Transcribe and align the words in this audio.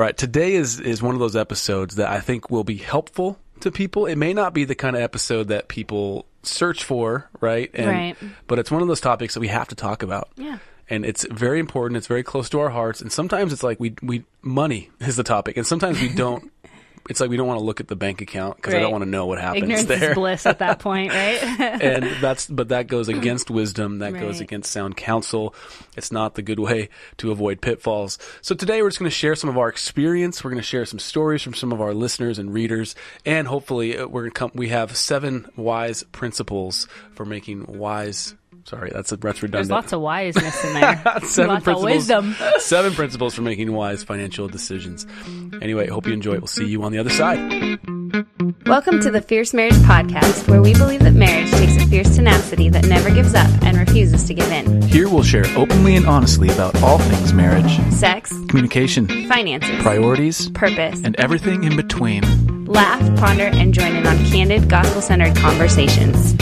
All 0.00 0.06
right, 0.06 0.16
today 0.16 0.54
is 0.54 0.80
is 0.80 1.02
one 1.02 1.14
of 1.14 1.20
those 1.20 1.36
episodes 1.36 1.96
that 1.96 2.08
I 2.08 2.20
think 2.20 2.50
will 2.50 2.64
be 2.64 2.78
helpful 2.78 3.38
to 3.60 3.70
people. 3.70 4.06
It 4.06 4.16
may 4.16 4.32
not 4.32 4.54
be 4.54 4.64
the 4.64 4.74
kind 4.74 4.96
of 4.96 5.02
episode 5.02 5.48
that 5.48 5.68
people 5.68 6.24
search 6.42 6.84
for, 6.84 7.28
right? 7.42 7.70
And, 7.74 7.86
Right. 7.86 8.16
But 8.46 8.58
it's 8.58 8.70
one 8.70 8.80
of 8.80 8.88
those 8.88 9.02
topics 9.02 9.34
that 9.34 9.40
we 9.40 9.48
have 9.48 9.68
to 9.68 9.74
talk 9.74 10.02
about. 10.02 10.30
Yeah. 10.36 10.56
And 10.88 11.04
it's 11.04 11.26
very 11.30 11.60
important. 11.60 11.98
It's 11.98 12.06
very 12.06 12.22
close 12.22 12.48
to 12.48 12.60
our 12.60 12.70
hearts. 12.70 13.02
And 13.02 13.12
sometimes 13.12 13.52
it's 13.52 13.62
like 13.62 13.78
we 13.78 13.94
we 14.00 14.24
money 14.40 14.88
is 15.00 15.16
the 15.16 15.22
topic, 15.22 15.58
and 15.58 15.66
sometimes 15.66 16.00
we 16.00 16.08
don't. 16.14 16.50
It's 17.08 17.20
like 17.20 17.30
we 17.30 17.36
don't 17.36 17.46
want 17.46 17.58
to 17.58 17.64
look 17.64 17.80
at 17.80 17.88
the 17.88 17.96
bank 17.96 18.20
account 18.20 18.56
because 18.56 18.74
I 18.74 18.80
don't 18.80 18.92
want 18.92 19.04
to 19.04 19.10
know 19.10 19.26
what 19.26 19.40
happens 19.40 19.62
Ignorance 19.62 19.86
there. 19.86 20.10
is 20.10 20.14
bliss 20.14 20.46
at 20.46 20.58
that 20.58 20.78
point, 20.78 21.12
right? 21.12 21.42
and 21.60 22.04
that's 22.20 22.46
but 22.46 22.68
that 22.68 22.86
goes 22.86 23.08
against 23.08 23.50
wisdom 23.50 23.98
that 23.98 24.12
goes 24.12 24.40
against 24.40 24.70
sound 24.70 24.96
counsel. 24.96 25.54
It's 25.96 26.12
not 26.12 26.34
the 26.34 26.42
good 26.42 26.58
way 26.58 26.88
to 27.18 27.30
avoid 27.30 27.60
pitfalls. 27.60 28.18
So 28.42 28.54
today 28.54 28.82
we're 28.82 28.90
just 28.90 28.98
going 28.98 29.10
to 29.10 29.16
share 29.16 29.34
some 29.34 29.50
of 29.50 29.58
our 29.58 29.68
experience. 29.68 30.44
We're 30.44 30.50
going 30.50 30.62
to 30.62 30.66
share 30.66 30.84
some 30.84 30.98
stories 30.98 31.42
from 31.42 31.54
some 31.54 31.72
of 31.72 31.80
our 31.80 31.94
listeners 31.94 32.38
and 32.38 32.52
readers. 32.52 32.94
And 33.24 33.46
hopefully 33.46 33.96
uh, 33.96 34.06
we're 34.06 34.22
going 34.22 34.32
to 34.32 34.38
come 34.38 34.50
we 34.54 34.68
have 34.68 34.96
seven 34.96 35.48
wise 35.56 36.02
principles 36.04 36.86
for 37.12 37.24
making 37.24 37.66
wise 37.78 38.34
sorry 38.70 38.90
that's 38.94 39.10
that's 39.10 39.20
There's 39.20 39.42
redundant 39.42 39.70
lots 39.70 39.92
of 39.92 40.00
wiseness 40.00 40.64
in 40.64 40.80
there. 40.80 41.20
seven 41.24 41.54
lots 41.54 41.66
of 41.66 41.82
wisdom. 41.82 42.36
seven 42.58 42.92
principles 42.92 43.34
for 43.34 43.42
making 43.42 43.72
wise 43.72 44.04
financial 44.04 44.46
decisions 44.46 45.06
anyway 45.60 45.88
hope 45.88 46.06
you 46.06 46.12
enjoy 46.12 46.34
it 46.34 46.40
we'll 46.40 46.46
see 46.46 46.66
you 46.66 46.82
on 46.84 46.92
the 46.92 46.98
other 46.98 47.10
side 47.10 47.78
Welcome 48.66 49.00
to 49.00 49.10
the 49.10 49.20
Fierce 49.20 49.54
Marriage 49.54 49.74
Podcast, 49.74 50.48
where 50.48 50.60
we 50.60 50.72
believe 50.74 51.00
that 51.00 51.12
marriage 51.14 51.50
takes 51.52 51.76
a 51.76 51.86
fierce 51.86 52.16
tenacity 52.16 52.68
that 52.68 52.86
never 52.86 53.08
gives 53.08 53.34
up 53.34 53.48
and 53.62 53.76
refuses 53.76 54.24
to 54.24 54.34
give 54.34 54.50
in. 54.50 54.82
Here 54.82 55.08
we'll 55.08 55.22
share 55.22 55.44
openly 55.56 55.94
and 55.94 56.06
honestly 56.06 56.48
about 56.48 56.80
all 56.82 56.98
things 56.98 57.32
marriage, 57.32 57.78
Sex, 57.92 58.32
communication, 58.48 59.06
finances, 59.28 59.80
priorities, 59.82 60.50
purpose. 60.50 61.00
and 61.04 61.14
everything 61.20 61.62
in 61.62 61.76
between. 61.76 62.64
Laugh, 62.64 63.00
ponder, 63.18 63.46
and 63.46 63.72
join 63.72 63.94
in 63.94 64.06
on 64.06 64.16
candid, 64.26 64.68
gospel 64.68 65.02
centered 65.02 65.36
conversations. 65.36 66.34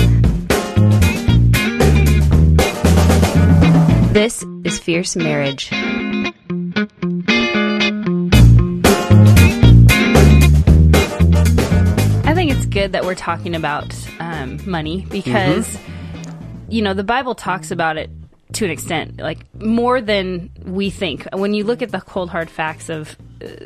This 4.19 4.45
is 4.65 4.81
Fierce 4.81 5.15
Marriage. 5.15 5.69
I 5.73 6.33
think 12.35 12.51
it's 12.51 12.67
good 12.67 12.91
that 12.95 13.05
we're 13.05 13.15
talking 13.15 13.55
about 13.55 13.95
um, 14.19 14.59
money 14.69 15.07
because, 15.09 15.79
you 16.69 16.83
know, 16.83 16.95
the 16.95 17.05
Bible 17.05 17.37
talks 17.37 17.71
about 17.71 17.97
it 17.97 18.11
to 18.55 18.65
an 18.65 18.73
extent, 18.73 19.21
like 19.21 19.39
more 19.63 20.01
than 20.01 20.51
we 20.65 20.91
think. 20.91 21.25
When 21.33 21.55
you 21.55 21.63
look 21.63 21.81
at 21.81 21.93
the 21.93 22.01
cold 22.01 22.29
hard 22.29 22.51
facts 22.51 22.89
of 22.89 23.17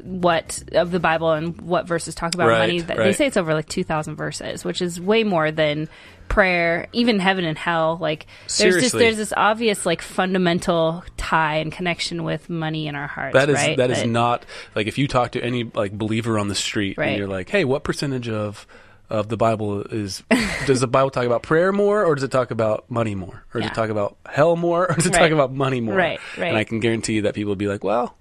what 0.03 0.63
of 0.73 0.91
the 0.91 1.01
Bible 1.01 1.33
and 1.33 1.61
what 1.61 1.87
verses 1.87 2.15
talk 2.15 2.35
about 2.35 2.49
Right, 2.49 2.59
money, 2.59 2.81
that 2.81 2.97
they 2.97 3.03
right. 3.03 3.15
say 3.17 3.27
it's 3.27 3.37
over 3.37 3.55
like 3.55 3.69
two 3.69 3.85
thousand 3.85 4.17
verses, 4.17 4.65
which 4.65 4.83
is 4.83 5.01
way 5.01 5.25
more 5.25 5.51
than 5.51 5.89
prayer, 6.29 6.89
even 6.93 7.19
heaven 7.19 7.45
and 7.45 7.57
hell. 7.59 7.99
Like 8.01 8.27
there's 8.59 8.83
just 8.83 8.95
there's 8.95 9.17
this 9.17 9.33
obvious 9.37 9.85
like 9.87 10.03
fundamental 10.03 11.05
tie 11.17 11.57
and 11.57 11.71
connection 11.73 12.25
with 12.25 12.49
money 12.51 12.87
in 12.87 12.95
our 12.95 13.07
hearts. 13.07 13.35
That 13.35 13.49
is 13.51 13.57
right? 13.57 13.77
that 13.77 13.91
is 13.91 14.05
not 14.05 14.45
like 14.75 14.87
if 14.87 14.99
you 14.99 15.09
talk 15.09 15.33
to 15.33 15.43
any 15.43 15.65
like 15.65 15.93
believer 15.93 16.39
on 16.39 16.49
the 16.49 16.55
street 16.55 16.99
Right. 16.99 17.09
and 17.11 17.19
you're 17.19 17.29
like, 17.29 17.49
"Hey, 17.49 17.65
what 17.65 17.85
percentage 17.85 18.29
of 18.29 18.67
of 19.11 19.29
the 19.29 19.37
Bible 19.37 19.83
is 19.83 20.23
does 20.67 20.81
the 20.81 20.87
Bible 20.87 21.11
talk 21.11 21.25
about 21.27 21.43
prayer 21.43 21.71
more 21.73 22.05
or 22.05 22.15
does 22.15 22.25
it 22.25 22.31
talk 22.31 22.51
about 22.51 22.91
money 22.91 23.15
more? 23.15 23.45
Or 23.55 23.61
does 23.61 23.67
Yeah. 23.69 23.73
it 23.73 23.75
talk 23.75 23.91
about 23.91 24.17
hell 24.27 24.57
more 24.57 24.91
or 24.91 24.95
does 24.95 25.07
it 25.07 25.13
talk 25.13 25.31
about 25.31 25.53
money 25.53 25.81
more?" 25.81 25.95
Right, 25.95 26.21
right. 26.39 26.49
And 26.49 26.57
I 26.57 26.65
can 26.65 26.81
guarantee 26.81 27.15
you 27.15 27.23
that 27.23 27.35
people 27.35 27.51
will 27.51 27.57
be 27.57 27.69
like, 27.69 27.85
"Well, 27.85 28.17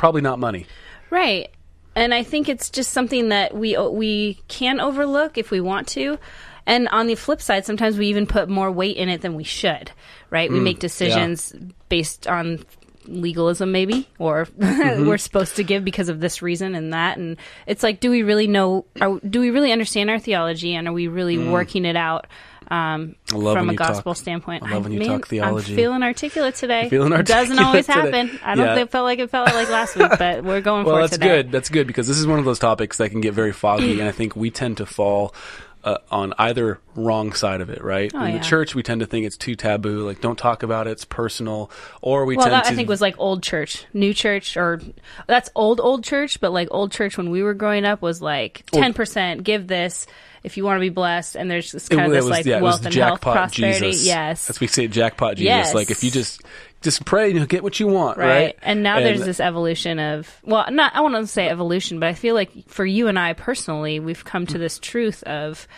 probably 0.00 0.22
not 0.22 0.38
money." 0.38 0.66
Right. 1.10 1.50
And 1.94 2.14
I 2.14 2.22
think 2.22 2.48
it's 2.48 2.70
just 2.70 2.92
something 2.92 3.28
that 3.28 3.54
we 3.54 3.76
we 3.76 4.40
can 4.48 4.80
overlook 4.80 5.36
if 5.36 5.50
we 5.50 5.60
want 5.60 5.86
to. 5.88 6.18
And 6.66 6.88
on 6.88 7.06
the 7.06 7.14
flip 7.14 7.42
side, 7.42 7.66
sometimes 7.66 7.98
we 7.98 8.06
even 8.06 8.26
put 8.26 8.48
more 8.48 8.70
weight 8.70 8.96
in 8.96 9.08
it 9.08 9.20
than 9.20 9.34
we 9.34 9.44
should. 9.44 9.90
Right? 10.30 10.50
We 10.50 10.58
mm, 10.58 10.64
make 10.64 10.78
decisions 10.78 11.54
based 11.88 12.26
on 12.26 12.64
legalism 13.06 13.72
maybe 13.72 14.06
or 14.18 14.44
mm-hmm. 14.58 15.06
we're 15.06 15.18
supposed 15.18 15.56
to 15.56 15.64
give 15.64 15.84
because 15.84 16.08
of 16.08 16.20
this 16.20 16.42
reason 16.42 16.74
and 16.74 16.92
that 16.92 17.16
and 17.16 17.38
it's 17.66 17.82
like 17.82 17.98
do 17.98 18.10
we 18.10 18.22
really 18.22 18.46
know 18.46 18.84
are, 19.00 19.18
do 19.20 19.40
we 19.40 19.50
really 19.50 19.72
understand 19.72 20.10
our 20.10 20.18
theology 20.18 20.74
and 20.74 20.86
are 20.86 20.92
we 20.92 21.08
really 21.08 21.36
mm. 21.36 21.50
working 21.50 21.86
it 21.86 21.96
out 21.96 22.26
um, 22.70 23.16
I 23.32 23.36
from 23.52 23.68
a 23.70 23.74
gospel 23.74 24.14
talk- 24.14 24.20
standpoint 24.22 24.62
I 24.62 24.72
love 24.74 24.84
when 24.84 24.92
you 24.92 25.00
man, 25.00 25.08
talk 25.08 25.26
theology. 25.26 25.72
i'm 25.72 25.76
feeling 25.76 26.02
articulate 26.02 26.54
today 26.54 26.88
feeling 26.90 27.12
It 27.12 27.26
doesn't 27.26 27.58
always 27.58 27.86
today. 27.86 28.00
happen 28.00 28.38
i 28.44 28.54
don't 28.54 28.64
Yeah. 28.66 28.74
think 28.76 28.88
it 28.88 28.90
felt 28.92 29.04
like 29.04 29.18
it 29.18 29.30
felt 29.30 29.52
like 29.52 29.68
last 29.68 29.96
week 29.96 30.10
but 30.18 30.44
we're 30.44 30.60
going 30.60 30.84
Well, 30.86 30.94
for 30.96 31.00
it 31.00 31.02
that's 31.02 31.12
today 31.14 31.26
good. 31.42 31.52
That's 31.52 31.68
good 31.68 31.86
because 31.86 32.06
this 32.06 32.18
is 32.18 32.26
one 32.26 32.38
of 32.38 32.44
those 32.44 32.58
topics 32.60 32.98
that 32.98 33.10
can 33.10 33.20
get 33.20 33.34
very 33.34 33.52
foggy, 33.52 33.98
and 34.00 34.08
I 34.08 34.12
think 34.12 34.36
we 34.36 34.50
tend 34.50 34.76
to 34.76 34.86
fall 34.86 35.34
uh, 35.82 35.96
on 36.10 36.34
either 36.38 36.78
wrong 36.94 37.32
side 37.32 37.60
of 37.62 37.70
it. 37.70 37.82
Right? 37.82 38.12
Oh, 38.14 38.22
In 38.22 38.32
yeah. 38.32 38.38
the 38.38 38.44
church, 38.44 38.74
we 38.74 38.82
tend 38.82 39.00
to 39.00 39.06
think 39.06 39.24
it's 39.26 39.38
too 39.38 39.54
taboo, 39.56 40.04
like 40.06 40.20
don't 40.20 40.36
talk 40.38 40.62
about 40.62 40.86
it, 40.86 40.90
it's 40.90 41.06
personal, 41.06 41.70
or 42.02 42.24
we 42.26 42.36
Well, 42.36 42.44
tend 42.44 42.54
that 42.54 42.64
to 42.66 42.72
I 42.72 42.74
think 42.76 42.88
was 42.88 43.00
like 43.00 43.14
old 43.18 43.42
church, 43.42 43.86
new 43.94 44.12
church, 44.12 44.56
or 44.58 44.80
that's 45.26 45.48
old 45.54 45.80
old 45.80 46.04
church. 46.04 46.38
But 46.40 46.52
like 46.52 46.68
old 46.70 46.92
church 46.92 47.16
when 47.16 47.30
we 47.30 47.42
were 47.42 47.54
growing 47.54 47.84
up 47.86 48.02
was 48.02 48.20
like 48.20 48.64
ten 48.72 48.92
percent. 48.92 49.42
Give 49.42 49.66
this 49.66 50.06
if 50.42 50.56
you 50.56 50.64
want 50.64 50.76
to 50.76 50.80
be 50.80 50.88
blessed, 50.88 51.36
and 51.36 51.50
there's 51.50 51.72
this 51.72 51.88
kind 51.88 52.02
of 52.02 52.12
it 52.12 52.14
this 52.14 52.24
was, 52.24 52.30
like 52.30 52.46
yeah, 52.46 52.60
wealth 52.60 52.84
and 52.84 52.94
health, 52.94 53.20
prosperity. 53.20 53.90
Jesus. 53.90 54.06
Yes, 54.06 54.50
As 54.50 54.60
we 54.60 54.66
say 54.66 54.86
jackpot 54.88 55.36
Jesus. 55.36 55.44
Yes. 55.44 55.74
Like 55.74 55.90
if 55.90 56.02
you 56.02 56.10
just 56.10 56.42
just 56.80 57.04
pray 57.04 57.26
and 57.26 57.36
you'll 57.36 57.46
get 57.46 57.62
what 57.62 57.78
you 57.78 57.86
want, 57.86 58.16
right? 58.16 58.26
right. 58.26 58.58
And 58.62 58.82
now 58.82 59.00
there's 59.00 59.24
this 59.24 59.40
evolution 59.40 59.98
of 59.98 60.40
well, 60.42 60.70
not 60.70 60.94
I 60.94 61.00
want 61.02 61.14
to 61.16 61.26
say 61.26 61.48
evolution, 61.48 62.00
but 62.00 62.08
I 62.08 62.14
feel 62.14 62.34
like 62.34 62.68
for 62.68 62.86
you 62.86 63.08
and 63.08 63.18
I 63.18 63.34
personally, 63.34 64.00
we've 64.00 64.24
come 64.24 64.46
to 64.46 64.58
this 64.58 64.78
truth 64.78 65.22
of 65.24 65.68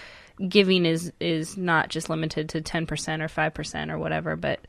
giving 0.49 0.87
is 0.87 1.13
is 1.21 1.57
not 1.57 1.89
just 1.89 2.09
limited 2.09 2.51
to 2.51 2.61
ten 2.61 2.87
percent 2.87 3.23
or 3.23 3.29
five 3.29 3.55
percent 3.55 3.91
or 3.91 3.99
whatever, 3.99 4.37
but 4.37 4.61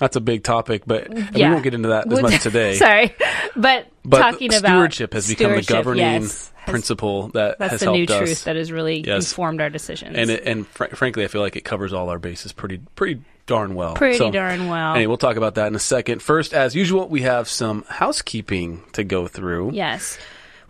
That's 0.00 0.16
a 0.16 0.20
big 0.20 0.44
topic, 0.44 0.82
but 0.86 1.10
yeah. 1.36 1.48
we 1.48 1.52
won't 1.54 1.64
get 1.64 1.74
into 1.74 1.88
that 1.88 2.12
as 2.12 2.22
much 2.22 2.42
today. 2.42 2.74
Sorry, 2.76 3.14
but, 3.56 3.86
But 4.04 4.18
talking 4.18 4.54
about 4.54 4.68
stewardship 4.68 5.12
has 5.14 5.28
become 5.28 5.52
the 5.56 5.62
governing 5.62 6.02
yes, 6.04 6.22
has- 6.22 6.52
principle 6.66 7.28
that 7.28 7.58
That's 7.58 7.70
has 7.72 7.80
the 7.80 7.86
helped 7.86 7.98
new 7.98 8.04
us. 8.14 8.18
truth 8.18 8.44
that 8.44 8.56
has 8.56 8.70
really 8.70 9.00
Yes. 9.00 9.30
informed 9.30 9.60
our 9.60 9.70
decisions. 9.70 10.16
and 10.16 10.30
it, 10.30 10.42
and 10.46 10.66
fr- 10.66 10.86
frankly, 10.94 11.24
I 11.24 11.28
feel 11.28 11.40
like 11.40 11.56
it 11.56 11.64
covers 11.64 11.92
all 11.92 12.10
our 12.10 12.18
bases 12.18 12.52
pretty 12.52 12.78
pretty 12.94 13.22
darn 13.46 13.74
well. 13.74 13.94
Pretty 13.94 14.18
So, 14.18 14.30
darn 14.30 14.68
well. 14.68 14.92
Anyway, 14.94 15.06
we'll 15.06 15.16
talk 15.16 15.36
about 15.36 15.54
that 15.54 15.66
in 15.68 15.74
a 15.74 15.78
second. 15.78 16.20
First, 16.22 16.52
as 16.52 16.74
usual, 16.74 17.08
we 17.08 17.22
have 17.22 17.48
some 17.48 17.84
housekeeping 17.88 18.82
to 18.92 19.04
go 19.04 19.26
through. 19.26 19.72
yes, 19.72 20.18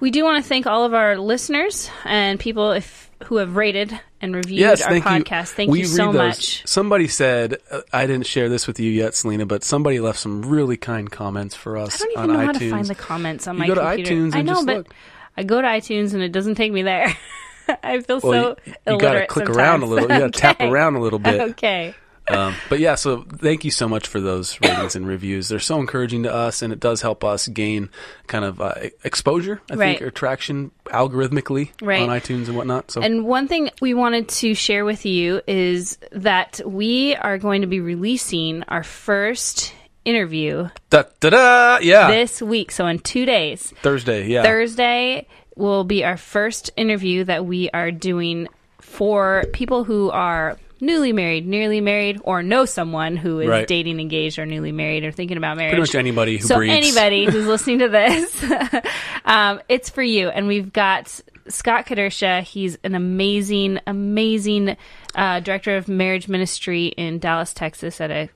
we 0.00 0.10
do 0.12 0.22
want 0.24 0.42
to 0.42 0.48
thank 0.48 0.66
all 0.66 0.84
of 0.84 0.94
our 0.94 1.18
listeners 1.18 1.90
and 2.04 2.38
people 2.38 2.70
if 2.72 3.07
who 3.24 3.36
have 3.36 3.56
rated 3.56 3.98
and 4.20 4.34
reviewed 4.34 4.60
Yes, 4.60 4.80
our 4.82 4.90
thank 4.90 5.04
you. 5.04 5.10
podcast. 5.10 5.48
Thank 5.50 5.70
we 5.70 5.80
you 5.80 5.84
so 5.86 6.12
much. 6.12 6.66
Somebody 6.66 7.08
said, 7.08 7.56
uh, 7.70 7.80
I 7.92 8.06
didn't 8.06 8.26
share 8.26 8.48
this 8.48 8.66
with 8.66 8.78
you 8.80 8.90
yet, 8.90 9.14
Selena, 9.14 9.44
but 9.46 9.64
somebody 9.64 10.00
left 10.00 10.18
some 10.18 10.42
really 10.42 10.76
kind 10.76 11.10
comments 11.10 11.54
for 11.54 11.76
us 11.76 12.00
I 12.00 12.04
don't 12.06 12.16
on 12.18 12.24
even 12.24 12.36
know 12.36 12.42
iTunes. 12.42 12.46
how 12.46 12.58
to 12.58 12.70
find 12.70 12.86
the 12.86 12.94
comments 12.94 13.46
on 13.48 13.54
You 13.56 13.60
my 13.60 13.66
go 13.68 13.74
to 13.74 13.80
computer. 13.80 14.14
iTunes 14.14 14.34
I 14.34 14.42
know, 14.42 14.64
but 14.64 14.76
look. 14.78 14.94
I 15.36 15.42
go 15.44 15.60
to 15.60 15.66
iTunes 15.68 16.14
and 16.14 16.22
it 16.22 16.32
doesn't 16.32 16.54
take 16.56 16.72
me 16.72 16.82
there. 16.82 17.14
I 17.82 18.00
feel 18.00 18.20
well, 18.22 18.56
so 18.56 18.56
you, 18.64 18.74
you 18.94 18.98
got 18.98 19.12
to 19.14 19.26
click 19.26 19.46
sometimes. 19.46 19.56
around 19.56 19.82
a 19.82 19.86
little. 19.86 20.10
You 20.10 20.18
got 20.20 20.32
to 20.32 20.40
tap 20.40 20.60
around 20.60 20.94
a 20.96 21.00
little 21.00 21.18
bit. 21.18 21.40
Okay. 21.50 21.94
Um, 22.30 22.56
but 22.68 22.78
yeah, 22.78 22.94
so 22.94 23.22
thank 23.22 23.64
you 23.64 23.70
so 23.70 23.88
much 23.88 24.06
for 24.06 24.20
those 24.20 24.60
ratings 24.60 24.94
and 24.96 25.06
reviews. 25.06 25.48
They're 25.48 25.58
so 25.58 25.80
encouraging 25.80 26.24
to 26.24 26.32
us, 26.34 26.62
and 26.62 26.72
it 26.72 26.80
does 26.80 27.02
help 27.02 27.24
us 27.24 27.48
gain 27.48 27.88
kind 28.26 28.44
of 28.44 28.60
uh, 28.60 28.74
exposure, 29.04 29.60
I 29.70 29.74
Right. 29.74 29.98
think, 29.98 30.02
or 30.02 30.10
traction 30.10 30.70
algorithmically 30.86 31.70
Right. 31.80 32.02
on 32.02 32.08
iTunes 32.08 32.46
and 32.48 32.56
whatnot. 32.56 32.90
So 32.90 33.02
And 33.02 33.24
one 33.24 33.48
thing 33.48 33.70
we 33.80 33.94
wanted 33.94 34.28
to 34.28 34.54
share 34.54 34.84
with 34.84 35.06
you 35.06 35.40
is 35.46 35.98
that 36.12 36.60
we 36.64 37.14
are 37.16 37.38
going 37.38 37.60
to 37.62 37.66
be 37.66 37.80
releasing 37.80 38.62
our 38.64 38.82
first 38.82 39.72
interview 40.04 40.68
da 40.90 41.02
da 41.20 41.30
da, 41.30 41.78
yeah, 41.82 42.10
this 42.10 42.40
week. 42.40 42.70
So 42.72 42.86
in 42.86 42.98
two 42.98 43.26
days, 43.26 43.72
Thursday, 43.82 44.26
yeah, 44.26 44.42
Thursday 44.42 45.26
will 45.56 45.84
be 45.84 46.04
our 46.04 46.16
first 46.16 46.70
interview 46.76 47.24
that 47.24 47.44
we 47.44 47.68
are 47.70 47.90
doing 47.90 48.48
for 48.80 49.44
people 49.52 49.84
who 49.84 50.10
are 50.10 50.56
newly 50.80 51.12
married, 51.12 51.46
nearly 51.46 51.80
married, 51.80 52.20
or 52.24 52.42
know 52.42 52.64
someone 52.64 53.16
who 53.16 53.40
is 53.40 53.48
Right. 53.48 53.66
dating, 53.66 54.00
engaged, 54.00 54.38
or 54.38 54.46
newly 54.46 54.72
married, 54.72 55.04
or 55.04 55.12
thinking 55.12 55.36
about 55.36 55.56
marriage. 55.56 55.72
pretty 55.72 55.82
much 55.82 55.94
anybody 55.94 56.36
who 56.38 56.46
so 56.46 56.56
breathes. 56.56 56.74
anybody 56.74 57.24
who's 57.24 57.46
listening 57.54 57.80
to 57.80 57.88
this, 57.88 58.44
um, 59.24 59.60
it's 59.68 59.90
for 59.90 60.02
you. 60.02 60.28
And 60.28 60.46
we've 60.46 60.72
got 60.72 61.20
Scott 61.48 61.86
Kedersha. 61.86 62.42
He's 62.42 62.78
an 62.84 62.94
amazing, 62.94 63.80
amazing 63.86 64.76
uh, 65.14 65.40
director 65.40 65.76
of 65.76 65.88
marriage 65.88 66.28
ministry 66.28 66.86
in 66.86 67.18
Dallas, 67.18 67.52
Texas, 67.52 68.00
at 68.00 68.10
a 68.10 68.28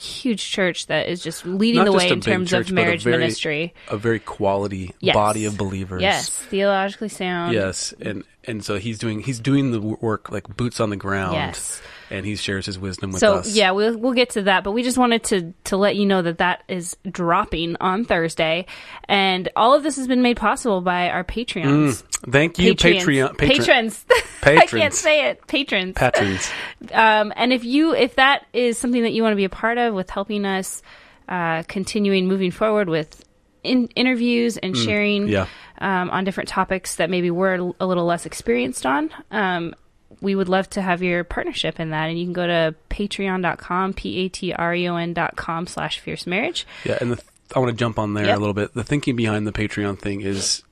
huge 0.00 0.44
church 0.44 0.86
that 0.88 1.08
is 1.08 1.22
just 1.22 1.46
leading 1.46 1.78
Not 1.78 1.84
the 1.86 1.92
just 1.92 2.04
way 2.04 2.10
a 2.10 2.12
in 2.12 2.18
big 2.20 2.24
terms 2.24 2.50
church, 2.50 2.68
of 2.70 2.74
but 2.74 2.80
a 2.82 2.84
marriage 2.84 3.02
very- 3.04 3.18
ministry. 3.18 3.74
a 3.88 3.96
very 3.96 4.18
quality 4.18 4.92
Yes. 5.00 5.14
body 5.14 5.44
of 5.44 5.56
believers. 5.56 6.02
Yes, 6.02 6.28
theologically 6.28 7.08
sound. 7.08 7.54
Yes, 7.54 7.94
and 8.00 8.24
and 8.48 8.64
so 8.64 8.78
he's 8.78 8.98
doing 8.98 9.20
he's 9.20 9.38
doing 9.38 9.70
the 9.70 9.80
work 9.80 10.30
like 10.30 10.56
boots 10.56 10.80
on 10.80 10.90
the 10.90 10.96
ground. 10.96 11.34
Yes. 11.34 11.80
and 12.10 12.24
he 12.24 12.36
shares 12.36 12.64
his 12.66 12.78
wisdom 12.78 13.12
with 13.12 13.20
so 13.20 13.34
us. 13.36 13.48
So 13.48 13.54
yeah, 13.54 13.70
we'll 13.72 13.96
we'll 13.96 14.14
get 14.14 14.30
to 14.30 14.42
that, 14.42 14.64
but 14.64 14.72
we 14.72 14.82
just 14.82 14.98
wanted 14.98 15.22
to 15.24 15.52
to 15.64 15.76
let 15.76 15.96
you 15.96 16.06
know 16.06 16.22
that 16.22 16.38
that 16.38 16.64
is 16.66 16.96
dropping 17.08 17.76
on 17.80 18.04
Thursday, 18.04 18.66
and 19.04 19.48
all 19.54 19.74
of 19.74 19.82
this 19.82 19.96
has 19.96 20.06
been 20.08 20.22
made 20.22 20.36
possible 20.38 20.80
by 20.80 21.10
our 21.10 21.22
Patreons. 21.24 22.02
Thank 22.28 22.58
you. 22.58 22.74
Patreon 22.74 23.36
patron- 23.36 23.36
patrons. 23.36 24.06
I 24.42 24.66
can't 24.66 24.94
say 24.94 25.28
it. 25.28 25.46
Patrons. 25.46 25.94
patrons. 25.94 26.50
Um, 26.92 27.32
and 27.36 27.52
if 27.52 27.64
you 27.64 27.94
if 27.94 28.16
that 28.16 28.46
is 28.52 28.78
something 28.78 29.02
that 29.02 29.12
you 29.12 29.22
want 29.22 29.32
to 29.32 29.36
be 29.36 29.44
a 29.44 29.50
part 29.50 29.78
of 29.78 29.94
with 29.94 30.10
helping 30.10 30.44
us 30.44 30.82
uh, 31.28 31.62
continuing 31.64 32.26
moving 32.26 32.50
forward 32.50 32.88
with 32.88 33.22
in, 33.68 33.86
interviews 33.94 34.56
and 34.56 34.76
sharing 34.76 35.26
Mm, 35.26 35.30
yeah. 35.30 35.46
um, 35.80 36.10
on 36.10 36.24
different 36.24 36.48
topics 36.48 36.96
that 36.96 37.10
maybe 37.10 37.30
we're 37.30 37.72
a 37.78 37.86
little 37.86 38.04
less 38.06 38.26
experienced 38.26 38.84
on, 38.86 39.10
um, 39.30 39.74
we 40.20 40.34
would 40.34 40.48
love 40.48 40.68
to 40.70 40.82
have 40.82 41.02
your 41.02 41.22
partnership 41.22 41.78
in 41.78 41.90
that. 41.90 42.08
And 42.08 42.18
you 42.18 42.24
can 42.26 42.32
go 42.32 42.46
to 42.46 42.74
patreon.com, 42.90 43.94
p 43.94 44.18
a 44.18 44.28
t 44.28 44.52
r 44.52 44.74
e 44.74 44.88
o 44.88 44.96
n 44.96 45.12
dot 45.12 45.36
com 45.36 45.66
slash 45.66 45.98
fierce 46.00 46.26
marriage. 46.26 46.66
Yeah, 46.84 46.98
and 47.00 47.12
the, 47.12 47.22
I 47.54 47.58
want 47.58 47.70
to 47.70 47.76
jump 47.76 47.98
on 47.98 48.14
there 48.14 48.26
Yep. 48.26 48.36
a 48.36 48.40
little 48.40 48.54
bit. 48.54 48.74
The 48.74 48.84
thinking 48.84 49.16
behind 49.16 49.46
the 49.46 49.52
Patreon 49.52 49.98
thing 49.98 50.20
is, 50.20 50.62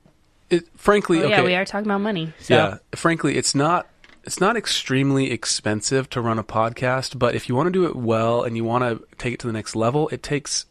it 0.50 0.64
frankly, 0.76 1.18
Oh, 1.18 1.22
okay, 1.26 1.30
Yeah, 1.30 1.42
we 1.42 1.54
are 1.54 1.64
talking 1.64 1.86
about 1.86 2.00
money. 2.00 2.32
So. 2.40 2.54
yeah, 2.54 2.78
frankly, 2.94 3.36
it's 3.36 3.54
not 3.54 3.86
it's 4.24 4.40
not 4.40 4.56
extremely 4.56 5.30
expensive 5.30 6.10
to 6.10 6.20
run 6.20 6.38
a 6.38 6.44
podcast, 6.44 7.16
but 7.18 7.34
if 7.36 7.48
you 7.48 7.54
want 7.54 7.68
to 7.68 7.70
do 7.70 7.84
it 7.86 7.94
well 7.94 8.42
and 8.42 8.56
you 8.56 8.64
want 8.64 8.82
to 8.82 9.04
take 9.18 9.34
it 9.34 9.40
to 9.40 9.46
the 9.46 9.52
next 9.52 9.76
level, 9.76 10.08
it 10.08 10.20
takes 10.22 10.66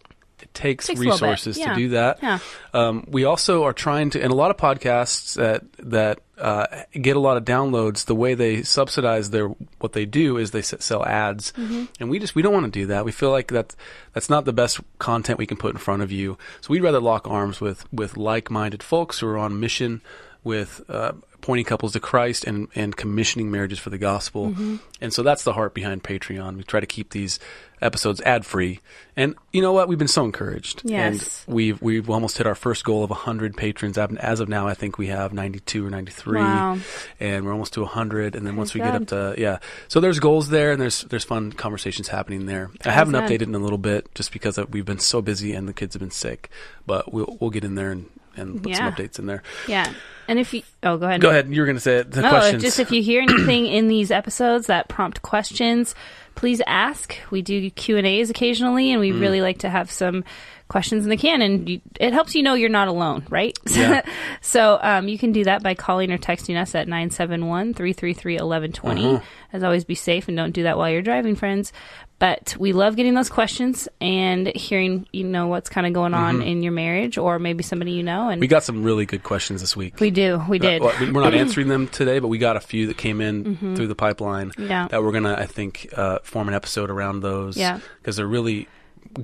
takes, 0.55 0.87
Takes 0.87 0.99
resources 0.99 1.57
yeah. 1.57 1.69
to 1.69 1.75
do 1.75 1.89
that. 1.89 2.19
Yeah. 2.23 2.39
Um, 2.73 3.05
we 3.07 3.25
also 3.25 3.63
are 3.65 3.73
trying 3.73 4.09
to, 4.11 4.21
and 4.21 4.31
a 4.31 4.35
lot 4.35 4.49
of 4.51 4.57
podcasts 4.57 5.35
that 5.35 5.63
that 5.79 6.19
uh, 6.37 6.65
get 6.93 7.15
a 7.15 7.19
lot 7.19 7.37
of 7.37 7.45
downloads. 7.45 8.05
The 8.05 8.15
way 8.15 8.33
they 8.33 8.63
subsidize 8.63 9.29
their 9.29 9.47
what 9.79 9.93
they 9.93 10.05
do 10.05 10.37
is 10.37 10.51
they 10.51 10.59
s- 10.59 10.73
sell 10.79 11.05
ads, 11.05 11.51
Mm-hmm. 11.53 11.85
and 11.99 12.09
we 12.09 12.19
just 12.19 12.35
we 12.35 12.41
don't 12.41 12.53
want 12.53 12.65
to 12.65 12.79
do 12.79 12.87
that. 12.87 13.05
We 13.05 13.11
feel 13.11 13.31
like 13.31 13.47
that's 13.49 13.75
that's 14.13 14.29
not 14.29 14.45
the 14.45 14.53
best 14.53 14.79
content 14.99 15.37
we 15.39 15.45
can 15.47 15.57
put 15.57 15.73
in 15.73 15.77
front 15.77 16.01
of 16.01 16.11
you. 16.11 16.37
So 16.61 16.71
we'd 16.71 16.81
rather 16.83 16.99
lock 16.99 17.27
arms 17.27 17.61
with 17.61 17.85
with 17.93 18.17
like 18.17 18.49
minded 18.49 18.81
folks 18.83 19.19
who 19.19 19.27
are 19.27 19.37
on 19.37 19.59
mission 19.59 20.01
with 20.43 20.81
uh, 20.89 21.13
pointing 21.45 21.63
couples 21.65 21.93
to 21.93 21.99
Christ 21.99 22.43
and 22.43 22.67
and 22.73 22.95
commissioning 22.97 23.51
marriages 23.51 23.77
for 23.77 23.91
the 23.91 23.99
gospel. 23.99 24.49
Mm-hmm. 24.49 24.77
And 24.99 25.13
so 25.13 25.21
that's 25.21 25.43
the 25.43 25.53
heart 25.53 25.75
behind 25.75 26.03
Patreon. 26.03 26.57
We 26.57 26.63
try 26.63 26.79
to 26.79 26.87
keep 26.87 27.11
these 27.11 27.39
episodes 27.81 28.19
ad 28.21 28.47
free, 28.47 28.79
and 29.15 29.35
you 29.53 29.61
know 29.61 29.71
what? 29.71 29.87
We've 29.87 29.99
been 29.99 30.07
so 30.07 30.25
encouraged. 30.25 30.81
Yes. 30.83 31.43
And 31.45 31.55
we've 31.55 31.79
we've 31.83 32.09
almost 32.09 32.39
hit 32.39 32.47
our 32.47 32.55
first 32.55 32.83
goal 32.83 33.03
of 33.03 33.11
100 33.11 33.55
patrons. 33.55 33.95
As 33.95 34.39
of 34.39 34.49
now, 34.49 34.67
I 34.67 34.73
think 34.73 34.97
we 34.97 35.07
have 35.07 35.33
92 35.33 35.85
or 35.85 35.91
93, 35.91 36.39
Wow. 36.39 36.79
and 37.19 37.45
we're 37.45 37.51
almost 37.51 37.73
to 37.73 37.81
100. 37.81 38.35
And 38.35 38.47
then 38.47 38.55
once 38.55 38.73
we 38.73 38.79
Praise 38.81 38.91
get 38.93 39.01
up 39.03 39.07
to 39.09 39.39
yeah, 39.39 39.59
so 39.87 39.99
there's 39.99 40.19
goals 40.19 40.49
there, 40.49 40.71
and 40.71 40.81
there's 40.81 41.03
there's 41.03 41.25
fun 41.25 41.51
conversations 41.51 42.07
happening 42.07 42.47
there. 42.47 42.71
I 42.83 42.89
haven't 42.89 43.13
updated 43.13 43.43
in 43.43 43.53
a 43.55 43.59
little 43.59 43.77
bit 43.77 44.13
just 44.15 44.31
because 44.31 44.57
we've 44.71 44.83
been 44.85 44.97
so 44.97 45.21
busy 45.21 45.53
and 45.53 45.69
the 45.69 45.73
kids 45.73 45.93
have 45.93 45.99
been 45.99 46.09
sick, 46.09 46.49
but 46.87 47.13
we'll 47.13 47.37
we'll 47.39 47.51
get 47.51 47.63
in 47.63 47.75
there 47.75 47.91
and 47.91 48.09
and 48.35 48.61
put 48.63 48.75
some 48.75 48.91
updates 48.91 49.19
in 49.19 49.25
there. 49.25 49.43
Yeah. 49.67 49.91
And 50.27 50.39
if 50.39 50.53
you, 50.53 50.63
oh, 50.83 50.97
go 50.97 51.05
ahead. 51.05 51.21
Go 51.21 51.29
ahead. 51.29 51.47
You 51.49 51.61
were 51.61 51.65
going 51.67 51.77
to 51.77 51.81
say 51.81 51.97
it. 51.97 52.11
The 52.11 52.21
No, 52.21 52.29
questions. 52.29 52.63
just 52.63 52.79
if 52.79 52.91
you 52.91 53.03
hear 53.03 53.21
anything 53.21 53.67
in 53.67 53.87
these 53.87 54.09
episodes 54.09 54.67
that 54.67 54.87
prompt 54.87 55.21
questions, 55.21 55.93
please 56.33 56.61
ask. 56.65 57.15
We 57.29 57.41
do 57.43 57.69
Q 57.69 57.97
and 57.97 58.07
A's 58.07 58.29
occasionally, 58.31 58.91
and 58.91 58.99
we 58.99 59.11
Mm. 59.11 59.21
really 59.21 59.41
like 59.41 59.59
to 59.59 59.69
have 59.69 59.91
some 59.91 60.23
questions 60.67 61.03
in 61.03 61.09
the 61.09 61.17
can, 61.17 61.41
and 61.41 61.69
you, 61.69 61.81
it 61.99 62.13
helps 62.13 62.35
you 62.35 62.43
know 62.43 62.53
you're 62.55 62.69
not 62.69 62.87
alone, 62.87 63.25
right? 63.29 63.57
Yeah. 63.69 64.01
so 64.41 64.79
um, 64.81 65.07
you 65.07 65.17
can 65.17 65.31
do 65.31 65.43
that 65.43 65.61
by 65.61 65.75
calling 65.75 66.11
or 66.11 66.17
texting 66.17 66.59
us 66.59 66.73
at 66.75 66.87
971-333-1120. 66.87 69.15
Uh-huh. 69.15 69.21
As 69.53 69.63
always, 69.63 69.85
be 69.85 69.95
safe 69.95 70.27
and 70.27 70.35
don't 70.35 70.51
do 70.51 70.63
that 70.63 70.77
while 70.77 70.89
you're 70.89 71.01
driving, 71.01 71.35
friends. 71.35 71.71
But 72.17 72.55
we 72.57 72.71
love 72.71 72.95
getting 72.95 73.13
those 73.13 73.29
questions 73.29 73.89
and 73.99 74.47
hearing, 74.55 75.05
you 75.11 75.25
know, 75.25 75.47
what's 75.47 75.69
kind 75.69 75.85
of 75.85 75.91
going 75.93 76.13
on 76.13 76.41
in 76.41 76.63
your 76.63 76.71
marriage 76.71 77.17
or 77.17 77.39
maybe 77.39 77.61
somebody 77.61 77.91
you 77.91 78.03
know. 78.03 78.29
And 78.29 78.35
Mm-hmm. 78.35 78.39
we 78.41 78.47
got 78.47 78.63
some 78.63 78.83
really 78.83 79.05
good 79.05 79.23
questions 79.23 79.61
this 79.61 79.75
week. 79.75 79.99
we 79.99 80.11
do. 80.11 80.41
We 80.49 80.59
did. 80.59 80.81
Uh, 80.81 80.85
well, 80.99 81.13
we're 81.13 81.23
not 81.23 81.33
answering 81.33 81.67
them 81.67 81.87
today, 81.89 82.19
but 82.19 82.29
we 82.29 82.37
got 82.37 82.55
a 82.55 82.61
few 82.61 82.87
that 82.87 82.97
came 82.97 83.19
in 83.21 83.75
through 83.75 83.87
the 83.87 83.95
pipeline 83.95 84.49
Mm-hmm. 84.51 84.67
Yeah. 84.67 84.87
that 84.89 85.03
we're 85.03 85.11
gonna, 85.11 85.35
I 85.37 85.45
think, 85.45 85.89
uh, 85.95 86.19
form 86.23 86.47
an 86.47 86.53
episode 86.53 86.89
around 86.89 87.19
those. 87.21 87.57
Yeah. 87.57 87.79
because 88.01 88.15
they're 88.15 88.27
really 88.27 88.67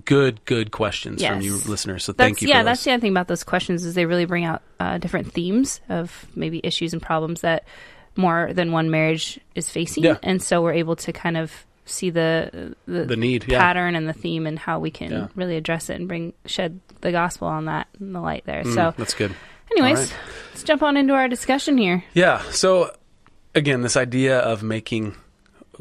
good, 0.06 0.44
good 0.46 0.72
questions 0.72 1.24
from 1.24 1.42
you 1.42 1.58
listeners. 1.68 2.04
So 2.04 2.12
That's, 2.14 2.26
thank 2.28 2.42
you. 2.42 2.48
Yeah, 2.48 2.60
for 2.62 2.66
that's 2.66 2.84
the 2.84 2.92
other 2.92 3.02
thing 3.02 3.12
about 3.12 3.28
those 3.28 3.44
questions 3.44 3.86
is 3.86 3.96
they 3.96 4.06
really 4.06 4.26
bring 4.26 4.46
out 4.46 4.62
uh, 4.80 4.98
different 4.98 5.32
themes 5.34 5.82
of 5.90 6.26
maybe 6.36 6.62
issues 6.64 6.94
and 6.94 7.02
problems 7.02 7.42
that 7.42 7.66
more 8.16 8.52
than 8.54 8.72
one 8.72 8.90
marriage 8.92 9.40
is 9.56 9.70
facing, 9.70 10.04
Yeah. 10.04 10.18
and 10.24 10.42
so 10.42 10.62
we're 10.62 10.74
able 10.74 10.96
to 10.98 11.14
kind 11.14 11.38
of 11.38 11.52
see 11.86 12.10
the 12.10 12.76
the, 12.86 13.06
The 13.06 13.16
need, 13.18 13.46
yeah. 13.48 13.60
pattern 13.60 13.96
and 13.96 14.08
the 14.08 14.14
theme 14.14 14.46
and 14.48 14.58
how 14.60 14.80
we 14.80 14.92
can 14.92 15.12
Yeah. 15.12 15.28
really 15.36 15.58
address 15.58 15.90
it 15.90 15.96
and 15.96 16.08
bring 16.08 16.34
shed 16.46 16.80
the 17.02 17.12
gospel 17.12 17.48
on 17.48 17.66
that 17.66 17.88
and 18.00 18.14
the 18.14 18.20
light 18.22 18.44
there. 18.46 18.64
Mm, 18.64 18.74
so, 18.74 18.94
that's 18.98 19.14
good. 19.14 19.34
anyways, 19.72 20.00
right. 20.00 20.14
let's 20.52 20.64
jump 20.64 20.84
on 20.84 20.96
into 20.98 21.14
our 21.14 21.28
discussion 21.28 21.78
here. 21.78 22.04
Yeah. 22.14 22.42
So 22.52 22.94
again, 23.56 23.82
this 23.82 23.98
idea 23.98 24.40
of 24.40 24.62
making 24.64 25.16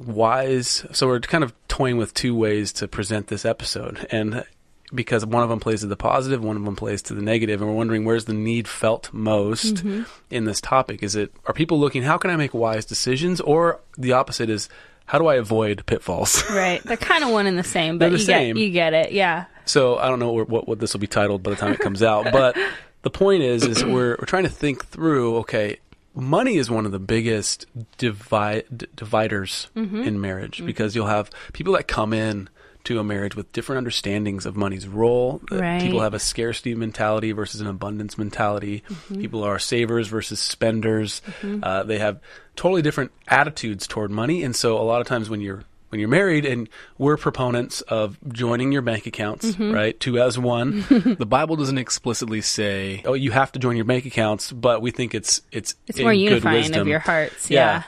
wise. 0.07 0.85
So 0.93 1.07
we're 1.07 1.21
kind 1.21 1.45
of 1.45 1.53
toying 1.69 1.97
with 1.99 2.15
two 2.15 2.35
ways 2.35 2.73
to 2.75 2.89
present 2.89 3.29
this 3.29 3.45
episode, 3.45 4.07
and 4.11 4.45
because 4.93 5.25
one 5.25 5.43
of 5.45 5.49
them 5.49 5.61
plays 5.61 5.81
to 5.83 5.87
the 5.87 5.97
positive, 5.97 6.43
one 6.43 6.57
of 6.57 6.65
them 6.65 6.75
plays 6.75 7.01
to 7.03 7.15
the 7.15 7.23
negative, 7.23 7.61
and 7.61 7.71
we're 7.71 7.77
wondering 7.77 8.05
where's 8.05 8.25
the 8.25 8.33
need 8.35 8.67
felt 8.67 9.13
most 9.13 9.77
Mm-hmm. 9.77 10.03
in 10.31 10.45
this 10.47 10.61
topic. 10.61 11.03
Is 11.03 11.15
it 11.15 11.33
are 11.47 11.55
people 11.55 11.79
looking 11.79 12.03
how 12.03 12.19
can 12.19 12.31
I 12.31 12.37
make 12.37 12.55
wise 12.55 12.85
decisions, 12.85 13.41
or 13.41 13.81
the 13.97 14.13
opposite 14.13 14.51
is 14.51 14.69
how 15.07 15.19
do 15.19 15.27
I 15.27 15.35
avoid 15.37 15.85
pitfalls? 15.87 16.43
Right, 16.51 16.83
they're 16.85 16.97
kind 16.97 17.23
of 17.25 17.31
one 17.31 17.47
and 17.47 17.59
the 17.59 17.65
same, 17.65 17.99
but 17.99 18.11
the 18.11 18.19
you 18.19 18.25
same. 18.25 18.57
get 18.57 18.63
you 18.63 18.71
get 18.71 18.95
it, 18.95 19.13
yeah. 19.13 19.45
So 19.65 19.97
I 19.99 20.09
don't 20.09 20.19
know 20.19 20.33
what, 20.33 20.49
what, 20.49 20.69
what 20.69 20.79
this 20.81 20.93
will 20.93 21.01
be 21.01 21.07
titled 21.07 21.43
by 21.45 21.51
the 21.51 21.57
time 21.57 21.73
it 21.73 21.79
comes 21.79 22.03
out, 22.03 22.33
but 22.33 22.57
the 23.03 23.11
point 23.11 23.43
is, 23.45 23.65
is 23.65 23.85
we're, 23.85 24.17
we're 24.19 24.27
trying 24.27 24.43
to 24.43 24.49
think 24.51 24.85
through. 24.87 25.37
Okay, 25.39 25.79
money 26.21 26.57
is 26.57 26.71
one 26.71 26.87
of 26.87 26.93
the 26.93 26.99
biggest 26.99 27.67
divide, 27.99 28.87
dividers 28.95 29.69
Mm-hmm. 29.77 30.03
in 30.03 30.21
marriage 30.21 30.65
because 30.65 30.95
you'll 30.95 31.07
have 31.07 31.31
people 31.53 31.75
that 31.75 31.87
come 31.89 32.13
in 32.13 32.49
to 32.85 32.99
a 32.99 33.05
marriage 33.05 33.37
with 33.37 33.53
different 33.53 33.77
understandings 33.79 34.47
of 34.47 34.57
money's 34.57 34.89
role. 34.89 35.41
Uh, 35.53 35.57
Right. 35.59 35.83
People 35.83 36.01
have 36.01 36.15
a 36.15 36.19
scarcity 36.19 36.75
mentality 36.75 37.33
versus 37.33 37.61
an 37.61 37.67
abundance 37.67 38.17
mentality. 38.17 38.83
Mm-hmm. 38.89 39.21
People 39.21 39.45
are 39.45 39.59
savers 39.59 40.09
versus 40.09 40.41
spenders. 40.41 41.21
Uh, 41.63 41.83
they 41.83 41.99
have 41.99 42.21
totally 42.57 42.81
different 42.83 43.13
attitudes 43.29 43.87
toward 43.87 44.11
money, 44.11 44.43
and 44.43 44.57
so 44.57 44.79
a 44.79 44.83
lot 44.85 45.01
of 45.03 45.07
times 45.07 45.29
when 45.29 45.41
you're 45.43 45.63
when 45.91 46.01
you're 46.01 46.09
married 46.09 46.45
and 46.47 46.69
we're 46.99 47.17
proponents 47.17 47.81
of 47.83 48.17
joining 48.33 48.73
your 48.73 48.83
bank 48.83 49.07
accounts, 49.07 49.47
Mm-hmm. 49.53 49.73
right? 49.73 50.01
Two 50.01 50.19
as 50.19 50.39
one. 50.39 50.81
the 50.91 51.27
Bible 51.27 51.57
doesn't 51.57 51.79
explicitly 51.79 52.41
say, 52.41 53.03
"Oh, 53.05 53.15
you 53.15 53.31
have 53.31 53.53
to 53.53 53.59
join 53.59 53.77
your 53.77 53.85
bank 53.85 54.07
accounts," 54.07 54.51
but 54.53 54.81
we 54.83 54.91
think 54.91 55.15
it's 55.15 55.43
it's 55.53 55.75
It's 55.87 55.99
in 55.99 56.05
more 56.05 56.13
good 56.13 56.21
unifying 56.21 56.57
wisdom. 56.63 56.81
of 56.83 56.89
your 56.89 57.01
hearts, 57.01 57.51
Yeah. 57.51 57.59
yeah. 57.59 57.83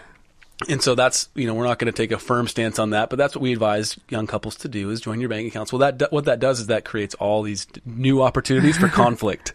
And 0.68 0.80
so 0.80 0.94
that's 0.94 1.28
you 1.34 1.48
know 1.48 1.54
we're 1.54 1.66
not 1.66 1.80
going 1.80 1.92
to 1.92 1.96
take 1.96 2.12
a 2.12 2.18
firm 2.18 2.46
stance 2.46 2.78
on 2.78 2.90
that, 2.90 3.10
but 3.10 3.16
that's 3.16 3.34
what 3.34 3.42
we 3.42 3.52
advise 3.52 3.98
young 4.08 4.28
couples 4.28 4.54
to 4.58 4.68
do 4.68 4.90
is 4.90 5.00
join 5.00 5.18
your 5.18 5.28
bank 5.28 5.48
accounts. 5.48 5.72
Well, 5.72 5.80
that 5.80 6.12
what 6.12 6.26
that 6.26 6.38
does 6.38 6.60
is 6.60 6.66
that 6.68 6.84
creates 6.84 7.16
all 7.16 7.42
these 7.42 7.66
new 7.84 8.22
opportunities 8.22 8.76
for 8.78 8.86
conflict. 9.02 9.54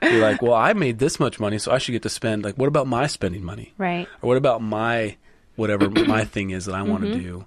You're 0.00 0.22
like, 0.22 0.40
well, 0.40 0.54
I 0.54 0.72
made 0.72 0.98
this 0.98 1.20
much 1.20 1.38
money, 1.38 1.58
so 1.58 1.72
I 1.72 1.78
should 1.78 1.92
get 1.92 2.02
to 2.04 2.08
spend. 2.08 2.42
Like, 2.42 2.54
what 2.56 2.68
about 2.68 2.86
my 2.86 3.06
spending 3.06 3.44
money? 3.44 3.74
Right. 3.76 4.08
Or 4.22 4.28
what 4.28 4.38
about 4.38 4.62
my 4.62 5.16
whatever 5.56 5.90
my 5.90 6.24
thing 6.34 6.50
is 6.50 6.64
that 6.66 6.74
I 6.74 6.82
want 6.82 7.02
to 7.02 7.12
do? 7.12 7.44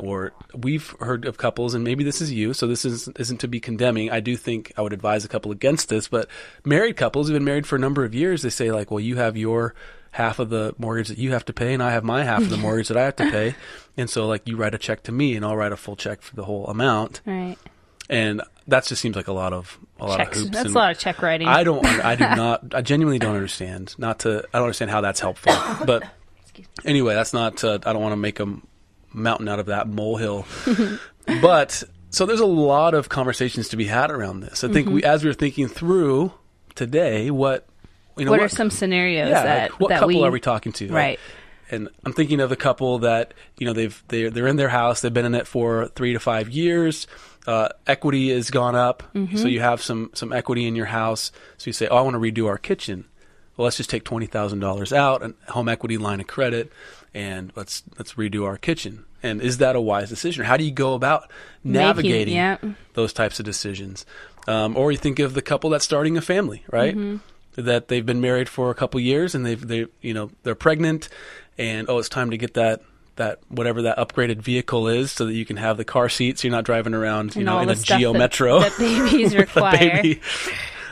Or 0.00 0.32
we've 0.54 0.94
heard 1.00 1.24
of 1.24 1.38
couples, 1.38 1.74
and 1.74 1.82
maybe 1.84 2.04
this 2.04 2.20
is 2.20 2.32
you, 2.32 2.52
so 2.54 2.66
this 2.66 2.84
is, 2.84 3.08
isn't 3.18 3.38
to 3.38 3.48
be 3.48 3.58
condemning. 3.60 4.10
I 4.10 4.20
do 4.20 4.36
think 4.36 4.72
I 4.76 4.82
would 4.82 4.92
advise 4.92 5.24
a 5.24 5.28
couple 5.28 5.50
against 5.50 5.88
this, 5.88 6.06
but 6.08 6.28
married 6.64 6.96
couples 6.96 7.26
who've 7.28 7.34
been 7.34 7.44
married 7.44 7.66
for 7.66 7.76
a 7.76 7.80
number 7.80 8.04
of 8.04 8.14
years, 8.14 8.42
they 8.42 8.50
say 8.50 8.70
like, 8.70 8.90
well, 8.90 9.00
you 9.00 9.16
have 9.16 9.36
your 9.36 9.74
half 10.12 10.38
of 10.38 10.50
the 10.50 10.74
mortgage 10.78 11.08
that 11.08 11.18
you 11.18 11.32
have 11.32 11.44
to 11.46 11.52
pay, 11.52 11.74
and 11.74 11.82
I 11.82 11.90
have 11.90 12.04
my 12.04 12.22
half 12.24 12.42
of 12.42 12.50
the 12.50 12.56
mortgage 12.58 12.88
that 12.88 12.96
I 12.96 13.04
have 13.04 13.16
to 13.16 13.30
pay, 13.30 13.54
and 13.96 14.08
so 14.08 14.26
like 14.28 14.46
you 14.46 14.56
write 14.56 14.74
a 14.74 14.78
check 14.78 15.02
to 15.04 15.12
me, 15.12 15.34
and 15.36 15.44
I'll 15.44 15.56
write 15.56 15.72
a 15.72 15.76
full 15.76 15.96
check 15.96 16.22
for 16.22 16.36
the 16.36 16.44
whole 16.44 16.66
amount, 16.68 17.20
Right. 17.26 17.56
and 18.08 18.40
that 18.68 18.84
just 18.84 19.00
seems 19.02 19.16
like 19.16 19.28
a 19.28 19.32
lot 19.32 19.52
of 19.52 19.78
a 19.98 20.06
lot 20.06 20.18
Checks. 20.18 20.36
of 20.36 20.42
hoops. 20.44 20.54
That's 20.54 20.66
and 20.66 20.76
a 20.76 20.78
lot 20.78 20.90
of 20.92 20.98
check 20.98 21.22
writing. 21.22 21.48
I 21.48 21.64
don't. 21.64 21.84
I 21.84 22.14
do 22.14 22.24
not. 22.36 22.74
I 22.74 22.82
genuinely 22.82 23.18
don't 23.18 23.34
understand. 23.34 23.94
Not 23.98 24.20
to. 24.20 24.44
I 24.52 24.58
don't 24.58 24.64
understand 24.66 24.90
how 24.90 25.00
that's 25.00 25.18
helpful. 25.20 25.52
But 25.86 26.04
anyway, 26.84 27.14
that's 27.14 27.32
not. 27.32 27.64
Uh, 27.64 27.78
I 27.84 27.92
don't 27.92 28.02
want 28.02 28.12
to 28.12 28.16
make 28.16 28.40
a 28.40 28.46
mountain 29.12 29.48
out 29.48 29.58
of 29.58 29.66
that 29.66 29.88
molehill. 29.88 30.46
but 31.42 31.82
so 32.10 32.26
there's 32.26 32.40
a 32.40 32.46
lot 32.46 32.94
of 32.94 33.08
conversations 33.08 33.68
to 33.70 33.76
be 33.76 33.84
had 33.86 34.10
around 34.10 34.40
this. 34.40 34.64
I 34.64 34.68
think 34.68 34.86
Mm-hmm. 34.86 34.94
we, 34.96 35.04
as 35.04 35.22
we 35.24 35.30
were 35.30 35.34
thinking 35.34 35.68
through 35.68 36.32
today, 36.74 37.30
what 37.30 37.66
you 38.16 38.24
know, 38.24 38.32
what, 38.32 38.40
are 38.40 38.48
some 38.48 38.70
scenarios 38.70 39.28
yeah, 39.28 39.42
that 39.42 39.70
like, 39.72 39.80
what 39.80 39.88
that 39.90 40.00
couple 40.00 40.08
we 40.20 40.22
are 40.22 40.30
we 40.30 40.40
talking 40.40 40.72
to? 40.72 40.88
Right. 40.92 41.20
And 41.70 41.88
I'm 42.04 42.12
thinking 42.14 42.40
of 42.40 42.48
the 42.48 42.56
couple 42.56 43.00
that 43.00 43.34
you 43.58 43.66
know 43.66 43.72
they've 43.74 44.02
they're 44.08 44.30
they're 44.30 44.46
in 44.46 44.56
their 44.56 44.70
house. 44.70 45.02
They've 45.02 45.12
been 45.12 45.26
in 45.26 45.34
it 45.34 45.46
for 45.46 45.88
three 45.88 46.14
to 46.14 46.18
five 46.20 46.48
years. 46.48 47.06
Uh, 47.46 47.68
equity 47.86 48.30
has 48.30 48.50
gone 48.50 48.74
up, 48.74 49.02
Mm-hmm. 49.14 49.36
so 49.36 49.48
you 49.48 49.60
have 49.60 49.80
some 49.82 50.10
some 50.14 50.32
equity 50.32 50.66
in 50.66 50.74
your 50.76 50.86
house. 50.86 51.30
So 51.58 51.68
you 51.68 51.72
say, 51.72 51.86
"Oh, 51.88 51.96
I 51.96 52.00
want 52.00 52.14
to 52.14 52.20
redo 52.20 52.46
our 52.48 52.58
kitchen." 52.58 53.04
well, 53.56 53.64
let's 53.64 53.76
just 53.76 53.90
take 53.90 54.04
twenty 54.04 54.26
thousand 54.26 54.60
dollars 54.60 54.92
out 54.92 55.22
and 55.22 55.34
home 55.48 55.68
equity 55.68 55.98
line 55.98 56.20
of 56.20 56.26
credit, 56.26 56.72
and 57.14 57.52
let's 57.56 57.82
let's 57.98 58.14
redo 58.14 58.44
our 58.44 58.56
kitchen. 58.56 59.04
And 59.22 59.40
is 59.42 59.58
that 59.58 59.74
a 59.74 59.80
wise 59.80 60.08
decision? 60.08 60.44
How 60.44 60.56
do 60.56 60.64
you 60.64 60.70
go 60.70 60.94
about 60.94 61.30
navigating 61.64 62.34
yeah. 62.34 62.58
those 62.94 63.12
types 63.12 63.38
of 63.40 63.44
decisions? 63.44 64.06
Um, 64.46 64.76
or 64.76 64.92
you 64.92 64.98
think 64.98 65.18
of 65.18 65.34
the 65.34 65.42
couple 65.42 65.70
that's 65.70 65.84
starting 65.84 66.16
a 66.16 66.22
family, 66.22 66.64
right? 66.70 66.96
That 67.56 67.88
they've 67.88 68.06
been 68.06 68.20
married 68.20 68.48
for 68.48 68.70
a 68.70 68.74
couple 68.74 69.00
years 69.00 69.34
and 69.34 69.44
they've 69.44 69.66
they 69.66 69.86
you 70.00 70.14
know 70.14 70.30
they're 70.44 70.54
pregnant, 70.54 71.08
and 71.58 71.88
oh, 71.90 71.98
it's 71.98 72.08
time 72.08 72.30
to 72.30 72.36
get 72.38 72.54
that 72.54 72.82
that 73.16 73.40
whatever 73.48 73.82
that 73.82 73.98
upgraded 73.98 74.36
vehicle 74.36 74.86
is, 74.86 75.10
so 75.10 75.26
that 75.26 75.34
you 75.34 75.44
can 75.44 75.56
have 75.56 75.76
the 75.76 75.84
car 75.84 76.08
seat, 76.08 76.38
so 76.38 76.46
you're 76.46 76.56
not 76.56 76.64
driving 76.64 76.94
around 76.94 77.34
you 77.34 77.40
And 77.40 77.46
know 77.46 77.58
in 77.58 77.68
a 77.68 77.74
Geo 77.74 78.12
that- 78.12 78.18
Metro. 78.18 78.60
that 78.60 78.78
babies 78.78 79.34
require. 79.36 79.76
baby. 80.02 80.20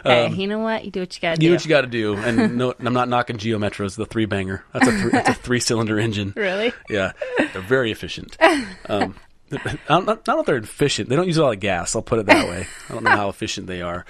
Hey, 0.06 0.28
you 0.30 0.46
know 0.46 0.58
what? 0.60 0.84
You 0.84 0.90
do 0.90 1.00
what 1.00 1.14
you 1.14 1.20
gotta 1.20 1.36
Do 1.38 1.46
do. 1.48 1.52
what 1.52 1.64
you 1.64 1.68
got 1.68 1.80
to 1.82 1.86
do, 1.86 2.14
and 2.16 2.56
no, 2.56 2.75
I'm 2.80 2.92
not 2.94 3.08
knocking 3.08 3.36
Geo 3.36 3.58
Metros, 3.58 3.96
the 3.96 4.06
three 4.06 4.26
banger. 4.26 4.64
That's 4.72 4.86
a 4.88 4.90
th- 4.90 5.12
that's 5.12 5.28
a 5.30 5.34
three 5.34 5.60
cylinder 5.68 5.98
engine. 5.98 6.32
really? 6.36 6.72
Yeah, 6.88 7.12
they're 7.52 7.62
very 7.62 7.90
efficient. 7.92 8.36
Um, 8.88 9.14
I 9.52 9.76
don't, 9.88 10.08
I 10.08 10.14
don't 10.14 10.26
know 10.26 10.40
if 10.40 10.46
they're 10.46 10.56
efficient. 10.56 11.08
They 11.08 11.14
don't 11.14 11.28
use 11.28 11.36
a 11.36 11.42
lot 11.44 11.54
of 11.54 11.60
gas. 11.60 11.94
I'll 11.94 12.02
put 12.02 12.18
it 12.18 12.26
that 12.26 12.48
way. 12.48 12.66
I 12.88 12.92
don't 12.92 13.04
know 13.04 13.10
how 13.10 13.28
efficient 13.28 13.68
they 13.68 13.80
are, 13.80 14.04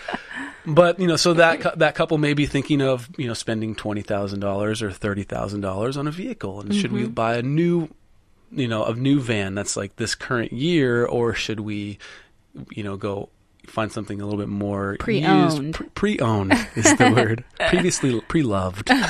but 0.66 0.98
you 0.98 1.06
know, 1.06 1.16
so 1.16 1.34
that 1.34 1.78
that 1.78 1.94
couple 1.94 2.16
may 2.16 2.32
be 2.32 2.46
thinking 2.46 2.80
of 2.80 3.08
you 3.18 3.26
know 3.26 3.34
spending 3.34 3.74
twenty 3.74 4.00
thousand 4.02 4.40
dollars 4.40 4.82
or 4.82 4.90
thirty 4.90 5.24
thousand 5.24 5.60
dollars 5.60 5.96
on 5.98 6.06
a 6.08 6.10
vehicle, 6.10 6.60
and 6.60 6.74
should 6.74 6.90
we 6.92 7.06
buy 7.06 7.36
a 7.36 7.42
new, 7.42 7.88
you 8.50 8.66
know, 8.66 8.84
a 8.86 8.94
new 8.94 9.20
van 9.20 9.54
that's 9.54 9.76
like 9.76 9.96
this 9.96 10.14
current 10.14 10.52
year, 10.54 11.04
or 11.04 11.34
should 11.34 11.60
we, 11.60 11.98
you 12.70 12.82
know, 12.82 12.96
go 12.96 13.28
find 13.66 13.90
something 13.92 14.20
a 14.20 14.24
little 14.24 14.38
bit 14.38 14.48
more 14.48 14.96
Pre-owned. 15.00 15.76
used? 15.76 15.94
Pre-owned 15.94 16.52
is 16.74 16.96
the 16.96 17.10
word. 17.16 17.44
Previously 17.68 18.20
pre-loved. 18.22 18.90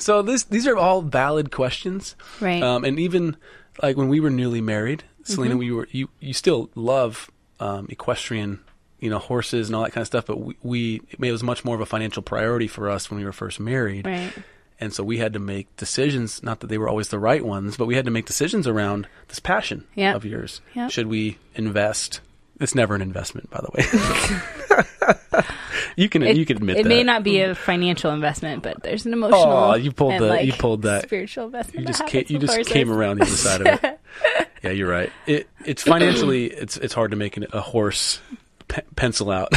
So 0.00 0.22
this 0.22 0.44
these 0.44 0.66
are 0.68 0.76
all 0.76 1.02
valid 1.02 1.50
questions, 1.50 2.14
Right. 2.40 2.62
Um, 2.62 2.84
and 2.84 3.00
even 3.00 3.36
like 3.82 3.96
when 3.96 4.08
we 4.08 4.20
were 4.20 4.30
newly 4.30 4.60
married, 4.60 5.02
Selena, 5.24 5.50
Mm-hmm. 5.54 5.58
we 5.58 5.72
were 5.72 5.88
you 5.90 6.08
you 6.20 6.32
still 6.32 6.70
love 6.76 7.30
um, 7.58 7.88
equestrian, 7.90 8.60
you 9.00 9.10
know, 9.10 9.18
horses 9.18 9.68
and 9.68 9.74
all 9.74 9.82
that 9.82 9.90
kind 9.90 10.02
of 10.02 10.06
stuff. 10.06 10.26
But 10.26 10.38
we, 10.40 10.54
we 10.62 11.00
it 11.28 11.32
was 11.32 11.42
much 11.42 11.64
more 11.64 11.74
of 11.74 11.80
a 11.80 11.86
financial 11.86 12.22
priority 12.22 12.68
for 12.68 12.88
us 12.88 13.10
when 13.10 13.18
we 13.18 13.24
were 13.26 13.32
first 13.32 13.58
married, 13.58 14.06
Right. 14.06 14.32
and 14.80 14.92
so 14.94 15.02
we 15.02 15.18
had 15.18 15.32
to 15.32 15.40
make 15.40 15.74
decisions. 15.76 16.44
Not 16.44 16.60
that 16.60 16.68
they 16.68 16.78
were 16.78 16.88
always 16.88 17.08
the 17.08 17.18
right 17.18 17.44
ones, 17.44 17.76
but 17.76 17.86
we 17.86 17.96
had 17.96 18.04
to 18.04 18.12
make 18.12 18.24
decisions 18.26 18.68
around 18.68 19.08
this 19.26 19.40
passion 19.40 19.84
Yep. 19.96 20.14
of 20.14 20.24
yours. 20.24 20.60
Yep. 20.74 20.92
Should 20.92 21.08
we 21.08 21.38
invest? 21.56 22.20
It's 22.60 22.74
never 22.74 22.94
an 22.94 23.02
investment, 23.02 23.50
by 23.50 23.60
the 23.60 23.70
way. 23.72 25.44
you 25.96 26.08
can 26.08 26.22
you 26.22 26.44
can 26.44 26.56
admit 26.56 26.78
it 26.78 26.82
that. 26.82 26.88
may 26.88 27.02
not 27.02 27.22
be 27.22 27.40
a 27.40 27.54
financial 27.54 28.10
investment, 28.12 28.62
but 28.62 28.82
there's 28.82 29.06
an 29.06 29.12
emotional. 29.12 29.42
Aw, 29.44 29.74
you 29.74 29.92
pulled 29.92 30.14
and, 30.14 30.24
the- 30.24 30.28
like, 30.28 30.46
you 30.46 30.52
pulled 30.52 30.82
that. 30.82 31.02
spiritual 31.04 31.46
investment. 31.46 31.80
you 31.80 31.86
just 31.86 32.06
came, 32.06 32.24
you 32.28 32.38
just 32.38 32.68
came 32.68 32.90
around 32.90 33.18
the 33.18 33.22
other 33.26 33.30
side 33.32 33.60
of 33.60 33.84
it. 33.84 34.00
yeah, 34.62 34.70
you're 34.70 34.90
right. 34.90 35.12
It 35.26 35.48
it's 35.64 35.82
financially 35.82 36.46
it's 36.46 36.76
it's 36.76 36.94
hard 36.94 37.12
to 37.12 37.16
make 37.16 37.36
an, 37.36 37.46
a 37.52 37.60
horse 37.60 38.20
pe- 38.66 38.82
pencil 38.96 39.30
out. 39.30 39.52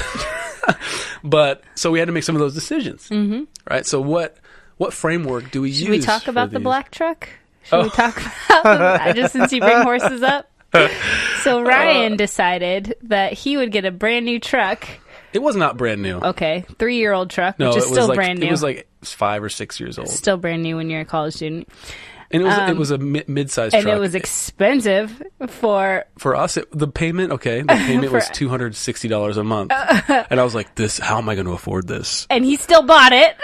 but 1.24 1.64
so 1.76 1.90
we 1.92 2.00
had 2.00 2.06
to 2.06 2.12
make 2.12 2.24
some 2.24 2.36
of 2.36 2.40
those 2.40 2.54
decisions, 2.54 3.10
mm-hmm. 3.10 3.44
right? 3.70 3.86
So 3.86 4.00
what 4.00 4.38
what 4.78 4.94
framework 4.94 5.50
do 5.52 5.62
we 5.62 5.72
Should 5.72 5.80
use? 5.80 5.86
Should 5.86 5.92
we 5.92 6.02
talk 6.02 6.28
about 6.28 6.52
the 6.52 6.60
these? 6.60 6.64
black 6.64 6.92
truck? 6.92 7.30
Should 7.64 7.76
Oh. 7.80 7.84
we 7.84 7.90
talk 7.92 8.22
about 8.50 9.16
just 9.16 9.34
since 9.34 9.52
you 9.54 9.62
bring 9.62 9.82
horses 9.82 10.22
up? 10.24 10.51
So 11.42 11.64
Ryan 11.64 12.18
decided 12.18 12.96
that 13.04 13.34
he 13.34 13.58
would 13.58 13.72
get 13.72 13.84
a 13.84 13.90
brand 13.92 14.26
new 14.26 14.40
truck. 14.40 14.88
It 15.34 15.42
was 15.42 15.56
not 15.56 15.76
brand 15.76 16.04
new. 16.04 16.20
Okay, 16.20 16.66
three 16.78 16.98
year 16.98 17.14
old 17.14 17.32
truck, 17.32 17.58
no, 17.58 17.70
which 17.70 17.78
is 17.78 17.86
it 17.86 17.88
still 17.88 18.08
like 18.08 18.16
brand 18.16 18.40
new. 18.40 18.48
it 18.48 18.52
was 18.52 18.62
like 18.62 18.88
five 19.02 19.42
or 19.42 19.50
six 19.50 19.80
years 19.80 19.98
old, 19.98 20.10
still 20.10 20.38
brand 20.38 20.62
new 20.62 20.76
when 20.76 20.90
you're 20.90 21.02
a 21.02 21.06
college 21.06 21.34
student, 21.34 21.68
and 22.30 22.44
it 22.44 22.46
was 22.46 22.54
it 22.56 22.62
um, 22.62 22.78
was 22.78 22.92
a 22.92 22.98
mi- 22.98 23.24
mid-sized 23.28 23.74
truck, 23.74 23.86
and 23.86 23.92
it 23.92 24.00
was 24.00 24.14
expensive 24.14 25.22
for. 25.48 26.06
for 26.18 26.36
us, 26.36 26.58
it, 26.58 26.68
the 26.78 26.88
payment 26.88 27.32
okay, 27.32 27.62
the 27.62 27.68
payment 27.88 28.12
was 28.12 28.30
two 28.30 28.50
hundred 28.50 28.76
sixty 28.76 29.08
dollars 29.08 29.38
a 29.38 29.44
month, 29.44 29.72
and 30.08 30.40
I 30.40 30.44
was 30.44 30.54
like, 30.54 30.76
"This, 30.76 31.00
how 31.00 31.18
am 31.18 31.28
I 31.28 31.36
going 31.36 31.48
to 31.48 31.54
afford 31.54 31.88
this?" 31.88 32.28
And 32.30 32.46
he 32.46 32.56
still 32.58 32.84
bought 32.84 33.14
it. 33.14 33.36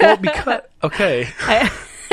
Well, 0.00 0.16
because 0.16 0.62
okay, 0.82 1.28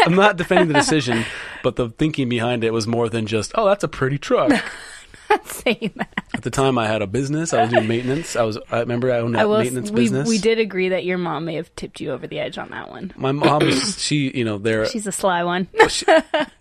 I'm 0.05 0.15
not 0.15 0.38
defending 0.38 0.67
the 0.67 0.75
decision, 0.75 1.25
but 1.63 1.75
the 1.77 1.89
thinking 1.89 2.29
behind 2.29 2.63
it 2.63 2.72
was 2.74 2.86
more 2.86 3.10
than 3.10 3.25
just, 3.25 3.51
"Oh, 3.55 3.65
that's 3.65 3.84
a 3.84 3.88
pretty 3.88 4.20
truck." 4.20 4.51
Not 5.29 5.48
saying 5.48 5.93
that. 5.96 6.24
At 6.36 6.43
the 6.43 6.51
time, 6.51 6.77
I 6.77 6.86
had 6.86 7.01
a 7.01 7.08
business. 7.08 7.53
I 7.53 7.62
was 7.63 7.72
doing 7.72 7.88
maintenance. 7.88 8.36
I 8.36 8.43
was. 8.43 8.60
I 8.70 8.82
remember 8.82 9.12
I 9.12 9.20
owned 9.20 9.36
I 9.38 9.39
that 9.43 9.50
will. 9.50 9.60
maintenance 9.60 9.89
We, 9.89 10.01
business. 10.01 10.27
we 10.29 10.38
did 10.38 10.60
agree 10.60 10.89
that 10.89 11.05
your 11.05 11.17
mom 11.17 11.46
may 11.46 11.55
have 11.55 11.74
tipped 11.75 12.00
you 12.01 12.12
over 12.12 12.27
the 12.27 12.39
edge 12.39 12.58
on 12.60 12.70
that 12.72 12.89
one. 12.91 13.13
My 13.15 13.32
mom, 13.32 13.72
she, 13.98 14.29
you 14.38 14.43
know, 14.43 14.58
there. 14.60 14.86
She's 14.86 15.08
a 15.08 15.12
sly 15.12 15.43
one. 15.43 15.67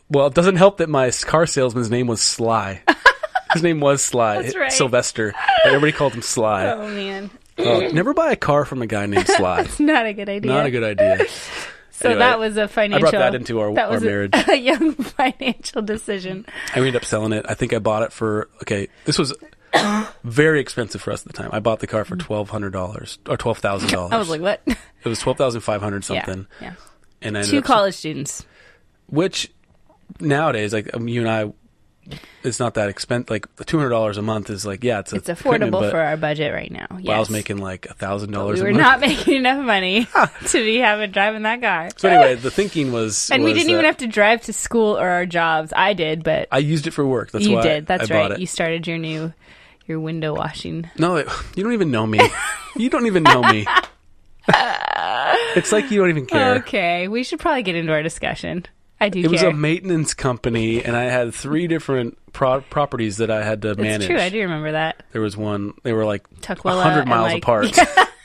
Well, 0.09 0.27
it 0.29 0.35
doesn't 0.35 0.57
help 0.57 0.79
that 0.79 0.89
my 0.89 1.11
car 1.11 1.45
salesman's 1.47 1.91
name 1.91 2.07
was 2.07 2.23
Sly. 2.23 2.83
His 3.53 3.63
name 3.63 3.81
was 3.81 4.03
Sly 4.03 4.43
That's 4.43 4.57
right. 4.57 4.73
Sylvester. 4.73 5.35
Everybody 5.67 5.93
called 5.93 6.15
him 6.15 6.23
Sly. 6.23 6.67
oh 6.73 6.89
man, 6.89 7.31
Oh, 7.59 7.81
never 7.89 8.15
buy 8.15 8.33
a 8.33 8.37
car 8.37 8.65
from 8.65 8.81
a 8.81 8.87
guy 8.87 9.05
named 9.07 9.27
Sly. 9.37 9.61
it's 9.63 9.79
not 9.81 10.07
a 10.07 10.15
good 10.15 10.29
idea. 10.31 10.51
Not 10.51 10.65
a 10.67 10.71
good 10.71 10.85
idea. 10.85 11.27
So 12.03 12.09
Anyway, 12.11 12.19
that 12.21 12.39
was 12.39 12.57
a 12.57 12.69
financial. 12.69 13.07
I 13.09 13.11
brought 13.11 13.19
that 13.19 13.35
into 13.35 13.61
our- 13.61 13.75
that 13.75 13.87
our 13.87 13.93
was 13.93 14.03
a- 14.03 14.07
marriage. 14.07 14.31
A, 14.49 14.57
young 14.57 14.95
financial 14.95 15.83
decision. 15.83 16.45
I 16.75 16.79
ended 16.79 16.97
up 16.97 17.05
selling 17.05 17.33
it. 17.33 17.47
I 17.49 17.55
think 17.55 17.73
I 17.73 17.79
bought 17.79 18.03
it 18.03 18.13
for 18.13 18.49
okay. 18.63 18.89
This 19.05 19.19
was 19.19 19.35
very 20.25 20.61
expensive 20.61 21.01
for 21.01 21.13
us 21.13 21.23
at 21.23 21.27
the 21.29 21.33
time. 21.33 21.51
I 21.53 21.61
bought 21.61 21.81
the 21.81 21.87
car 21.87 22.05
for 22.05 22.17
twelve 22.17 22.51
hundred 22.51 22.73
dollars 22.73 23.19
or 23.29 23.37
twelve 23.37 23.59
thousand 23.59 23.91
dollars. 23.91 24.13
I 24.15 24.19
was 24.19 24.29
like, 24.29 24.41
what? 24.41 24.61
it 24.67 24.77
was 25.09 25.19
twelve 25.21 25.39
thousand 25.39 25.61
five 25.63 25.81
hundred 25.81 26.05
something. 26.05 26.47
Yeah, 26.61 26.67
yeah. 26.69 26.75
And 27.23 27.39
I 27.39 27.43
Two 27.43 27.63
college 27.63 27.95
students. 27.95 28.45
which 29.07 29.51
nowadays, 30.21 30.73
like 30.73 30.95
um, 30.95 31.09
you 31.09 31.21
and 31.21 31.31
I, 31.31 31.53
it's 32.43 32.59
not 32.59 32.75
that 32.75 32.89
expensive. 32.89 33.31
Like 33.31 33.47
two 33.67 33.79
hundred 33.79 33.91
dollars 33.91 34.19
a 34.19 34.23
month 34.23 34.51
is 34.51 34.67
like 34.67 34.83
yeah, 34.83 35.01
it's 35.01 35.13
a 35.13 35.17
It's 35.17 35.29
affordable 35.29 35.91
for 35.91 35.99
our 35.99 36.17
budget 36.17 36.53
right 36.53 36.71
now. 36.71 36.87
Yes. 36.99 37.15
I 37.15 37.19
was 37.19 37.31
making 37.31 37.59
like 37.59 37.87
a 37.87 37.95
thousand 37.95 38.33
dollars. 38.33 38.61
We 38.61 38.73
were 38.73 38.79
not 38.79 39.01
making 39.01 39.37
enough 39.37 39.65
money 39.65 40.07
to 40.47 40.65
be 40.65 40.79
having 40.79 41.11
driving 41.11 41.43
that 41.43 41.61
car. 41.61 41.91
So 41.97 42.09
anyway, 42.09 42.35
the 42.35 42.51
thinking 42.51 42.93
was, 42.93 43.31
And 43.31 43.45
we 43.45 43.53
didn't 43.53 43.71
even 43.71 43.85
have 43.85 43.99
to 43.99 44.07
drive 44.07 44.43
to 44.43 44.53
school 44.53 44.99
or 44.99 45.09
our 45.09 45.27
jobs. 45.27 45.73
I 45.75 45.95
did, 45.95 46.25
but 46.25 46.49
I 46.51 46.59
used 46.59 46.87
it 46.87 46.91
for 46.93 47.07
work. 47.07 47.31
That's 47.31 47.47
you 47.47 47.57
why 47.57 47.63
did. 47.63 47.87
That's 47.87 48.11
I 48.11 48.29
right. 48.29 48.39
You 48.39 48.47
started 48.47 48.87
your 48.87 48.99
new 48.99 49.33
your 49.87 50.01
window 50.01 50.35
washing. 50.35 50.91
No, 50.99 51.17
it- 51.17 51.29
you 51.57 51.63
don't 51.63 51.73
even 51.73 51.91
know 51.91 52.07
me. 52.07 52.21
you 52.77 52.91
don't 52.91 53.07
even 53.07 53.23
know 53.23 53.43
me. 53.43 53.67
it's 54.49 55.71
like 55.71 55.91
you 55.91 56.01
don't 56.01 56.11
even 56.11 56.27
care. 56.27 56.57
Okay, 56.57 57.09
we 57.09 57.23
should 57.23 57.39
probably 57.39 57.63
get 57.63 57.77
into 57.77 57.93
our 57.93 58.03
discussion. 58.03 58.67
I 59.03 59.09
do 59.09 59.21
It 59.21 59.31
was 59.31 59.43
a 59.43 59.53
maintenance 59.53 60.15
company, 60.15 60.85
and 60.85 60.97
I 60.97 61.05
had 61.05 61.35
three 61.35 61.67
different 61.67 62.17
pro- 62.33 62.61
properties 62.61 63.17
that 63.17 63.31
I 63.31 63.43
had 63.43 63.63
to 63.63 63.75
manage. 63.75 64.07
true. 64.07 64.17
I 64.19 64.29
do 64.29 64.41
remember 64.41 64.73
that. 64.73 65.03
There 65.13 65.21
was 65.21 65.37
one; 65.37 65.75
they 65.83 65.93
were 65.93 66.05
like 66.05 66.29
Tukwila 66.41 66.83
hundred 66.83 67.09
miles 67.09 67.33
like- 67.33 67.43
apart, 67.43 67.77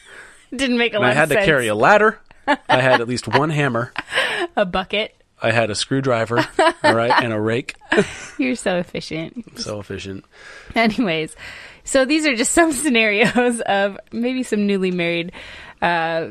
Didn't 0.56 0.78
make 0.78 0.94
a 0.94 0.98
and 0.98 1.04
lot 1.04 1.12
I 1.12 1.14
had 1.16 1.30
to 1.30 1.36
sense. 1.36 1.46
carry 1.46 1.68
a 1.68 1.76
ladder. 1.76 2.20
I 2.48 2.80
had 2.80 3.02
at 3.02 3.08
least 3.08 3.28
one 3.28 3.50
hammer. 3.50 3.92
a 4.56 4.66
bucket. 4.66 5.14
I 5.42 5.52
had 5.52 5.70
a 5.70 5.76
screwdriver, 5.76 6.46
all 6.84 6.96
right, 6.96 7.12
and 7.24 7.32
a 7.34 7.40
rake. 7.40 7.76
You're 8.40 8.56
so 8.56 8.78
efficient. 8.78 9.60
So 9.60 9.80
efficient. 9.80 10.26
Anyways, 10.76 11.36
so 11.84 12.06
these 12.06 12.26
are 12.26 12.36
just 12.36 12.54
some 12.54 12.72
scenarios 12.72 13.62
of 13.62 14.00
maybe 14.12 14.44
some 14.44 14.66
newly 14.66 14.92
married 14.92 15.32
uh, 15.82 16.30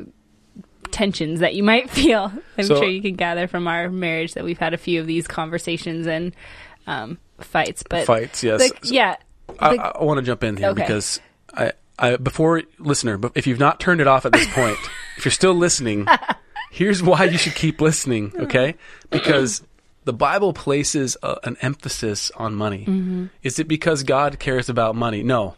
tensions 0.97 1.41
that 1.41 1.55
you 1.55 1.63
might 1.63 1.91
feel. 1.99 2.33
I'm 2.59 2.65
So- 2.65 2.77
sure 2.77 2.89
you 2.89 3.03
can 3.03 3.15
gather 3.15 3.47
from 3.47 3.69
our 3.69 3.91
marriage 3.91 4.35
that 4.35 4.45
we've 4.45 4.59
had 4.59 4.73
a 4.75 4.79
few 4.79 5.01
of 5.01 5.07
these 5.07 5.27
conversations 5.29 6.07
and 6.07 6.35
um, 6.87 7.19
fights. 7.39 7.83
But 7.89 8.07
Fights, 8.07 8.43
yes. 8.43 8.71
the- 8.71 8.89
yeah, 8.95 9.17
I, 9.61 9.77
I 9.77 10.03
want 10.03 10.19
to 10.19 10.23
jump 10.25 10.43
in 10.43 10.57
here 10.57 10.69
Okay. 10.71 10.83
because 10.83 11.21
I, 11.55 11.73
I 11.99 12.17
before 12.17 12.63
listener, 12.79 13.19
but 13.19 13.33
if 13.35 13.47
you've 13.47 13.59
not 13.61 13.79
turned 13.81 14.01
it 14.01 14.07
off 14.07 14.25
at 14.27 14.33
this 14.33 14.47
point, 14.53 14.79
if 15.19 15.25
you're 15.25 15.33
still 15.33 15.55
listening, 15.55 16.07
here's 16.71 17.03
why 17.03 17.25
you 17.25 17.39
should 17.39 17.55
keep 17.55 17.81
listening. 17.81 18.33
Okay, 18.47 18.75
because 19.11 19.63
the 20.05 20.13
Bible 20.13 20.53
places 20.53 21.17
a, 21.23 21.37
an 21.45 21.57
emphasis 21.61 22.31
on 22.37 22.55
money. 22.55 22.87
Mm-hmm. 22.87 23.27
Is 23.43 23.59
it 23.59 23.67
because 23.69 24.03
God 24.05 24.39
cares 24.39 24.69
about 24.69 24.95
money? 24.97 25.23
No, 25.23 25.57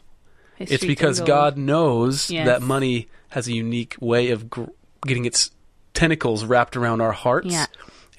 his 0.57 0.73
it's 0.73 0.85
because. 0.85 1.21
God 1.21 1.57
knows 1.57 2.31
Yes. 2.31 2.47
that 2.47 2.63
money 2.63 3.09
has 3.31 3.47
a 3.47 3.53
unique 3.53 3.95
way 4.01 4.31
of 4.31 4.49
gr- 4.49 4.65
getting 5.07 5.25
its 5.25 5.51
tentacles 5.95 6.45
wrapped 6.45 6.77
around 6.77 7.01
our 7.01 7.13
hearts. 7.13 7.49
Yeah. 7.53 7.67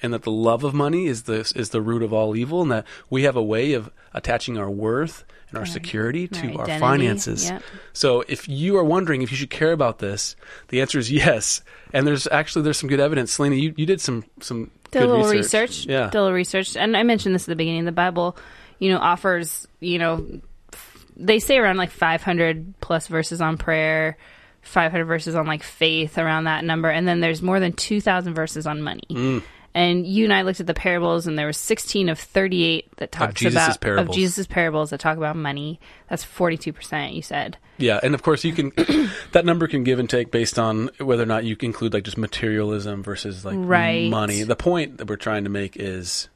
And 0.02 0.14
that 0.14 0.22
the 0.22 0.30
love 0.30 0.64
of 0.64 0.72
money 0.72 1.06
is 1.08 1.24
the 1.24 1.40
is 1.54 1.70
the 1.70 1.82
root 1.82 2.02
of 2.02 2.10
all 2.10 2.34
evil, 2.34 2.62
and 2.62 2.70
that 2.72 2.86
we 3.10 3.24
have 3.24 3.36
a 3.36 3.42
way 3.42 3.74
of 3.74 3.90
attaching 4.14 4.56
our 4.56 4.70
worth 4.70 5.24
and 5.50 5.58
our 5.58 5.66
security 5.66 6.26
to 6.26 6.54
Our 6.54 6.70
our 6.70 6.78
finances. 6.78 7.50
yep. 7.50 7.62
So, 7.92 8.24
if 8.26 8.48
you 8.48 8.78
are 8.78 8.84
wondering 8.84 9.20
if 9.20 9.30
you 9.30 9.36
should 9.36 9.50
care 9.50 9.72
about 9.72 9.98
this, 9.98 10.36
the 10.68 10.80
answer 10.80 10.98
is 10.98 11.10
yes. 11.12 11.60
And 11.92 12.06
there's 12.06 12.26
actually 12.28 12.62
there's 12.62 12.78
some 12.78 12.88
good 12.88 12.98
evidence. 13.00 13.32
Selena, 13.32 13.56
you, 13.56 13.74
you 13.76 13.84
did 13.84 14.00
some 14.00 14.24
some 14.40 14.70
did 14.90 15.00
good 15.00 15.02
a 15.02 15.06
little 15.06 15.30
research. 15.30 15.70
research. 15.70 15.86
Yeah. 15.86 16.04
Did 16.08 16.16
a 16.16 16.22
little 16.22 16.34
research, 16.34 16.76
and 16.78 16.96
I 16.96 17.02
mentioned 17.02 17.34
this 17.34 17.42
at 17.42 17.48
the 17.48 17.56
beginning. 17.56 17.84
The 17.84 17.92
Bible, 17.92 18.38
you 18.78 18.90
know, 18.90 18.98
offers 18.98 19.68
you 19.80 19.98
know, 19.98 20.40
f- 20.72 21.06
they 21.14 21.40
say 21.40 21.58
around 21.58 21.76
like 21.76 21.90
500 21.90 22.72
plus 22.80 23.06
verses 23.06 23.42
on 23.42 23.58
prayer, 23.58 24.16
500 24.62 25.04
verses 25.04 25.34
on 25.34 25.46
like 25.46 25.62
faith 25.62 26.18
around 26.18 26.44
that 26.44 26.64
number, 26.64 26.88
and 26.90 27.06
then 27.08 27.20
there's 27.20 27.42
more 27.42 27.60
than 27.60 27.72
2,000 27.72 28.34
verses 28.34 28.66
on 28.66 28.82
money. 28.82 29.02
Mm. 29.10 29.42
And 29.72 30.04
you 30.04 30.24
and 30.24 30.32
I 30.32 30.42
looked 30.42 30.58
at 30.58 30.66
the 30.66 30.74
parables, 30.74 31.28
and 31.28 31.38
there 31.38 31.46
was 31.46 31.56
16 31.56 32.08
of 32.08 32.18
38 32.18 32.96
that 32.96 33.12
talks 33.12 33.40
about 33.44 33.80
parables. 33.80 34.08
of 34.08 34.14
Jesus' 34.14 34.46
parables 34.48 34.90
that 34.90 34.98
talk 34.98 35.16
about 35.16 35.36
money. 35.36 35.78
That's 36.08 36.24
42 36.24 36.72
percent. 36.72 37.12
You 37.14 37.22
said. 37.22 37.56
Yeah, 37.78 38.00
and 38.02 38.12
of 38.14 38.22
course 38.22 38.42
you 38.42 38.52
can 38.52 38.72
that 39.32 39.44
number 39.44 39.68
can 39.68 39.84
give 39.84 40.00
and 40.00 40.10
take 40.10 40.32
based 40.32 40.58
on 40.58 40.90
whether 40.98 41.22
or 41.22 41.26
not 41.26 41.44
you 41.44 41.56
include 41.60 41.94
like 41.94 42.02
just 42.02 42.18
materialism 42.18 43.04
versus 43.04 43.44
like 43.44 43.54
Right. 43.58 44.10
money. 44.10 44.42
The 44.42 44.56
point 44.56 44.98
that 44.98 45.08
we're 45.08 45.14
trying 45.16 45.44
to 45.44 45.50
make 45.50 45.76
is 45.76 46.28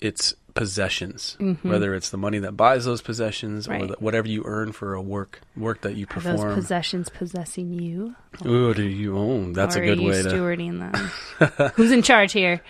it's 0.00 0.34
possessions, 0.54 1.36
whether 1.62 1.94
it's 1.94 2.10
the 2.10 2.16
money 2.18 2.38
that 2.40 2.52
buys 2.56 2.84
those 2.84 3.00
possessions 3.02 3.66
or 3.68 3.72
Mm-hmm. 3.72 3.80
Right. 3.80 3.88
the, 3.98 4.04
whatever 4.04 4.28
you 4.28 4.42
earn 4.44 4.72
for 4.72 4.94
a 4.94 5.02
work 5.02 5.40
work 5.56 5.80
that 5.82 5.96
you 5.96 6.06
Are 6.10 6.20
those 6.20 6.32
perform. 6.34 6.54
possessions 6.54 7.08
possessing 7.08 7.72
you? 7.72 8.14
Ooh, 8.46 8.74
do 8.74 8.82
you 8.82 9.16
own? 9.18 9.52
That's 9.52 9.76
or 9.76 9.82
a 9.82 9.86
good 9.86 10.00
way 10.00 10.22
to. 10.22 10.28
stewarding 10.28 10.78
them? 10.78 11.70
Who's 11.74 11.92
in 11.92 12.02
charge 12.02 12.32
here? 12.32 12.60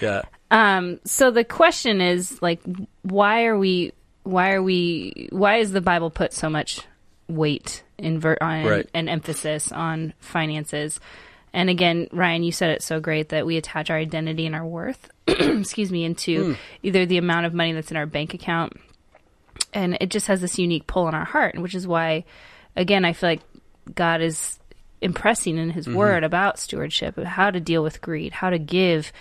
Yeah, 0.00 0.22
Um, 0.50 0.98
so 1.04 1.30
the 1.30 1.44
question 1.44 2.00
is 2.00 2.40
like, 2.42 2.60
why 3.02 3.44
are 3.44 3.58
we? 3.58 3.92
Why 4.22 4.52
are 4.52 4.62
we? 4.62 5.28
Why 5.30 5.56
is 5.56 5.72
the 5.72 5.80
Bible 5.80 6.10
put 6.10 6.32
so 6.32 6.48
much 6.50 6.80
weight 7.28 7.82
invert 7.98 8.38
on 8.40 8.64
Right. 8.64 8.88
and 8.94 9.08
emphasis 9.08 9.70
on 9.72 10.14
finances? 10.20 11.00
And 11.52 11.68
again, 11.68 12.08
Ryan, 12.12 12.42
you 12.42 12.52
said 12.52 12.70
it 12.70 12.82
so 12.82 13.00
great 13.00 13.30
that 13.30 13.46
we 13.46 13.56
attach 13.56 13.90
our 13.90 13.96
identity 13.96 14.46
and 14.46 14.54
our 14.54 14.66
worth, 14.66 15.10
excuse 15.26 15.90
me, 15.90 16.04
into 16.04 16.44
hmm. 16.44 16.52
either 16.82 17.06
the 17.06 17.18
amount 17.18 17.46
of 17.46 17.54
money 17.54 17.72
that's 17.72 17.90
in 17.90 17.96
our 17.96 18.06
bank 18.06 18.34
account, 18.34 18.74
and 19.72 19.96
it 20.00 20.10
just 20.10 20.28
has 20.28 20.40
this 20.40 20.58
unique 20.58 20.86
pull 20.86 21.06
on 21.06 21.14
our 21.14 21.24
heart, 21.24 21.58
which 21.58 21.74
is 21.74 21.86
why, 21.86 22.24
again, 22.76 23.04
I 23.04 23.12
feel 23.12 23.30
like 23.30 23.42
God 23.94 24.20
is 24.20 24.58
impressing 25.00 25.58
in 25.58 25.70
His 25.70 25.86
mm-hmm. 25.86 25.96
Word 25.96 26.24
about 26.24 26.58
stewardship, 26.58 27.18
how 27.18 27.50
to 27.50 27.60
deal 27.60 27.82
with 27.82 28.00
greed, 28.00 28.32
how 28.32 28.50
to 28.50 28.58
give, 28.58 29.12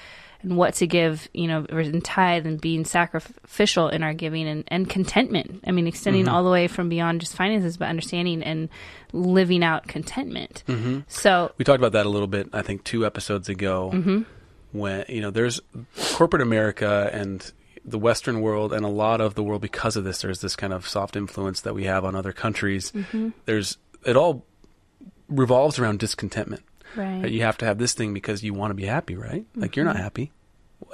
and 0.41 0.55
what 0.55 0.73
to 0.75 0.87
give, 0.87 1.27
you 1.33 1.47
know, 1.47 1.65
in 1.65 2.01
tithe 2.01 2.45
and 2.47 2.61
being 2.61 2.85
sacrificial 2.85 3.89
in 3.89 4.03
our 4.03 4.13
giving 4.13 4.47
and, 4.47 4.63
and 4.69 4.89
contentment. 4.89 5.63
I 5.67 5.71
mean, 5.71 5.85
extending 5.87 6.27
all 6.27 6.43
the 6.43 6.49
way 6.49 6.67
from 6.67 6.87
beyond 6.89 7.21
just 7.21 7.35
finances, 7.35 7.77
but 7.77 7.89
understanding 7.89 8.41
and 8.43 8.69
living 9.11 9.63
out 9.63 9.87
contentment. 9.87 10.63
So, 11.07 11.51
we 11.57 11.65
talked 11.65 11.79
about 11.79 11.91
that 11.93 12.05
a 12.05 12.09
little 12.09 12.27
bit. 12.27 12.49
I 12.53 12.61
think 12.61 12.83
two 12.83 13.05
episodes 13.05 13.49
ago, 13.49 13.91
Mm-hmm. 13.93 14.21
when 14.71 15.05
you 15.09 15.21
know 15.21 15.31
there's 15.31 15.59
corporate 16.13 16.41
America 16.41 17.09
and 17.11 17.51
the 17.85 17.97
Western 17.97 18.41
world 18.41 18.71
and 18.71 18.85
a 18.85 18.89
lot 18.89 19.19
of 19.19 19.35
the 19.35 19.43
world 19.43 19.61
because 19.61 19.95
of 19.95 20.03
this. 20.03 20.21
There's 20.21 20.41
this 20.41 20.55
kind 20.55 20.73
of 20.73 20.87
soft 20.87 21.15
influence 21.15 21.61
that 21.61 21.73
we 21.73 21.85
have 21.85 22.05
on 22.05 22.15
other 22.15 22.31
countries. 22.31 22.91
Mm-hmm. 22.91 23.29
There's 23.45 23.77
it 24.05 24.15
all 24.15 24.45
revolves 25.27 25.79
around 25.79 25.99
discontentment. 25.99 26.61
Right. 26.95 27.23
Right? 27.23 27.31
You 27.31 27.41
have 27.43 27.57
to 27.59 27.65
have 27.65 27.77
this 27.77 27.93
thing 27.93 28.13
because 28.13 28.43
you 28.43 28.53
want 28.53 28.71
to 28.71 28.75
be 28.75 28.85
happy, 28.85 29.15
right? 29.15 29.45
Like 29.55 29.75
you're 29.75 29.85
not 29.85 29.97
happy. 29.97 30.23
And 30.23 30.33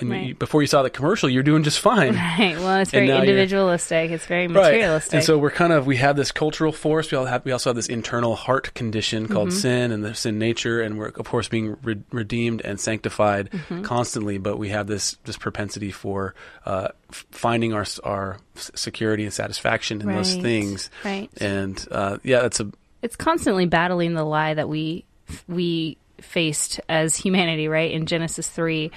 Mm-hmm. 0.10 0.12
Right. 0.12 0.28
you, 0.30 0.36
before 0.36 0.62
you 0.64 0.68
saw 0.68 0.82
the 0.82 0.90
commercial, 0.90 1.30
you're 1.30 1.44
doing 1.44 1.62
just 1.62 1.80
fine. 1.80 2.16
Right. 2.16 2.58
Well, 2.58 2.80
it's 2.80 2.90
very 2.90 3.08
individualistic. 3.12 4.10
It's 4.10 4.26
very 4.26 4.48
materialistic. 4.48 5.14
And 5.14 5.24
so 5.24 5.38
we're 5.38 5.52
kind 5.52 5.72
of 5.72 5.86
we 5.86 5.98
have 5.98 6.16
this 6.16 6.32
cultural 6.32 6.72
force. 6.72 7.12
We 7.12 7.18
all 7.20 7.26
have 7.26 7.46
we 7.46 7.52
also 7.52 7.70
have 7.70 7.76
this 7.76 7.88
internal 7.88 8.36
heart 8.36 8.74
condition 8.74 9.28
called 9.28 9.50
Mm-hmm. 9.50 9.58
sin 9.60 9.92
and 9.92 10.04
the 10.04 10.16
sin 10.16 10.40
nature, 10.40 10.82
and 10.82 10.98
we're 10.98 11.10
of 11.10 11.26
course 11.28 11.48
being 11.48 11.78
re- 11.84 12.02
redeemed 12.12 12.62
and 12.62 12.80
sanctified 12.80 13.52
Mm-hmm. 13.52 13.84
constantly. 13.84 14.40
But 14.40 14.58
we 14.58 14.70
have 14.70 14.88
this 14.88 15.18
this 15.24 15.38
propensity 15.38 15.92
for 15.92 16.34
uh, 16.66 16.88
finding 17.12 17.74
our 17.74 17.86
our 18.04 18.40
security 18.56 19.24
and 19.24 19.32
satisfaction 19.34 20.02
in 20.02 20.08
those 20.08 20.36
things. 20.36 20.90
Right. 21.06 21.30
And 21.40 21.88
uh, 21.92 22.18
yeah, 22.24 22.42
that's 22.42 22.60
a 22.60 22.72
it's 23.04 23.16
constantly 23.16 23.68
battling 23.68 24.16
the 24.16 24.24
lie 24.26 24.56
that 24.56 24.68
we 24.68 25.06
we 25.48 25.98
faced 26.22 26.80
as 26.88 27.16
humanity, 27.18 27.68
right? 27.68 27.92
In 27.92 28.06
Genesis 28.06 28.48
3 28.48 28.92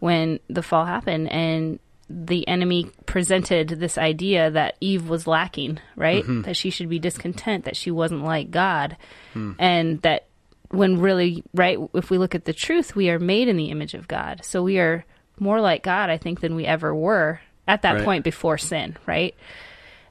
when 0.00 0.40
the 0.48 0.62
fall 0.62 0.84
happened 0.84 1.30
and 1.30 1.78
the 2.10 2.46
enemy 2.48 2.90
presented 3.06 3.68
this 3.68 3.96
idea 3.96 4.50
that 4.50 4.76
Eve 4.80 5.08
was 5.08 5.26
lacking, 5.26 5.78
right? 5.96 6.22
Mm-hmm. 6.22 6.42
That 6.42 6.56
she 6.56 6.68
should 6.70 6.88
be 6.88 6.98
discontent, 6.98 7.64
that 7.64 7.76
she 7.76 7.90
wasn't 7.90 8.24
like 8.24 8.50
God. 8.50 8.96
Hmm. 9.32 9.52
And 9.58 10.02
that 10.02 10.26
when 10.68 11.00
really, 11.00 11.44
right, 11.54 11.78
if 11.94 12.10
we 12.10 12.18
look 12.18 12.34
at 12.34 12.44
the 12.44 12.52
truth, 12.52 12.94
we 12.94 13.08
are 13.08 13.18
made 13.18 13.48
in 13.48 13.56
the 13.56 13.70
image 13.70 13.94
of 13.94 14.06
God. 14.06 14.44
So 14.44 14.62
we 14.62 14.78
are 14.78 15.04
more 15.38 15.60
like 15.60 15.82
God, 15.82 16.10
I 16.10 16.18
think, 16.18 16.40
than 16.40 16.54
we 16.56 16.66
ever 16.66 16.94
were 16.94 17.40
at 17.66 17.82
that 17.82 17.94
Right. 17.94 18.04
point 18.04 18.24
before 18.24 18.58
sin, 18.58 18.96
right? 19.06 19.34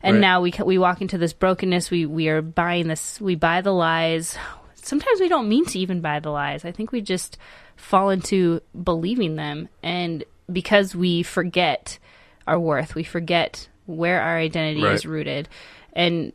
and 0.01 0.15
Right. 0.15 0.21
now 0.21 0.41
we 0.41 0.53
we 0.65 0.77
walk 0.77 1.01
into 1.01 1.17
this 1.17 1.31
brokenness. 1.33 1.91
We 1.91 2.05
we 2.05 2.27
are 2.27 2.41
buying 2.41 2.87
this. 2.87 3.21
We 3.21 3.35
buy 3.35 3.61
the 3.61 3.71
lies. 3.71 4.35
Sometimes 4.83 5.19
we 5.19 5.29
don't 5.29 5.49
mean 5.49 5.65
to 5.67 5.79
even 5.79 6.01
buy 6.01 6.19
the 6.19 6.29
lies. 6.29 6.65
I 6.65 6.71
think 6.71 6.91
we 6.91 7.01
just 7.01 7.37
fall 7.75 8.09
into 8.09 8.61
believing 8.83 9.35
them, 9.35 9.69
and 9.81 10.23
because 10.51 10.95
we 10.95 11.23
forget 11.23 11.99
our 12.45 12.59
worth, 12.59 12.93
we 12.93 13.03
forget 13.03 13.67
where 13.85 14.21
our 14.21 14.37
identity 14.37 14.83
is 14.83 15.05
rooted. 15.05 15.49
And 15.93 16.33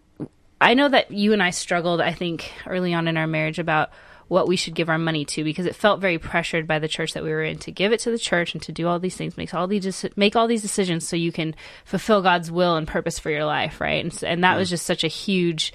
I 0.61 0.75
know 0.75 0.89
that 0.89 1.11
you 1.11 1.33
and 1.33 1.43
I 1.43 1.51
struggled. 1.51 2.01
I 2.01 2.13
think 2.13 2.53
early 2.67 2.95
on 2.95 3.09
in 3.09 3.17
our 3.17 3.27
marriage 3.27 3.59
about 3.59 3.91
what 4.29 4.47
we 4.47 4.57
should 4.57 4.75
give 4.75 4.91
our 4.91 4.99
money 4.99 5.25
to 5.25 5.43
because 5.43 5.67
it 5.67 5.75
felt 5.75 6.01
very 6.01 6.19
pressured 6.19 6.67
by 6.67 6.79
the 6.79 6.89
church 6.89 7.15
that 7.15 7.25
we 7.25 7.31
were 7.31 7.43
in 7.43 7.59
to 7.59 7.73
give 7.73 7.93
it 7.93 8.01
to 8.01 8.11
the 8.11 8.19
church 8.19 8.53
and 8.53 8.63
to 8.63 8.73
do 8.73 8.87
all 8.87 8.99
these 8.99 9.17
things, 9.17 9.37
make 9.37 9.55
all 9.55 9.67
these 9.67 10.05
make 10.17 10.37
all 10.37 10.47
these 10.47 10.63
decisions 10.63 11.09
so 11.09 11.17
you 11.17 11.33
can 11.33 11.55
fulfill 11.85 12.23
God's 12.23 12.51
will 12.51 12.77
and 12.77 12.87
purpose 12.87 13.19
for 13.19 13.31
your 13.31 13.47
life, 13.47 13.81
right? 13.81 14.05
And, 14.05 14.23
and 14.23 14.45
that 14.45 14.57
mm. 14.57 14.59
was 14.59 14.71
just 14.71 14.87
such 14.87 15.03
a 15.03 15.09
huge 15.09 15.73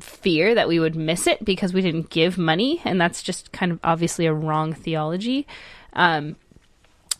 fear 0.00 0.54
that 0.54 0.68
we 0.68 0.78
would 0.78 0.96
miss 0.96 1.26
it 1.26 1.44
because 1.44 1.72
we 1.72 1.80
didn't 1.80 2.10
give 2.10 2.38
money, 2.38 2.80
and 2.84 3.00
that's 3.00 3.22
just 3.22 3.52
kind 3.52 3.72
of 3.72 3.80
obviously 3.82 4.26
a 4.26 4.32
wrong 4.32 4.72
theology. 4.72 5.46
Um, 5.92 6.36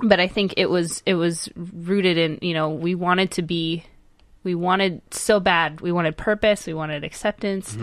but 0.00 0.20
I 0.20 0.28
think 0.28 0.54
it 0.56 0.68
was 0.68 1.02
it 1.06 1.14
was 1.14 1.48
rooted 1.56 2.18
in 2.18 2.38
you 2.42 2.52
know 2.52 2.70
we 2.70 2.94
wanted 2.94 3.30
to 3.32 3.42
be 3.42 3.84
we 4.44 4.54
wanted 4.54 5.00
so 5.10 5.40
bad. 5.40 5.80
We 5.80 5.90
wanted 5.90 6.16
purpose. 6.16 6.66
We 6.66 6.74
wanted 6.74 7.02
acceptance. 7.02 7.76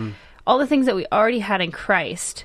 All 0.46 0.58
the 0.58 0.66
things 0.66 0.86
that 0.86 0.94
we 0.94 1.06
already 1.12 1.40
had 1.40 1.60
in 1.60 1.72
Christ 1.72 2.44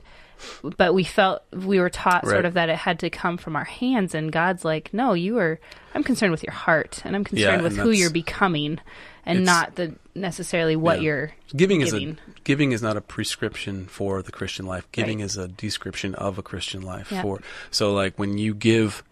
but 0.77 0.93
we 0.93 1.03
felt 1.03 1.43
we 1.51 1.79
were 1.79 1.89
taught 1.89 2.23
Right. 2.23 2.31
sort 2.33 2.45
of 2.45 2.53
that 2.55 2.69
it 2.69 2.77
had 2.77 2.99
to 2.99 3.09
come 3.09 3.37
from 3.37 3.55
our 3.55 3.63
hands 3.65 4.13
and 4.15 4.31
God's 4.31 4.63
like 4.65 4.93
no 4.93 5.13
you 5.13 5.37
are 5.39 5.59
I'm 5.95 6.03
concerned 6.03 6.31
with 6.31 6.43
your 6.43 6.53
heart 6.53 7.01
and 7.05 7.15
I'm 7.15 7.23
concerned 7.23 7.55
and 7.55 7.63
with 7.63 7.77
who 7.77 7.91
you're 7.91 8.09
becoming 8.11 8.79
and 9.25 9.45
not 9.45 9.75
the 9.75 9.95
necessarily 10.15 10.75
what 10.75 10.97
Yeah. 10.97 11.03
you're 11.05 11.31
giving 11.55 11.81
is 11.81 11.91
giving. 11.93 12.17
a 12.27 12.39
giving 12.43 12.71
is 12.71 12.81
not 12.81 12.97
a 12.97 13.01
prescription 13.01 13.85
for 13.85 14.21
the 14.21 14.31
Christian 14.31 14.65
life. 14.65 14.87
Giving 14.91 15.19
Right. 15.19 15.25
is 15.25 15.37
a 15.37 15.47
description 15.47 16.15
of 16.15 16.37
a 16.37 16.41
Christian 16.41 16.81
life. 16.81 17.11
Yeah. 17.11 17.21
For 17.21 17.41
so 17.71 17.93
like 17.93 18.17
when 18.17 18.37
you 18.37 18.53
give, 18.53 19.03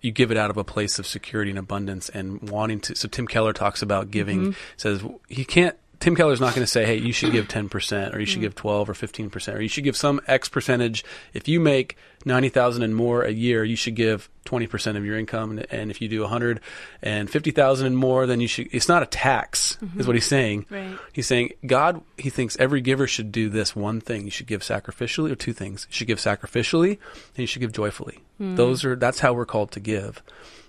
you 0.00 0.10
give 0.12 0.30
it 0.30 0.36
out 0.38 0.48
of 0.50 0.56
a 0.56 0.64
place 0.64 0.98
of 0.98 1.06
security 1.06 1.50
and 1.50 1.58
abundance 1.58 2.08
and 2.08 2.48
wanting 2.48 2.80
to. 2.80 2.94
So 2.96 3.06
Tim 3.06 3.26
Keller 3.26 3.52
talks 3.52 3.82
about 3.82 4.10
giving. 4.10 4.40
Mm-hmm. 4.40 4.50
Says 4.78 5.02
he 5.28 5.44
can't. 5.44 5.76
Tim 6.00 6.16
Keller's 6.16 6.40
not 6.40 6.54
going 6.54 6.64
to 6.64 6.70
say, 6.70 6.86
"Hey, 6.86 6.96
you 6.96 7.12
should 7.12 7.30
give 7.30 7.46
ten 7.46 7.68
percent, 7.68 8.14
or 8.14 8.20
you 8.20 8.26
should 8.26 8.38
mm. 8.38 8.42
give 8.42 8.54
twelve 8.54 8.88
or 8.88 8.94
fifteen 8.94 9.28
percent, 9.28 9.58
or 9.58 9.62
you 9.62 9.68
should 9.68 9.84
give 9.84 9.96
some 9.96 10.20
X 10.26 10.48
percentage." 10.48 11.04
If 11.34 11.46
you 11.46 11.60
make 11.60 11.98
ninety 12.24 12.48
thousand 12.48 12.84
and 12.84 12.96
more 12.96 13.22
a 13.22 13.30
year, 13.30 13.64
you 13.64 13.76
should 13.76 13.94
give 13.94 14.30
twenty 14.46 14.66
percent 14.66 14.96
of 14.96 15.04
your 15.04 15.18
income, 15.18 15.62
and, 15.70 15.90
if 15.90 16.00
you 16.00 16.08
do 16.08 16.24
a 16.24 16.28
hundred 16.28 16.60
and 17.02 17.28
fifty 17.28 17.50
thousand 17.50 17.86
and 17.86 17.98
more, 17.98 18.26
then 18.26 18.40
you 18.40 18.48
should. 18.48 18.68
It's 18.72 18.88
not 18.88 19.02
a 19.02 19.06
tax, 19.06 19.76
mm-hmm. 19.82 20.00
is 20.00 20.06
what 20.06 20.16
he's 20.16 20.26
saying. 20.26 20.64
Right. 20.70 20.96
He's 21.12 21.26
saying 21.26 21.50
God. 21.66 22.00
He 22.16 22.30
thinks 22.30 22.56
every 22.58 22.80
giver 22.80 23.06
should 23.06 23.30
do 23.30 23.50
this 23.50 23.76
one 23.76 24.00
thing. 24.00 24.24
You 24.24 24.30
should 24.30 24.46
give 24.46 24.62
sacrificially, 24.62 25.30
or 25.30 25.36
two 25.36 25.52
things. 25.52 25.86
You 25.90 25.94
should 25.94 26.06
give 26.06 26.18
sacrificially, 26.18 26.92
and 26.92 27.38
you 27.38 27.46
should 27.46 27.60
give 27.60 27.72
joyfully. 27.72 28.20
Mm. 28.40 28.56
Those 28.56 28.86
are. 28.86 28.96
That's 28.96 29.20
how 29.20 29.34
we're 29.34 29.44
called 29.44 29.72
to 29.72 29.80
give. 29.80 30.22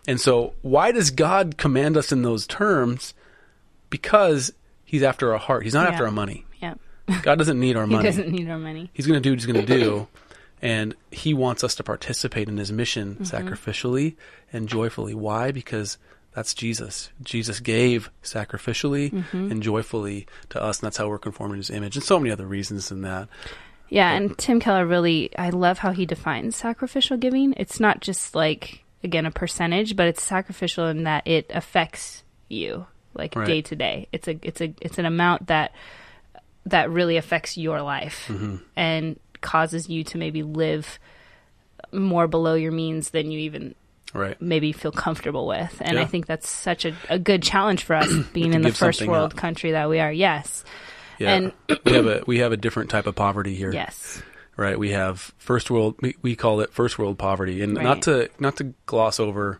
And 0.09 0.19
so, 0.19 0.55
why 0.61 0.91
does 0.91 1.09
God 1.09 1.57
command 1.57 1.95
us 1.95 2.11
in 2.11 2.21
those 2.21 2.45
terms? 2.45 3.13
Because 3.89 4.51
He's 4.91 5.03
after 5.03 5.31
our 5.31 5.39
heart. 5.39 5.63
He's 5.63 5.73
not 5.73 5.85
Yeah. 5.87 5.91
after 5.93 6.05
our 6.05 6.11
money. 6.11 6.45
yeah 6.61 6.73
God 7.23 7.37
doesn't 7.37 7.59
need 7.59 7.75
our 7.77 7.87
money. 7.95 8.03
he 8.03 8.09
doesn't 8.09 8.29
need 8.31 8.49
our 8.49 8.59
money 8.59 8.89
He's 8.93 9.07
going 9.07 9.17
to 9.17 9.23
do 9.23 9.31
what 9.31 9.39
he's 9.39 9.45
going 9.51 9.65
to 9.65 9.79
do. 9.79 10.07
And 10.61 10.93
he 11.09 11.33
wants 11.33 11.63
us 11.63 11.75
to 11.75 11.83
participate 11.83 12.47
in 12.49 12.57
his 12.57 12.71
mission 12.71 13.15
Mm-hmm. 13.15 13.23
sacrificially 13.23 14.15
and 14.53 14.67
joyfully. 14.69 15.13
Why? 15.15 15.51
Because 15.51 15.97
that's 16.35 16.53
Jesus. 16.53 17.09
Jesus 17.23 17.59
gave 17.59 18.11
sacrificially 18.23 19.11
Mm-hmm. 19.11 19.51
and 19.51 19.63
joyfully 19.63 20.27
to 20.49 20.61
us, 20.61 20.79
and 20.79 20.85
that's 20.87 20.97
how 20.97 21.07
we're 21.09 21.17
conforming 21.17 21.55
to 21.55 21.57
his 21.59 21.69
image, 21.69 21.95
and 21.95 22.03
so 22.03 22.19
many 22.19 22.31
other 22.31 22.45
reasons 22.45 22.89
than 22.89 23.01
that. 23.01 23.27
Yeah, 23.89 24.11
and 24.11 24.37
Tim 24.37 24.59
Keller 24.61 24.85
really, 24.85 25.35
I 25.37 25.49
love 25.49 25.79
how 25.79 25.91
he 25.91 26.05
defines 26.05 26.55
sacrificial 26.55 27.17
giving. 27.17 27.53
It's 27.57 27.79
not 27.79 27.99
just 27.99 28.35
like, 28.35 28.83
again, 29.03 29.25
a 29.25 29.31
percentage, 29.31 29.95
but 29.97 30.07
it's 30.07 30.23
sacrificial 30.23 30.87
in 30.87 31.03
that 31.03 31.27
it 31.27 31.47
affects 31.53 32.23
you, 32.47 32.85
like 33.13 33.35
Right. 33.35 33.45
day 33.47 33.61
to 33.63 33.75
day. 33.75 34.07
It's 34.11 34.27
a, 34.27 34.37
it's 34.41 34.61
a, 34.61 34.73
it's 34.81 34.97
an 34.97 35.05
amount 35.05 35.47
that, 35.47 35.73
that 36.67 36.89
really 36.89 37.17
affects 37.17 37.57
your 37.57 37.81
life 37.81 38.25
Mm-hmm. 38.27 38.57
and 38.75 39.19
causes 39.41 39.89
you 39.89 40.03
to 40.05 40.17
maybe 40.17 40.43
live 40.43 40.99
more 41.91 42.27
below 42.27 42.53
your 42.53 42.71
means 42.71 43.09
than 43.09 43.31
you 43.31 43.39
even 43.39 43.75
Right. 44.13 44.39
maybe 44.41 44.71
feel 44.73 44.91
comfortable 44.91 45.47
with. 45.47 45.77
And 45.81 45.95
Yeah. 45.95 46.01
I 46.01 46.05
think 46.05 46.25
that's 46.25 46.49
such 46.49 46.85
a, 46.85 46.93
a 47.09 47.17
good 47.17 47.41
challenge 47.41 47.83
for 47.85 47.95
us 47.95 48.11
being 48.33 48.53
in 48.53 48.61
the 48.61 48.73
first 48.73 49.01
world 49.05 49.31
up. 49.31 49.37
country 49.37 49.71
that 49.71 49.89
we 49.89 49.99
are. 49.99 50.11
Yes. 50.11 50.63
Yeah. 51.17 51.33
And 51.33 51.53
we 51.85 51.93
have 51.93 52.05
a 52.07 52.23
we 52.27 52.39
have 52.39 52.51
a 52.51 52.57
different 52.57 52.89
type 52.89 53.07
of 53.07 53.15
poverty 53.15 53.55
here. 53.55 53.71
yes, 53.73 54.21
Right. 54.57 54.77
We 54.77 54.91
have 54.91 55.31
first 55.37 55.71
world. 55.71 55.95
We, 56.01 56.15
we 56.21 56.35
call 56.35 56.59
it 56.59 56.73
first 56.73 56.99
world 56.99 57.17
poverty, 57.17 57.61
and 57.61 57.73
not 57.73 58.01
to 58.03 58.29
not 58.37 58.57
to 58.57 58.73
gloss 58.85 59.19
over 59.19 59.59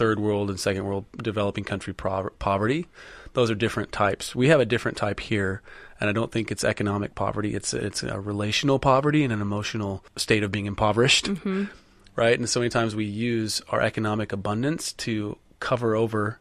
third 0.00 0.18
world 0.18 0.48
and 0.48 0.58
second 0.58 0.86
world 0.86 1.04
developing 1.22 1.62
country 1.62 1.92
pro- 1.92 2.30
poverty. 2.38 2.86
Those 3.34 3.50
are 3.50 3.54
different 3.54 3.92
types. 3.92 4.34
We 4.34 4.48
have 4.48 4.58
a 4.58 4.64
different 4.64 4.96
type 4.96 5.20
here, 5.20 5.60
and 6.00 6.08
I 6.08 6.14
don't 6.14 6.32
think 6.32 6.50
it's 6.50 6.64
economic 6.64 7.14
poverty. 7.14 7.54
It's 7.54 7.74
it's 7.74 8.02
a 8.02 8.18
relational 8.18 8.78
poverty 8.78 9.24
and 9.24 9.32
an 9.32 9.42
emotional 9.42 10.02
state 10.16 10.42
of 10.42 10.50
being 10.50 10.64
impoverished. 10.66 11.26
Mm-hmm. 11.26 11.64
Right. 12.16 12.38
And 12.38 12.50
so 12.50 12.60
many 12.60 12.68
times 12.68 12.94
we 12.94 13.06
use 13.06 13.62
our 13.70 13.80
economic 13.80 14.32
abundance 14.32 14.92
to 14.94 15.38
cover 15.58 15.94
over 15.94 16.38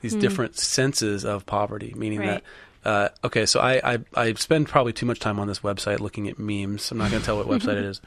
these 0.00 0.14
different 0.14 0.58
senses 0.58 1.24
of 1.24 1.46
poverty, 1.46 1.94
meaning. 1.96 2.18
Right. 2.18 2.26
that 2.26 2.42
uh, 2.84 3.08
okay, 3.24 3.46
so 3.46 3.60
I, 3.60 3.94
I 3.94 3.98
I 4.14 4.32
spend 4.34 4.68
probably 4.68 4.92
too 4.92 5.06
much 5.06 5.20
time 5.20 5.38
on 5.38 5.46
this 5.46 5.60
website 5.60 6.00
looking 6.00 6.28
at 6.28 6.38
memes. 6.38 6.90
I'm 6.90 6.98
not 6.98 7.10
going 7.10 7.22
to 7.22 7.26
tell 7.26 7.36
what 7.36 7.46
website 7.60 7.76
it 7.76 7.84
is, 7.84 8.00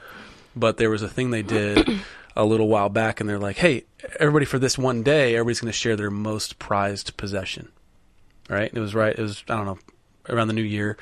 but 0.56 0.78
there 0.78 0.90
was 0.90 1.02
a 1.02 1.10
thing 1.10 1.32
they 1.32 1.42
did 1.42 2.02
a 2.36 2.46
little 2.46 2.68
while 2.68 2.90
back, 2.90 3.20
and 3.20 3.30
they're 3.30 3.40
like, 3.40 3.58
"Hey, 3.58 3.86
everybody, 4.20 4.46
for 4.46 4.60
this 4.60 4.78
one 4.78 5.04
day, 5.04 5.36
everybody's 5.36 5.62
going 5.62 5.72
to 5.72 5.78
share 5.78 5.96
their 5.96 6.12
most 6.12 6.60
prized 6.60 7.16
possession." 7.18 7.70
Right? 8.50 8.72
It 8.74 8.80
was 8.80 8.94
right. 8.94 9.18
It 9.18 9.22
was 9.22 9.44
I 9.50 9.56
don't 9.56 9.66
know 9.66 9.80
around 10.30 10.48
the 10.48 10.54
new 10.54 10.62
year, 10.62 10.98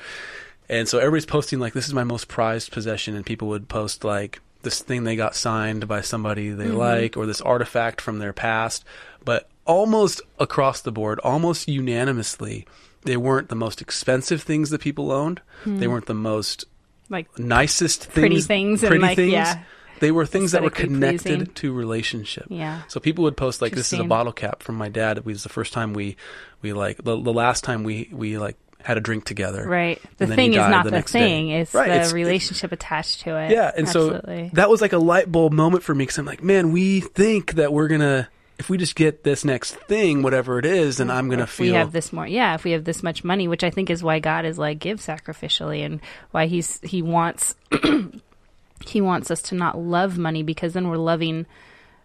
and 0.68 0.88
so 0.88 0.98
everybody's 0.98 1.26
posting 1.26 1.58
like, 1.58 1.72
"This 1.72 1.86
is 1.86 1.94
my 1.94 2.04
most 2.04 2.28
prized 2.28 2.72
possession," 2.72 3.14
and 3.14 3.26
people 3.26 3.48
would 3.48 3.68
post 3.68 4.04
like 4.04 4.40
this 4.62 4.80
thing 4.80 5.04
they 5.04 5.16
got 5.16 5.36
signed 5.36 5.86
by 5.86 6.00
somebody 6.00 6.50
they 6.50 6.66
mm-hmm. 6.66 6.76
like, 6.76 7.16
or 7.16 7.26
this 7.26 7.40
artifact 7.42 8.00
from 8.00 8.18
their 8.18 8.32
past, 8.32 8.84
but 9.24 9.48
almost 9.66 10.20
across 10.38 10.80
the 10.80 10.92
board, 10.92 11.20
almost 11.20 11.68
unanimously, 11.68 12.66
they 13.02 13.16
weren't 13.16 13.48
the 13.48 13.54
most 13.54 13.80
expensive 13.80 14.42
things 14.42 14.70
that 14.70 14.80
people 14.80 15.12
owned. 15.12 15.40
They 15.64 15.86
hmm. 15.86 15.92
weren't 15.92 16.06
the 16.06 16.14
most 16.14 16.64
like 17.10 17.38
nicest 17.38 18.04
things, 18.04 18.14
Pretty 18.14 18.40
things 18.40 18.82
and, 18.82 18.88
pretty 18.90 19.02
like, 19.02 19.16
things. 19.16 19.32
yeah. 19.32 19.62
They 20.00 20.10
were 20.10 20.26
things 20.26 20.52
that 20.52 20.62
were 20.62 20.70
connected 20.70 21.22
pleasing. 21.38 21.46
to 21.54 21.72
relationship. 21.72 22.46
Yeah. 22.50 22.82
So 22.88 22.98
people 23.00 23.24
would 23.24 23.36
post 23.36 23.62
like, 23.62 23.72
"This 23.72 23.92
is 23.92 24.00
a 24.00 24.04
bottle 24.04 24.32
cap 24.32 24.62
from 24.62 24.74
my 24.74 24.88
dad." 24.88 25.18
It 25.18 25.24
was 25.24 25.44
the 25.44 25.48
first 25.48 25.72
time 25.72 25.94
we, 25.94 26.16
we 26.62 26.72
like 26.72 26.96
the, 27.02 27.18
the 27.20 27.32
last 27.32 27.62
time 27.64 27.84
we 27.84 28.08
we 28.12 28.36
like 28.36 28.56
had 28.82 28.98
a 28.98 29.00
drink 29.00 29.24
together. 29.24 29.66
right. 29.66 30.02
The 30.18 30.26
thing 30.26 30.50
is 30.52 30.56
not 30.58 30.84
the 30.84 30.90
the, 30.90 30.96
day. 31.00 31.02
thing; 31.06 31.48
it's 31.50 31.72
Right, 31.72 31.88
the 31.88 31.94
it's- 31.94 32.12
relationship 32.12 32.72
attached 32.72 33.20
to 33.22 33.36
it. 33.38 33.52
Yeah, 33.52 33.70
and 33.74 33.86
Absolutely. 33.86 34.48
so 34.48 34.56
that 34.56 34.68
was 34.68 34.80
like 34.82 34.92
a 34.92 34.98
light 34.98 35.30
bulb 35.30 35.52
moment 35.52 35.84
for 35.84 35.94
me 35.94 36.02
because 36.02 36.18
I'm 36.18 36.26
like, 36.26 36.42
man, 36.42 36.72
we 36.72 37.00
think 37.00 37.52
that 37.54 37.72
we're 37.72 37.88
gonna 37.88 38.28
if 38.58 38.70
we 38.70 38.78
just 38.78 38.94
get 38.94 39.24
this 39.24 39.44
next 39.44 39.74
thing, 39.74 40.22
whatever 40.22 40.58
it 40.58 40.64
is, 40.64 40.98
then 40.98 41.10
I'm 41.10 41.28
gonna 41.28 41.42
if 41.44 41.50
feel 41.50 41.66
we 41.66 41.72
have 41.72 41.92
this 41.92 42.12
more 42.12 42.26
yeah 42.26 42.54
if 42.54 42.64
we 42.64 42.70
have 42.72 42.84
this 42.84 43.02
much 43.02 43.24
money 43.24 43.48
which 43.48 43.64
i 43.64 43.70
think 43.70 43.90
is 43.90 44.02
why 44.02 44.18
god 44.20 44.44
is 44.44 44.58
like 44.58 44.78
give 44.78 44.98
sacrificially 45.00 45.84
and 45.84 46.00
why 46.30 46.46
he's 46.46 46.80
he 46.82 47.02
wants 47.02 47.54
he 48.86 49.00
wants 49.00 49.30
us 49.30 49.42
to 49.42 49.54
not 49.54 49.78
love 49.78 50.18
money 50.18 50.42
because 50.42 50.72
then 50.72 50.88
we're 50.88 50.96
loving 50.96 51.46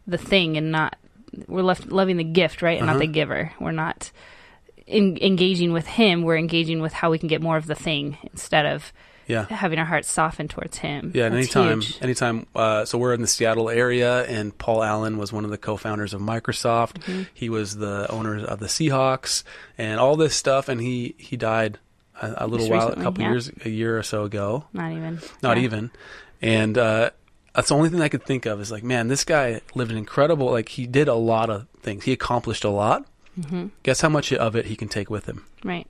the 0.07 0.17
thing 0.17 0.57
and 0.57 0.71
not 0.71 0.97
we're 1.47 1.61
left 1.61 1.87
loving 1.87 2.17
the 2.17 2.23
gift 2.23 2.61
right 2.61 2.77
and 2.77 2.87
not 2.87 2.97
the 2.97 3.03
Uh-huh. 3.05 3.13
giver. 3.13 3.53
We're 3.59 3.71
not 3.71 4.11
in, 4.87 5.17
engaging 5.21 5.71
with 5.73 5.85
him. 5.85 6.23
We're 6.23 6.37
engaging 6.37 6.81
with 6.81 6.91
how 6.93 7.11
we 7.11 7.19
can 7.19 7.27
get 7.27 7.41
more 7.41 7.57
of 7.57 7.67
the 7.67 7.75
thing 7.75 8.17
instead 8.31 8.65
of 8.65 8.91
yeah. 9.29 9.45
having 9.45 9.79
our 9.79 9.85
hearts 9.85 10.11
soften 10.11 10.47
towards 10.49 10.77
him 10.79 11.11
Yeah, 11.13 11.27
and 11.27 11.35
That's 11.35 11.55
anytime, 11.55 11.79
huge. 11.81 11.97
anytime. 12.01 12.45
Uh, 12.53 12.83
so 12.83 12.97
we're 12.97 13.13
in 13.13 13.21
the 13.21 13.27
Seattle 13.27 13.69
area, 13.69 14.23
and 14.25 14.55
Paul 14.57 14.83
Allen 14.83 15.17
was 15.17 15.31
one 15.31 15.45
of 15.45 15.51
the 15.51 15.57
co-founders 15.57 16.13
of 16.13 16.19
Microsoft. 16.21 16.99
Mm-hmm. 17.03 17.21
He 17.33 17.47
was 17.49 17.77
the 17.77 18.11
owner 18.11 18.43
of 18.43 18.59
the 18.59 18.65
Seahawks, 18.67 19.43
and 19.77 19.99
all 19.99 20.17
this 20.17 20.35
stuff. 20.35 20.67
And 20.67 20.81
he 20.81 21.15
he 21.17 21.37
died 21.37 21.79
a, 22.21 22.43
a 22.43 22.47
little 22.47 22.67
Just 22.67 22.71
while, 22.71 22.87
recently, 22.87 23.01
a 23.01 23.07
couple 23.07 23.23
yeah. 23.23 23.29
years, 23.29 23.51
a 23.63 23.69
year 23.69 23.97
or 23.97 24.03
so 24.03 24.23
ago. 24.25 24.65
not 24.73 24.91
even 24.91 25.19
Not 25.41 25.57
yeah. 25.57 25.63
even. 25.63 25.91
And 26.41 26.77
uh, 26.77 27.11
that's 27.53 27.69
the 27.69 27.75
only 27.75 27.89
thing 27.89 28.01
I 28.01 28.09
could 28.09 28.23
think 28.25 28.45
of 28.45 28.59
is 28.61 28.71
like, 28.71 28.83
man, 28.83 29.07
this 29.09 29.23
guy 29.23 29.61
lived 29.75 29.91
an 29.91 29.97
incredible. 29.97 30.49
Like 30.51 30.69
he 30.69 30.85
did 30.87 31.07
a 31.07 31.15
lot 31.15 31.49
of 31.49 31.67
things. 31.81 32.03
He 32.05 32.11
accomplished 32.13 32.63
a 32.63 32.69
lot. 32.69 33.05
Mm-hmm. 33.39 33.67
Guess 33.83 34.01
how 34.01 34.09
much 34.09 34.33
of 34.33 34.55
it 34.55 34.65
he 34.65 34.75
can 34.75 34.87
take 34.89 35.09
with 35.09 35.25
him. 35.25 35.45
right 35.63 35.87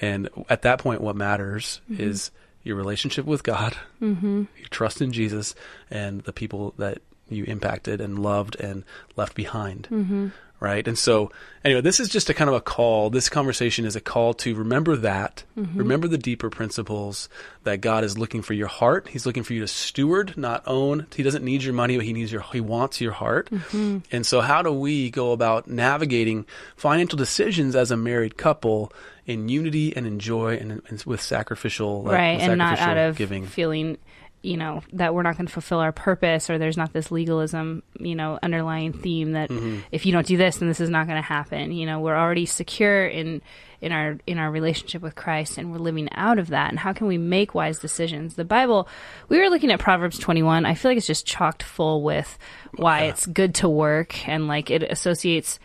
And 0.00 0.28
at 0.50 0.62
that 0.62 0.78
point, 0.78 1.00
what 1.00 1.16
matters 1.16 1.80
Mm-hmm. 1.90 2.02
is 2.02 2.30
your 2.66 2.76
relationship 2.76 3.24
with 3.24 3.44
God, 3.44 3.76
mm-hmm. 4.02 4.44
your 4.56 4.68
trust 4.70 5.00
in 5.00 5.12
Jesus, 5.12 5.54
and 5.90 6.22
the 6.22 6.32
people 6.32 6.74
that 6.78 6.98
you 7.28 7.44
impacted 7.44 8.00
and 8.00 8.18
loved 8.18 8.56
and 8.60 8.84
left 9.16 9.34
behind. 9.34 9.88
Mm-hmm. 9.90 10.28
Right. 10.58 10.88
And 10.88 10.96
so, 10.96 11.30
anyway, 11.64 11.82
this 11.82 12.00
is 12.00 12.08
just 12.08 12.30
a 12.30 12.34
kind 12.34 12.48
of 12.48 12.56
a 12.56 12.62
call. 12.62 13.10
This 13.10 13.28
conversation 13.28 13.84
is 13.84 13.94
a 13.94 14.00
call 14.00 14.32
to 14.34 14.54
remember 14.54 14.96
that, 14.96 15.44
Mm-hmm. 15.56 15.78
remember 15.78 16.08
the 16.08 16.18
deeper 16.18 16.50
principles 16.50 17.28
that 17.64 17.80
God 17.80 18.04
is 18.04 18.18
looking 18.18 18.42
for 18.42 18.52
your 18.54 18.66
heart. 18.66 19.08
He's 19.08 19.24
looking 19.26 19.42
for 19.42 19.52
you 19.54 19.60
to 19.60 19.68
steward, 19.68 20.36
not 20.36 20.62
own. 20.66 21.06
He 21.14 21.22
doesn't 21.22 21.44
need 21.44 21.62
your 21.62 21.72
money, 21.74 21.96
but 21.96 22.04
he 22.06 22.12
needs 22.12 22.30
your, 22.32 22.42
he 22.52 22.60
wants 22.60 23.00
your 23.00 23.12
heart. 23.12 23.50
Mm-hmm. 23.50 23.98
And 24.12 24.26
so, 24.26 24.40
how 24.40 24.62
do 24.62 24.72
we 24.72 25.10
go 25.10 25.32
about 25.32 25.66
navigating 25.68 26.46
financial 26.76 27.16
decisions 27.18 27.74
as 27.76 27.90
a 27.90 27.96
married 27.96 28.36
couple 28.36 28.92
in 29.26 29.48
unity 29.48 29.94
and 29.96 30.06
in 30.06 30.18
joy 30.18 30.56
and, 30.56 30.82
and 30.88 31.02
with 31.04 31.20
sacrificial, 31.20 32.02
like, 32.02 32.14
right 32.14 32.36
with 32.38 32.48
and 32.50 32.58
not 32.58 32.78
out 32.78 32.96
of 32.96 33.16
giving? 33.16 33.46
feeling 33.46 33.98
you 34.42 34.56
know 34.56 34.82
that 34.92 35.12
we're 35.14 35.22
not 35.22 35.36
going 35.36 35.46
to 35.46 35.52
fulfill 35.52 35.78
our 35.78 35.92
purpose 35.92 36.48
or 36.50 36.58
there's 36.58 36.76
not 36.76 36.92
this 36.92 37.10
legalism 37.10 37.82
you 37.98 38.14
know 38.14 38.38
underlying 38.42 38.92
theme 38.92 39.32
that 39.32 39.50
Mm-hmm. 39.50 39.80
if 39.90 40.06
you 40.06 40.12
don't 40.12 40.26
do 40.26 40.36
this 40.36 40.58
then 40.58 40.68
this 40.68 40.80
is 40.80 40.90
not 40.90 41.06
going 41.06 41.16
to 41.20 41.26
happen. 41.26 41.72
You 41.72 41.86
know 41.86 42.00
we're 42.00 42.16
already 42.16 42.46
secure 42.46 43.06
in 43.06 43.42
in 43.80 43.92
our 43.92 44.18
in 44.26 44.38
our 44.38 44.50
relationship 44.50 45.02
with 45.02 45.14
Christ 45.14 45.58
and 45.58 45.72
we're 45.72 45.78
living 45.78 46.08
out 46.12 46.38
of 46.38 46.48
that. 46.48 46.70
And 46.70 46.78
how 46.78 46.92
can 46.92 47.06
we 47.06 47.18
make 47.18 47.54
wise 47.54 47.78
decisions? 47.78 48.34
The 48.36 48.44
bible 48.44 48.88
we 49.28 49.38
were 49.38 49.48
looking 49.50 49.70
at 49.72 49.80
proverbs 49.80 50.18
21 50.18 50.64
i 50.66 50.74
feel 50.74 50.90
like 50.90 50.98
it's 50.98 51.06
just 51.06 51.26
chocked 51.26 51.62
full 51.62 52.02
with 52.02 52.38
why 52.76 53.04
it's 53.04 53.26
good 53.26 53.54
to 53.56 53.68
work 53.68 54.28
and 54.28 54.46
like 54.48 54.70
it 54.70 54.82
associates 54.82 55.58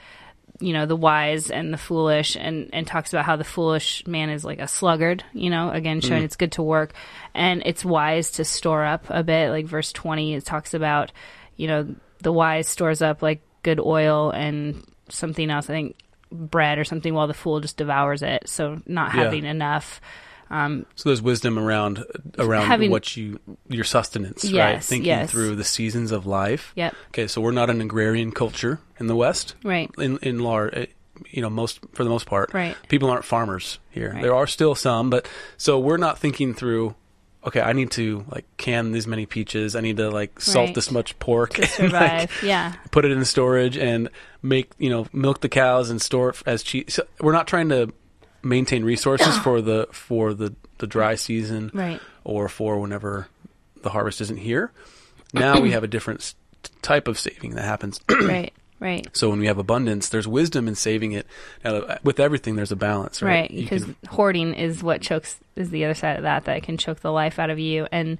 you 0.62 0.74
know 0.74 0.86
the 0.86 0.95
wise 0.95 1.52
and 1.52 1.74
the 1.74 1.78
foolish 1.78 2.38
and 2.39 2.69
and 2.71 2.88
talks 2.88 3.12
about 3.12 3.26
how 3.26 3.36
the 3.36 3.43
foolish 3.43 4.06
man 4.08 4.30
is 4.30 4.45
like 4.45 4.60
a 4.60 4.67
sluggard 4.67 5.24
you 5.34 5.50
know 5.50 5.69
again 5.71 6.00
showing 6.02 6.21
mm. 6.21 6.26
it's 6.26 6.36
good 6.38 6.54
to 6.54 6.63
work. 6.63 6.93
And 7.34 7.63
it's 7.65 7.84
wise 7.84 8.32
to 8.32 8.45
store 8.45 8.86
up 8.86 9.06
a 9.10 9.24
bit. 9.24 9.50
Like 9.50 9.65
verse 9.65 9.91
20 9.91 10.36
it 10.36 10.45
talks 10.45 10.74
about 10.74 11.12
you 11.58 11.67
know 11.67 11.95
the 12.21 12.32
wise 12.32 12.67
stores 12.67 13.02
up 13.02 13.21
like 13.21 13.41
good 13.63 13.80
oil 13.80 14.32
and 14.32 14.86
something 15.10 15.50
else 15.50 15.69
i 15.69 15.74
think 15.74 15.95
bread 16.32 16.80
or 16.80 16.84
something 16.84 17.13
while 17.13 17.28
the 17.28 17.34
fool 17.34 17.60
just 17.60 17.78
devours 17.78 18.21
it. 18.21 18.47
So 18.47 18.82
not 18.86 19.13
Yeah. 19.13 19.24
having 19.24 19.45
enough 20.51 20.85
So 20.95 21.09
there's 21.09 21.21
wisdom 21.21 21.57
around 21.57 22.03
around 22.37 22.67
Having- 22.67 22.91
what 22.91 23.15
you 23.17 23.39
your 23.69 23.83
sustenance, 23.83 24.51
right? 24.51 24.83
Thinking 24.83 25.07
yes. 25.07 25.31
through 25.31 25.55
the 25.55 25.63
seasons 25.63 26.11
of 26.11 26.25
life. 26.25 26.73
Yep. 26.75 26.95
Okay, 27.09 27.27
so 27.27 27.41
we're 27.41 27.51
not 27.51 27.69
an 27.69 27.81
agrarian 27.81 28.31
culture 28.31 28.79
in 28.99 29.07
the 29.07 29.15
West. 29.15 29.55
Right. 29.63 29.89
In 29.97 30.17
in 30.19 30.39
large, 30.39 30.73
eh, 30.75 30.85
you 31.29 31.41
know, 31.41 31.49
most 31.49 31.79
for 31.93 32.03
the 32.03 32.09
most 32.09 32.25
part, 32.25 32.53
Right. 32.53 32.75
People 32.89 33.09
aren't 33.09 33.25
farmers 33.25 33.79
here. 33.89 34.11
Right. 34.13 34.21
There 34.21 34.35
are 34.35 34.47
still 34.47 34.75
some, 34.75 35.09
but 35.09 35.27
so 35.57 35.79
we're 35.79 35.97
not 35.97 36.19
thinking 36.19 36.53
through. 36.53 36.95
Okay, 37.43 37.59
I 37.59 37.73
need 37.73 37.89
to 37.91 38.23
like 38.29 38.45
can 38.57 38.91
these 38.91 39.07
many 39.07 39.25
peaches. 39.25 39.75
I 39.75 39.81
need 39.81 39.97
to 39.97 40.11
like 40.11 40.39
salt 40.39 40.67
Right. 40.67 40.75
this 40.75 40.91
much 40.91 41.17
pork. 41.17 41.53
to 41.55 41.67
and, 41.83 41.91
like, 41.91 42.29
yeah 42.43 42.73
put 42.91 43.03
it 43.03 43.11
in 43.11 43.25
storage 43.25 43.77
and 43.77 44.09
make 44.43 44.69
you 44.77 44.89
know 44.91 45.07
milk 45.11 45.41
the 45.41 45.49
cows 45.49 45.89
and 45.89 45.99
store 45.99 46.29
it 46.29 46.43
as 46.45 46.61
cheese. 46.61 46.85
So 46.89 47.03
we're 47.19 47.31
not 47.31 47.47
trying 47.47 47.69
to 47.69 47.91
maintain 48.43 48.84
resources 48.84 49.38
for 49.43 49.62
the 49.62 49.88
for 49.91 50.34
the 50.34 50.54
the 50.80 50.88
dry 50.88 51.15
season 51.15 51.69
Right. 51.73 51.99
or 52.23 52.49
for 52.49 52.80
whenever 52.80 53.27
the 53.84 53.89
harvest 53.89 54.21
isn't 54.21 54.38
here. 54.38 54.71
Now 55.34 55.60
we 55.60 55.71
have 55.71 55.84
a 55.84 55.88
different 55.88 56.34
type 56.82 57.08
of 57.08 57.17
saving 57.19 57.51
that 57.56 57.63
happens. 57.63 57.99
right 58.10 58.54
right 58.80 59.08
so 59.13 59.30
when 59.30 59.39
we 59.39 59.45
have 59.47 59.58
abundance, 59.60 60.10
there's 60.10 60.27
wisdom 60.27 60.67
in 60.67 60.75
saving 60.75 61.12
it. 61.12 61.27
Now, 61.63 61.97
with 62.04 62.19
everything, 62.19 62.56
there's 62.56 62.71
a 62.71 62.75
balance, 62.75 63.21
right? 63.21 63.41
right 63.41 63.49
because 63.51 63.86
hoarding 64.10 64.54
is 64.56 64.82
what 64.84 65.01
chokes 65.01 65.38
is 65.56 65.69
the 65.69 65.86
other 65.86 65.93
side 65.93 66.17
of 66.17 66.23
that 66.23 66.45
that 66.45 66.63
can 66.63 66.77
choke 66.77 66.99
the 67.01 67.12
life 67.12 67.38
out 67.39 67.49
of 67.51 67.60
you 67.60 67.88
and 67.91 68.17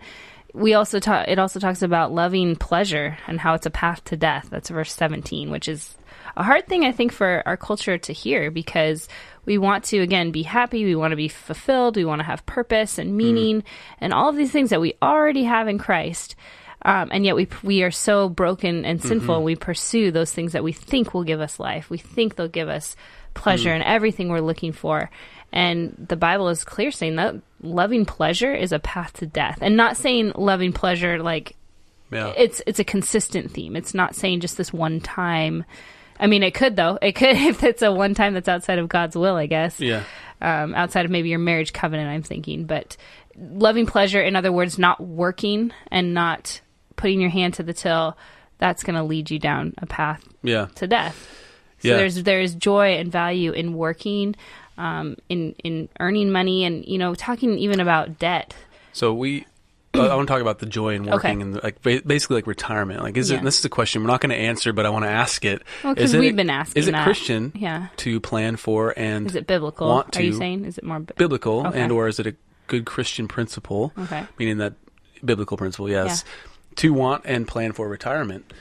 we 0.54 0.74
also 0.74 1.00
talk 1.00 1.28
it 1.28 1.40
also 1.40 1.60
talks 1.60 1.82
about 1.82 2.12
loving 2.12 2.56
pleasure 2.56 3.18
and 3.28 3.40
how 3.40 3.54
it's 3.54 3.66
a 3.66 3.72
path 3.72 4.04
to 4.04 4.18
death 4.18 4.48
that's 4.50 4.70
verse 4.70 4.94
17 4.94 5.50
which 5.50 5.68
is 5.68 5.98
a 6.36 6.44
hard 6.44 6.68
thing 6.68 6.84
i 6.84 6.92
think 6.92 7.12
for 7.12 7.44
our 7.46 7.58
culture 7.58 7.98
to 7.98 8.14
hear 8.14 8.52
because 8.52 9.08
we 9.46 9.58
want 9.58 9.84
to 9.84 10.00
again 10.00 10.32
be 10.32 10.44
happy 10.44 10.84
we 10.84 10.96
want 10.96 11.12
to 11.12 11.18
be 11.18 11.28
fulfilled 11.28 11.96
we 11.96 12.06
want 12.06 12.20
to 12.20 12.26
have 12.26 12.46
purpose 12.46 12.98
and 12.98 13.12
hmm. 13.12 13.18
meaning 13.18 13.64
and 14.00 14.14
all 14.14 14.30
of 14.30 14.36
these 14.36 14.52
things 14.52 14.70
that 14.70 14.82
we 14.82 14.94
already 15.02 15.44
have 15.44 15.68
in 15.68 15.78
christ 15.78 16.36
um, 16.84 17.10
and 17.12 17.26
yet 17.26 17.36
we 17.36 17.48
we 17.62 17.84
are 17.84 17.92
so 17.92 18.28
broken 18.28 18.86
and 18.86 19.00
mm-hmm. 19.00 19.08
sinful. 19.08 19.44
We 19.44 19.56
pursue 19.56 20.12
those 20.12 20.32
things 20.32 20.54
that 20.54 20.64
we 20.64 20.72
think 20.72 21.14
will 21.14 21.24
give 21.24 21.40
us 21.40 21.60
life. 21.60 21.92
We 21.92 22.00
think 22.00 22.36
they'll 22.36 22.48
give 22.48 22.70
us 22.70 22.96
hmm. 22.96 23.40
pleasure 23.40 23.72
and 23.72 23.84
everything 23.84 24.30
we're 24.30 24.40
looking 24.42 24.72
for. 24.72 25.12
And 25.52 25.96
the 26.10 26.16
Bible 26.16 26.50
is 26.50 26.64
clear 26.64 26.92
saying 26.92 27.18
that 27.18 27.36
loving 27.62 28.06
pleasure 28.06 28.54
is 28.54 28.72
a 28.72 28.80
path 28.80 29.14
to 29.14 29.26
death, 29.26 29.60
and 29.62 29.78
not 29.78 29.98
saying 29.98 30.34
loving 30.36 30.74
pleasure 30.74 31.22
like 31.22 31.56
yeah. 32.12 32.34
it's 32.38 32.62
it's 32.68 32.80
a 32.80 32.84
consistent 32.84 33.52
theme. 33.52 33.76
It's 33.76 33.94
not 33.94 34.16
saying 34.16 34.40
just 34.42 34.58
this 34.58 34.74
one 34.74 35.00
time 35.00 35.66
I 36.22 36.28
mean, 36.28 36.44
it 36.44 36.54
could 36.54 36.76
though. 36.76 37.00
It 37.02 37.14
could 37.14 37.30
if 37.36 37.64
it's 37.64 37.82
a 37.82 37.92
one 37.92 38.14
time 38.14 38.34
that's 38.34 38.48
outside 38.48 38.80
of 38.80 38.88
God's 38.88 39.18
will, 39.18 39.36
I 39.36 39.48
guess. 39.48 39.80
Yeah. 39.80 40.04
Um, 40.40 40.74
outside 40.74 41.06
of 41.06 41.12
maybe 41.12 41.30
your 41.30 41.40
marriage 41.40 41.74
covenant, 41.74 42.10
I'm 42.10 42.24
thinking. 42.24 42.66
But 42.66 42.96
loving 43.38 43.86
pleasure, 43.86 44.22
in 44.22 44.36
other 44.36 44.52
words, 44.52 44.78
not 44.80 45.02
working 45.02 45.72
and 45.90 46.14
not 46.14 46.62
putting 46.96 47.20
your 47.20 47.30
hand 47.30 47.56
to 47.56 47.64
the 47.64 47.74
till, 47.74 48.18
that's 48.60 48.84
going 48.84 48.96
to 48.96 49.04
lead 49.04 49.32
you 49.32 49.40
down 49.40 49.74
a 49.80 49.86
path 49.88 50.24
Yeah. 50.44 50.68
to 50.76 50.88
death. 50.88 51.28
So 51.80 51.90
Yeah. 51.90 51.98
there's 51.98 52.22
there's 52.24 52.54
joy 52.54 52.94
and 52.98 53.12
value 53.12 53.52
in 53.52 53.74
working, 53.74 54.36
um, 54.78 55.16
in 55.30 55.54
in 55.64 55.90
earning 56.00 56.32
money, 56.32 56.64
and 56.66 56.86
you 56.86 56.98
know, 56.98 57.16
talking 57.16 57.58
even 57.58 57.80
about 57.80 58.20
debt. 58.20 58.56
So 58.94 59.14
we, 59.14 59.46
I 59.94 60.16
want 60.16 60.28
to 60.28 60.32
talk 60.34 60.42
about 60.42 60.60
the 60.60 60.66
joy 60.66 60.96
in 60.96 61.06
working 61.06 61.42
Okay. 61.42 61.42
and 61.42 61.64
like 61.64 61.82
basically 61.82 62.36
like 62.36 62.48
retirement. 62.48 63.02
Like, 63.02 63.18
is 63.18 63.32
Yeah. 63.32 63.38
it? 63.38 63.44
This 63.44 63.60
is 63.60 63.66
a 63.66 63.70
question 63.70 64.02
we're 64.02 64.08
not 64.08 64.22
going 64.22 64.30
to 64.32 64.36
answer, 64.36 64.74
but 64.74 64.86
I 64.86 64.90
want 64.90 65.06
to 65.06 65.10
ask 65.10 65.44
it. 65.46 65.62
Well, 65.84 65.96
'cause 65.96 66.06
Is 66.06 66.14
it- 66.14 66.20
we've 66.20 66.36
been 66.36 66.50
asking 66.50 66.80
Is 66.82 66.88
it 66.88 66.92
that. 66.92 67.04
Christian? 67.04 67.52
Yeah. 67.56 67.88
To 67.98 68.20
plan 68.20 68.56
for 68.58 68.94
and 68.98 69.28
Is 69.28 69.36
it 69.36 69.48
biblical? 69.48 69.88
Want 69.90 70.12
to, 70.14 70.20
Are 70.20 70.24
you 70.24 70.34
saying 70.34 70.66
is 70.66 70.78
it 70.78 70.84
more 70.84 71.00
bi- 71.00 71.14
biblical 71.18 71.68
Okay. 71.68 71.80
and 71.82 71.92
or 71.92 72.08
is 72.08 72.20
it 72.20 72.28
a 72.28 72.36
good 72.68 72.86
Christian 72.86 73.28
principle? 73.28 73.92
Okay. 73.98 74.26
Meaning 74.40 74.58
that 74.58 74.74
biblical 75.24 75.56
principle, 75.58 75.90
yes, 75.90 76.24
to 76.78 76.94
want 76.94 77.24
and 77.26 77.48
plan 77.48 77.74
for 77.74 77.88
retirement. 77.88 78.52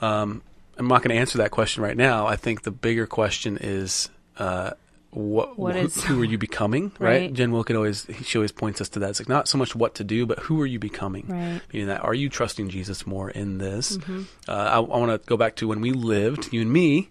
Um, 0.00 0.42
I'm 0.78 0.88
not 0.88 1.02
going 1.02 1.14
to 1.14 1.20
answer 1.20 1.38
that 1.38 1.50
question 1.50 1.82
right 1.82 1.96
now. 1.96 2.26
I 2.26 2.36
think 2.36 2.62
the 2.62 2.70
bigger 2.70 3.06
question 3.06 3.58
is. 3.60 4.08
Uh, 4.38 4.70
what, 5.10 5.58
What 5.58 5.74
who, 5.74 5.82
is- 5.82 6.04
who 6.04 6.20
are 6.22 6.24
you 6.24 6.38
becoming? 6.38 6.92
Right. 6.98 7.20
Right. 7.22 7.32
Jen 7.32 7.50
Wilkin 7.52 7.76
always 7.76 8.06
she 8.22 8.38
always 8.38 8.52
points 8.52 8.80
us 8.80 8.88
to 8.90 9.00
that. 9.00 9.10
It's 9.10 9.20
like 9.20 9.28
not 9.28 9.48
so 9.48 9.58
much 9.58 9.74
what 9.74 9.94
to 9.96 10.04
do, 10.04 10.26
but 10.26 10.38
who 10.40 10.60
are 10.60 10.66
you 10.66 10.78
becoming? 10.78 11.26
Right. 11.28 11.60
Meaning 11.72 11.88
that 11.88 12.02
are 12.04 12.14
you 12.14 12.28
trusting 12.28 12.68
Jesus 12.70 13.06
more 13.06 13.30
in 13.30 13.58
this? 13.58 13.96
Mm-hmm. 13.96 14.22
Uh, 14.48 14.52
I, 14.52 14.76
I 14.76 14.78
want 14.80 15.10
to 15.22 15.26
go 15.28 15.36
back 15.36 15.56
to 15.56 15.68
when 15.68 15.80
we 15.80 15.92
lived, 15.92 16.52
you 16.52 16.60
and 16.60 16.72
me. 16.72 17.08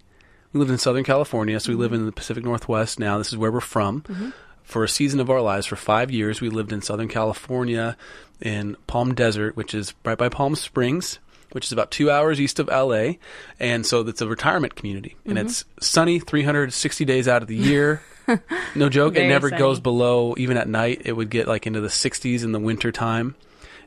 We 0.52 0.58
lived 0.58 0.70
in 0.72 0.78
Southern 0.78 1.04
California, 1.04 1.60
so 1.60 1.70
we 1.70 1.76
live 1.76 1.92
Mm-hmm. 1.92 2.00
in 2.00 2.06
the 2.06 2.12
Pacific 2.12 2.42
Northwest 2.44 2.98
now. 2.98 3.18
This 3.18 3.28
is 3.28 3.36
where 3.36 3.52
we're 3.52 3.60
from. 3.60 4.32
For 4.64 4.82
a 4.84 4.88
season 4.88 5.18
of 5.20 5.28
our 5.30 5.40
lives, 5.40 5.66
for 5.66 5.76
five 5.76 6.10
years, 6.10 6.40
we 6.40 6.48
lived 6.48 6.72
in 6.72 6.80
Southern 6.82 7.08
California 7.08 7.96
in 8.40 8.76
Palm 8.86 9.14
Desert, 9.14 9.56
which 9.56 9.74
is 9.74 9.94
right 10.04 10.16
by 10.18 10.28
Palm 10.28 10.54
Springs, 10.54 11.18
which 11.52 11.66
is 11.66 11.72
about 11.72 11.90
two 11.90 12.10
hours 12.10 12.40
east 12.40 12.58
of 12.58 12.68
LA. 12.68 13.14
And 13.58 13.84
so 13.84 14.00
it's 14.06 14.20
a 14.20 14.26
retirement 14.28 14.74
community. 14.74 15.16
And 15.24 15.36
Mm-hmm. 15.38 15.46
it's 15.46 15.64
sunny 15.80 16.18
360 16.20 17.04
days 17.04 17.28
out 17.28 17.42
of 17.42 17.48
the 17.48 17.56
year. 17.56 18.02
no 18.74 18.88
joke. 18.88 19.14
Very 19.14 19.26
it 19.26 19.28
never 19.28 19.48
sunny. 19.48 19.58
goes 19.58 19.80
below, 19.80 20.34
even 20.38 20.56
at 20.56 20.68
night, 20.68 21.02
it 21.04 21.12
would 21.12 21.30
get 21.30 21.48
like 21.48 21.66
into 21.66 21.80
the 21.80 21.88
60s 21.88 22.44
in 22.44 22.52
the 22.52 22.60
winter 22.60 22.92
time. 22.92 23.34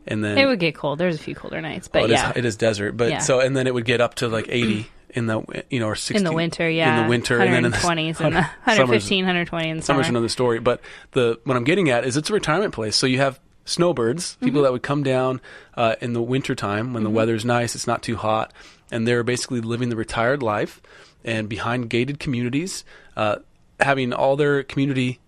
And 0.05 0.21
then 0.23 0.37
It 0.37 0.45
would 0.45 0.59
get 0.59 0.75
cold. 0.75 0.99
There's 0.99 1.15
a 1.15 1.19
few 1.19 1.33
colder 1.35 1.61
nights, 1.61 1.87
but 1.87 2.01
well, 2.03 2.11
it 2.11 2.13
is- 2.15 2.19
yeah, 2.19 2.33
it 2.35 2.43
is 2.45 2.57
desert. 2.57 2.97
But 2.97 3.09
Yeah. 3.09 3.17
so 3.19 3.39
and 3.39 3.55
then 3.55 3.67
it 3.67 3.73
would 3.73 3.85
get 3.85 4.01
up 4.01 4.15
to 4.15 4.27
like 4.27 4.47
eighty 4.49 4.87
in 5.11 5.27
the 5.27 5.63
you 5.69 5.79
know 5.79 5.87
or 5.87 5.95
sixty 5.95 6.17
in 6.17 6.23
the 6.25 6.33
winter, 6.33 6.69
yeah, 6.69 6.97
in 6.97 7.03
the 7.03 7.09
winter, 7.09 7.39
and 7.39 7.53
then 7.53 7.63
in 7.65 7.71
the 7.71 7.77
120s 7.77 8.19
and 8.19 8.35
the 8.35 8.41
summer's- 8.65 8.79
115, 8.79 9.23
120 9.23 9.69
in 9.69 9.77
the 9.77 9.83
summer. 9.83 9.97
Summer's 9.97 10.09
another 10.09 10.27
story. 10.27 10.59
But 10.59 10.81
the 11.11 11.39
what 11.45 11.55
I'm 11.55 11.63
getting 11.63 11.89
at 11.89 12.03
is 12.03 12.17
it's 12.17 12.29
a 12.29 12.33
retirement 12.33 12.73
place. 12.73 12.97
So 12.97 13.05
you 13.07 13.19
have 13.19 13.39
snowbirds, 13.65 14.35
people 14.35 14.57
Mm-hmm. 14.57 14.63
that 14.63 14.71
would 14.71 14.83
come 14.83 15.03
down 15.03 15.41
uh, 15.75 15.95
in 16.01 16.13
the 16.13 16.21
winter 16.21 16.55
time 16.55 16.93
when 16.93 17.03
the 17.03 17.09
weather's 17.09 17.45
nice, 17.45 17.75
it's 17.75 17.87
not 17.87 18.03
too 18.03 18.15
hot, 18.17 18.53
and 18.91 19.07
they're 19.07 19.23
basically 19.23 19.61
living 19.61 19.89
the 19.89 19.95
retired 19.95 20.43
life 20.43 20.81
and 21.23 21.47
behind 21.47 21.89
gated 21.89 22.19
communities, 22.19 22.83
uh, 23.15 23.37
having 23.79 24.11
all 24.13 24.35
their 24.35 24.63
community 24.63 25.19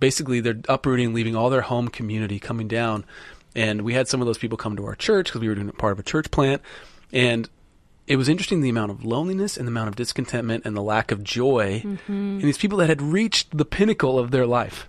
basically 0.00 0.40
they're 0.40 0.60
uprooting, 0.68 1.14
leaving 1.14 1.36
all 1.36 1.48
their 1.50 1.60
home 1.62 1.88
community 1.88 2.38
coming 2.40 2.66
down. 2.68 3.04
And 3.54 3.82
we 3.82 3.94
had 3.94 4.08
some 4.08 4.20
of 4.20 4.26
those 4.26 4.38
people 4.38 4.58
come 4.58 4.76
to 4.76 4.84
our 4.86 4.96
church 4.96 5.26
because 5.26 5.40
we 5.40 5.48
were 5.48 5.54
doing 5.54 5.70
part 5.70 5.92
of 5.92 5.98
a 6.00 6.02
church 6.02 6.30
plant, 6.32 6.60
and 7.12 7.48
it 8.08 8.16
was 8.16 8.28
interesting 8.28 8.60
the 8.60 8.68
amount 8.68 8.90
of 8.90 9.04
loneliness 9.04 9.56
and 9.56 9.66
the 9.66 9.70
amount 9.70 9.88
of 9.88 9.96
discontentment 9.96 10.66
and 10.66 10.76
the 10.76 10.82
lack 10.82 11.12
of 11.12 11.22
joy 11.22 11.80
Mm-hmm. 11.84 12.12
in 12.12 12.40
these 12.40 12.58
people 12.58 12.78
that 12.78 12.88
had 12.88 13.00
reached 13.00 13.56
the 13.56 13.64
pinnacle 13.64 14.18
of 14.18 14.32
their 14.32 14.46
life. 14.46 14.88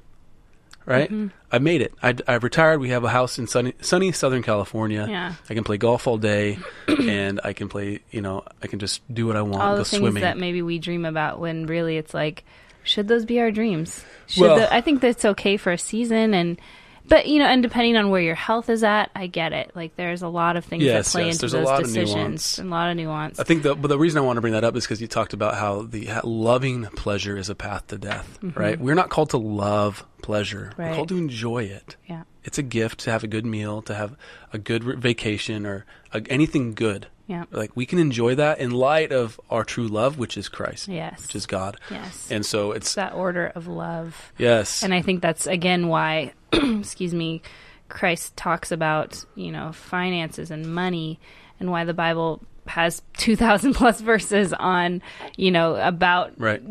Right? 0.88 1.10
Mm-hmm. 1.10 1.28
I 1.56 1.60
made 1.60 1.82
it. 1.82 1.94
I, 2.04 2.14
I've 2.28 2.44
retired. 2.44 2.82
We 2.82 2.90
have 2.90 3.06
a 3.06 3.10
house 3.10 3.40
in 3.40 3.48
sunny, 3.48 3.74
sunny 3.80 4.12
Southern 4.12 4.44
California. 4.44 5.08
Yeah. 5.10 5.36
I 5.50 5.54
can 5.54 5.64
play 5.64 5.78
golf 5.78 6.06
all 6.06 6.18
day, 6.18 6.60
and 6.88 7.40
I 7.46 7.54
can 7.54 7.70
play. 7.70 8.02
You 8.12 8.20
know, 8.22 8.44
I 8.62 8.68
can 8.68 8.80
just 8.80 9.02
do 9.14 9.26
what 9.26 9.38
I 9.38 9.42
want. 9.42 9.64
All 9.64 9.74
go 9.74 9.78
the 9.78 9.86
things 9.86 10.02
swimming. 10.02 10.24
that 10.24 10.38
maybe 10.38 10.62
we 10.62 10.80
dream 10.80 11.06
about 11.06 11.40
when 11.40 11.66
really 11.66 11.96
it's 11.96 12.14
like, 12.14 12.44
should 12.84 13.08
those 13.08 13.24
be 13.24 13.40
our 13.40 13.52
dreams? 13.52 14.04
Should 14.28 14.42
Well- 14.42 14.58
the, 14.58 14.74
I 14.74 14.82
think 14.82 15.00
that's 15.00 15.24
okay 15.24 15.56
for 15.56 15.72
a 15.72 15.78
season 15.78 16.34
and. 16.34 16.60
But 17.08 17.28
you 17.28 17.40
know, 17.40 17.46
and 17.46 17.62
depending 17.64 17.96
on 17.98 18.10
where 18.10 18.22
your 18.22 18.36
health 18.36 18.70
is 18.70 18.84
at, 18.84 19.12
I 19.16 19.28
get 19.28 19.54
it. 19.54 19.72
Like 19.76 19.96
there's 19.96 20.22
a 20.22 20.28
lot 20.28 20.58
of 20.58 20.66
things 20.66 20.84
Yes, 20.84 21.08
that 21.12 21.18
play 21.18 21.26
yes, 21.28 21.36
into 21.36 21.42
there's 21.48 21.54
a 21.54 21.58
those 21.72 21.80
decisions, 21.88 22.60
and 22.60 22.70
a 22.70 22.72
lot 22.72 22.90
of 22.90 22.98
nuance. 22.98 23.40
I 23.40 23.44
think 23.44 23.64
the 23.64 23.76
but 23.76 23.88
the 23.90 24.00
reason 24.00 24.18
I 24.18 24.22
want 24.26 24.38
to 24.38 24.42
bring 24.42 24.54
that 24.54 24.64
up 24.64 24.76
is 24.76 24.86
because 24.86 25.02
you 25.02 25.08
talked 25.08 25.34
about 25.34 25.56
how 25.56 25.84
the 25.84 26.06
how 26.06 26.22
loving 26.24 26.86
pleasure 26.86 27.38
is 27.38 27.50
a 27.50 27.56
path 27.56 27.88
to 27.88 27.98
death. 27.98 28.40
Right? 28.42 28.80
We're 28.80 28.96
not 28.96 29.10
called 29.10 29.30
to 29.32 29.38
love 29.38 30.06
pleasure. 30.22 30.72
We're 30.78 30.86
Mm-hmm. 30.86 30.96
Called 30.96 31.10
to 31.10 31.18
enjoy 31.18 31.64
it. 31.64 31.96
yeah, 32.08 32.24
It's 32.46 32.58
a 32.58 32.64
gift 32.64 33.00
to 33.02 33.12
have 33.12 33.24
a 33.24 33.28
good 33.28 33.46
meal, 33.46 33.82
to 33.84 33.94
have 33.96 34.16
a 34.54 34.58
good 34.58 34.84
re- 34.86 34.96
vacation, 34.96 35.66
or 35.66 35.86
a, 36.14 36.22
anything 36.30 36.74
good. 36.74 37.08
yeah, 37.28 37.44
Like 37.52 37.76
we 37.76 37.86
can 37.86 38.00
enjoy 38.00 38.36
that 38.36 38.60
in 38.60 38.72
light 38.72 39.12
of 39.12 39.40
our 39.50 39.64
true 39.66 39.88
love, 39.88 40.18
which 40.18 40.38
is 40.38 40.48
Christ, 40.48 40.88
yes, 40.88 41.22
which 41.24 41.36
is 41.36 41.46
God. 41.48 41.78
yes. 41.92 42.30
And 42.32 42.46
so 42.46 42.72
it's 42.72 42.86
it's 42.88 42.96
that 42.96 43.14
order 43.14 43.52
of 43.56 43.68
love. 43.68 44.32
yes, 44.38 44.84
And 44.84 44.94
I 44.94 45.02
think 45.02 45.22
that's 45.22 45.48
again 45.48 45.88
why, 45.90 46.34
excuse 46.54 47.14
me, 47.14 47.42
Christ 47.90 48.36
talks 48.38 48.72
about 48.72 49.26
you 49.36 49.52
know 49.52 49.72
finances 49.74 50.52
and 50.52 50.74
money, 50.74 51.20
and 51.60 51.72
why 51.72 51.84
the 51.84 51.94
Bible 51.94 52.42
has 52.68 53.02
two 53.18 53.36
thousand 53.36 53.74
plus 53.74 54.02
verses 54.02 54.54
on 54.54 55.02
you 55.36 55.50
know 55.52 55.76
about 55.76 56.34
right. 56.40 56.62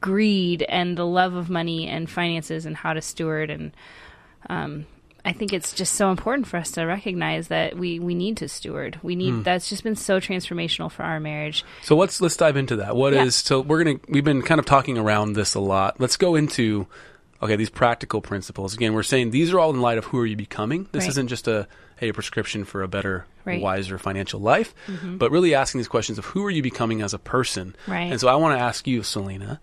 greed 0.00 0.62
and 0.68 0.96
the 0.96 1.06
love 1.06 1.34
of 1.34 1.50
money 1.50 1.86
and 1.88 2.08
finances 2.08 2.66
and 2.66 2.76
how 2.76 2.92
to 2.92 3.00
steward 3.02 3.50
and 3.50 3.72
um, 4.48 4.86
I 5.28 5.32
think 5.32 5.52
it's 5.52 5.74
just 5.74 5.94
so 5.94 6.10
important 6.10 6.46
for 6.46 6.56
us 6.56 6.70
to 6.72 6.84
recognize 6.84 7.48
that 7.48 7.76
we 7.76 7.98
we 7.98 8.14
need 8.14 8.38
to 8.38 8.48
steward. 8.48 8.98
We 9.02 9.14
need 9.14 9.44
that's 9.44 9.68
just 9.68 9.84
been 9.84 9.94
so 9.96 10.20
transformational 10.20 10.90
for 10.90 11.02
our 11.02 11.20
marriage. 11.20 11.64
So 11.82 11.96
let's 11.96 12.20
let's 12.20 12.36
dive 12.36 12.56
into 12.56 12.76
that. 12.76 12.96
What 12.96 13.12
is 13.12 13.18
Yeah. 13.18 13.30
so 13.48 13.60
we're 13.60 13.84
gonna 13.84 13.98
we've 14.08 14.24
been 14.24 14.42
kind 14.42 14.58
of 14.58 14.64
talking 14.64 14.96
around 14.96 15.34
this 15.34 15.54
a 15.54 15.60
lot. 15.60 16.00
Let's 16.00 16.16
go 16.16 16.34
into 16.34 16.86
okay 17.42 17.56
these 17.56 17.70
practical 17.70 18.20
principles. 18.22 18.74
Again, 18.74 18.94
we're 18.94 19.02
saying 19.02 19.30
these 19.30 19.52
are 19.52 19.60
all 19.60 19.70
in 19.70 19.80
light 19.82 19.98
of 19.98 20.06
who 20.06 20.18
are 20.18 20.26
you 20.26 20.34
becoming. 20.36 20.88
This 20.92 21.02
Right. 21.04 21.10
isn't 21.10 21.28
just 21.28 21.46
a 21.46 21.68
hey 21.96 22.08
a 22.08 22.14
prescription 22.14 22.64
for 22.64 22.82
a 22.82 22.88
better, 22.88 23.26
Right. 23.44 23.56
Mm-hmm. 23.56 23.64
wiser 23.64 23.98
financial 23.98 24.40
life, 24.40 24.74
but 25.04 25.30
really 25.30 25.54
asking 25.54 25.80
these 25.80 25.88
questions 25.88 26.16
of 26.18 26.24
who 26.26 26.44
are 26.44 26.50
you 26.50 26.62
becoming 26.62 27.02
as 27.02 27.12
a 27.12 27.18
person. 27.18 27.76
Right. 27.86 28.10
And 28.10 28.18
so 28.20 28.28
I 28.28 28.36
want 28.36 28.56
to 28.58 28.62
ask 28.64 28.86
you, 28.86 29.02
Selena, 29.02 29.60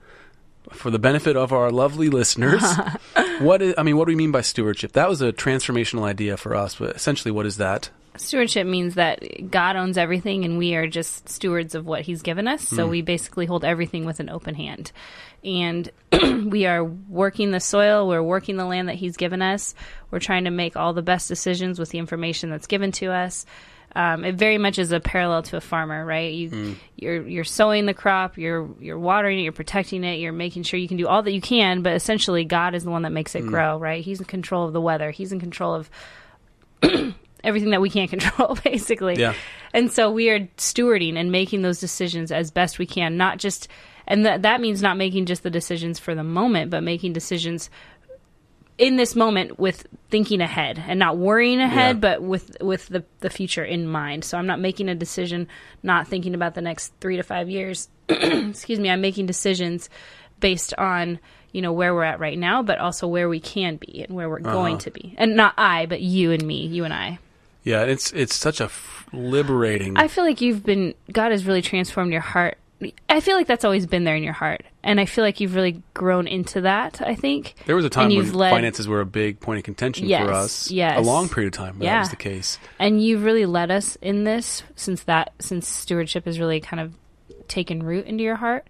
for 0.72 0.92
the 0.92 1.00
benefit 1.00 1.36
of 1.36 1.54
our 1.54 1.72
lovely 1.72 2.10
listeners, 2.10 2.64
what 3.40 3.62
is 3.62 3.74
I 3.78 3.84
mean, 3.84 3.98
what 3.98 4.06
do 4.06 4.12
we 4.12 4.16
mean 4.16 4.32
by 4.32 4.42
stewardship? 4.42 4.94
That 4.94 5.10
was 5.10 5.22
a 5.22 5.32
transformational 5.32 6.04
idea 6.04 6.38
for 6.38 6.56
us, 6.56 6.76
but 6.76 6.96
essentially, 6.96 7.32
what 7.32 7.46
is 7.46 7.58
that? 7.58 7.90
Stewardship 8.18 8.66
means 8.66 8.96
that 8.96 9.52
God 9.52 9.76
owns 9.76 9.98
everything 9.98 10.46
and 10.46 10.58
we 10.58 10.76
are 10.76 10.88
just 10.88 11.28
stewards 11.28 11.76
of 11.76 11.86
what 11.86 12.02
he's 12.02 12.22
given 12.22 12.48
us. 12.48 12.66
So 12.66 12.86
hmm. 12.86 12.92
we 12.92 13.02
basically 13.02 13.46
hold 13.46 13.66
everything 13.66 14.06
with 14.06 14.22
an 14.22 14.30
open 14.30 14.56
hand. 14.56 14.94
And 15.44 15.92
we 16.50 16.66
are 16.66 16.84
working 16.84 17.52
the 17.52 17.60
soil, 17.60 18.08
we're 18.08 18.24
working 18.24 18.56
the 18.56 18.66
land 18.66 18.88
that 18.88 18.96
he's 18.96 19.18
given 19.18 19.42
us. 19.42 19.76
We're 20.12 20.20
trying 20.20 20.46
to 20.46 20.50
make 20.50 20.78
all 20.78 20.94
the 20.94 21.02
best 21.02 21.28
decisions 21.28 21.78
with 21.78 21.90
the 21.90 21.98
information 21.98 22.50
that's 22.50 22.68
given 22.68 22.94
to 22.94 23.12
us. 23.12 23.46
Um, 23.96 24.26
it 24.26 24.36
very 24.36 24.58
much 24.58 24.78
is 24.78 24.92
a 24.92 25.00
parallel 25.00 25.44
to 25.44 25.58
a 25.58 25.62
farmer, 25.62 26.06
right? 26.06 26.34
You, 26.34 26.50
Hmm. 26.50 26.74
you're 26.98 27.26
you're 27.28 27.44
sowing 27.46 27.86
the 27.86 27.94
crop, 27.94 28.38
you're 28.38 28.70
you're 28.82 29.00
watering 29.00 29.40
it, 29.40 29.44
you're 29.44 29.52
protecting 29.54 30.04
it, 30.04 30.20
you're 30.20 30.34
making 30.34 30.64
sure 30.64 30.78
you 30.78 30.88
can 30.90 30.98
do 30.98 31.08
all 31.08 31.24
that 31.24 31.32
you 31.32 31.40
can. 31.42 31.82
But 31.82 31.94
essentially, 31.94 32.44
God 32.44 32.76
is 32.76 32.84
the 32.84 32.92
one 32.92 33.04
that 33.04 33.12
makes 33.12 33.36
it 33.36 33.44
Hmm. 33.44 33.50
grow, 33.50 33.78
right? 33.80 34.04
He's 34.04 34.20
in 34.20 34.26
control 34.26 34.66
of 34.68 34.74
the 34.74 34.82
weather. 34.82 35.12
He's 35.12 35.32
in 35.32 35.40
control 35.40 35.74
of 35.76 35.90
everything 37.44 37.70
that 37.72 37.82
we 37.82 37.90
can't 37.90 38.10
control, 38.16 38.58
basically. 38.64 39.16
Yeah. 39.18 39.34
And 39.74 39.92
so 39.92 40.12
we 40.12 40.30
are 40.30 40.40
stewarding 40.58 41.16
and 41.16 41.32
making 41.32 41.62
those 41.62 41.80
decisions 41.80 42.32
as 42.32 42.52
best 42.52 42.80
we 42.80 42.86
can, 42.86 43.18
not 43.18 43.38
just, 43.40 43.68
and 44.08 44.26
that 44.26 44.42
that 44.44 44.62
means 44.62 44.82
not 44.82 44.98
making 44.98 45.26
just 45.26 45.44
the 45.44 45.50
decisions 45.50 46.00
for 46.00 46.16
the 46.16 46.24
moment, 46.24 46.72
but 46.72 46.84
making 46.84 47.14
decisions 47.14 47.70
in 48.78 48.98
this 48.98 49.16
moment 49.16 49.58
with 49.58 49.88
thinking 50.10 50.42
ahead 50.42 50.84
and 50.88 51.00
not 51.00 51.18
worrying 51.18 51.60
ahead, 51.62 51.96
Yeah. 51.98 52.00
but 52.00 52.22
with 52.22 52.58
with 52.62 52.88
the 52.88 53.04
the 53.22 53.30
future 53.30 53.64
in 53.64 53.88
mind. 53.88 54.24
So 54.24 54.38
I'm 54.38 54.48
not 54.48 54.60
making 54.60 54.90
a 54.90 54.96
decision 54.96 55.48
not 55.84 56.08
thinking 56.08 56.36
about 56.36 56.56
the 56.56 56.62
next 56.62 56.94
three 57.00 57.18
to 57.18 57.24
five 57.24 57.50
years. 57.50 57.88
Excuse 58.10 58.80
me. 58.80 58.90
I'm 58.90 59.02
making 59.02 59.26
decisions 59.28 59.90
based 60.40 60.74
on 60.78 61.20
you 61.54 61.62
know 61.62 61.72
where 61.72 61.94
we're 61.94 62.04
at 62.04 62.20
right 62.20 62.38
now, 62.38 62.62
but 62.64 62.80
also 62.80 63.08
where 63.08 63.30
we 63.30 63.40
can 63.40 63.78
be 63.78 64.04
and 64.04 64.14
where 64.16 64.28
we're 64.30 64.42
Uh-huh. 64.42 64.52
going 64.52 64.78
to 64.80 64.92
be, 64.92 65.16
and 65.18 65.36
not 65.38 65.54
I, 65.58 65.86
but 65.86 66.02
you 66.02 66.32
and 66.34 66.46
me, 66.46 66.66
you 66.68 66.84
and 66.84 66.94
I. 66.94 67.20
Yeah, 67.64 67.84
it's 67.84 68.12
it's 68.12 68.36
such 68.36 68.60
a 68.60 68.66
f- 68.66 69.06
liberating. 69.14 69.96
I 69.98 70.08
feel 70.10 70.24
like 70.26 70.42
you've 70.42 70.64
been 70.66 70.94
God 71.12 71.32
has 71.32 71.46
really 71.46 71.62
transformed 71.62 72.12
your 72.12 72.22
heart. 72.22 72.58
I 73.10 73.22
feel 73.22 73.38
like 73.38 73.48
that's 73.48 73.64
always 73.64 73.86
been 73.88 74.04
there 74.04 74.16
in 74.18 74.24
your 74.24 74.34
heart, 74.34 74.64
and 74.84 75.00
I 75.00 75.06
feel 75.06 75.24
like 75.24 75.40
you've 75.40 75.56
really 75.56 75.82
grown 75.94 76.28
into 76.28 76.62
that. 76.62 77.02
I 77.02 77.16
think 77.16 77.56
There 77.66 77.76
was 77.76 77.86
a 77.86 77.90
time 77.90 78.10
when 78.14 78.34
led- 78.34 78.50
finances 78.52 78.86
were 78.88 79.00
a 79.00 79.06
big 79.06 79.40
point 79.40 79.60
of 79.60 79.64
contention 79.64 80.08
Yes, 80.08 80.26
for 80.26 80.32
us. 80.34 80.72
yes. 80.72 80.98
A 81.00 81.02
long 81.02 81.30
period 81.30 81.54
of 81.54 81.58
time 81.58 81.80
where 81.80 81.90
that 81.90 82.00
was 82.00 82.10
the 82.10 82.16
case. 82.18 82.60
and 82.78 83.02
you've 83.02 83.24
really 83.24 83.46
led 83.46 83.72
us 83.72 83.96
in 84.02 84.26
this 84.26 84.64
since 84.76 85.04
that 85.04 85.32
since 85.40 85.68
stewardship 85.68 86.26
has 86.26 86.38
really 86.40 86.60
kind 86.60 86.82
of 86.82 86.94
taken 87.48 87.82
root 87.82 88.06
into 88.06 88.24
your 88.24 88.36
heart. 88.36 88.68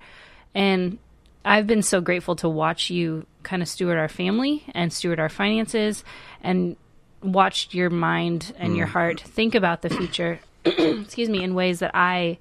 And 0.53 0.99
I've 1.43 1.65
been 1.67 1.81
so 1.81 1.99
grateful 1.99 2.35
to 2.37 2.49
watch 2.49 2.89
you 2.91 3.25
kind 3.43 3.61
of 3.63 3.67
steward 3.67 3.97
our 3.97 4.07
family 4.07 4.63
and 4.75 4.93
steward 4.93 5.19
our 5.19 5.29
finances 5.29 6.03
and 6.43 6.75
watched 7.23 7.73
your 7.73 7.89
mind 7.89 8.53
and 8.59 8.73
Mm. 8.73 8.77
your 8.77 8.87
heart 8.87 9.19
think 9.19 9.55
about 9.55 9.81
the 9.81 9.89
future 9.89 10.39
excuse 10.65 11.27
me 11.29 11.43
in 11.43 11.55
ways 11.55 11.79
that 11.79 11.91
I 11.95 12.37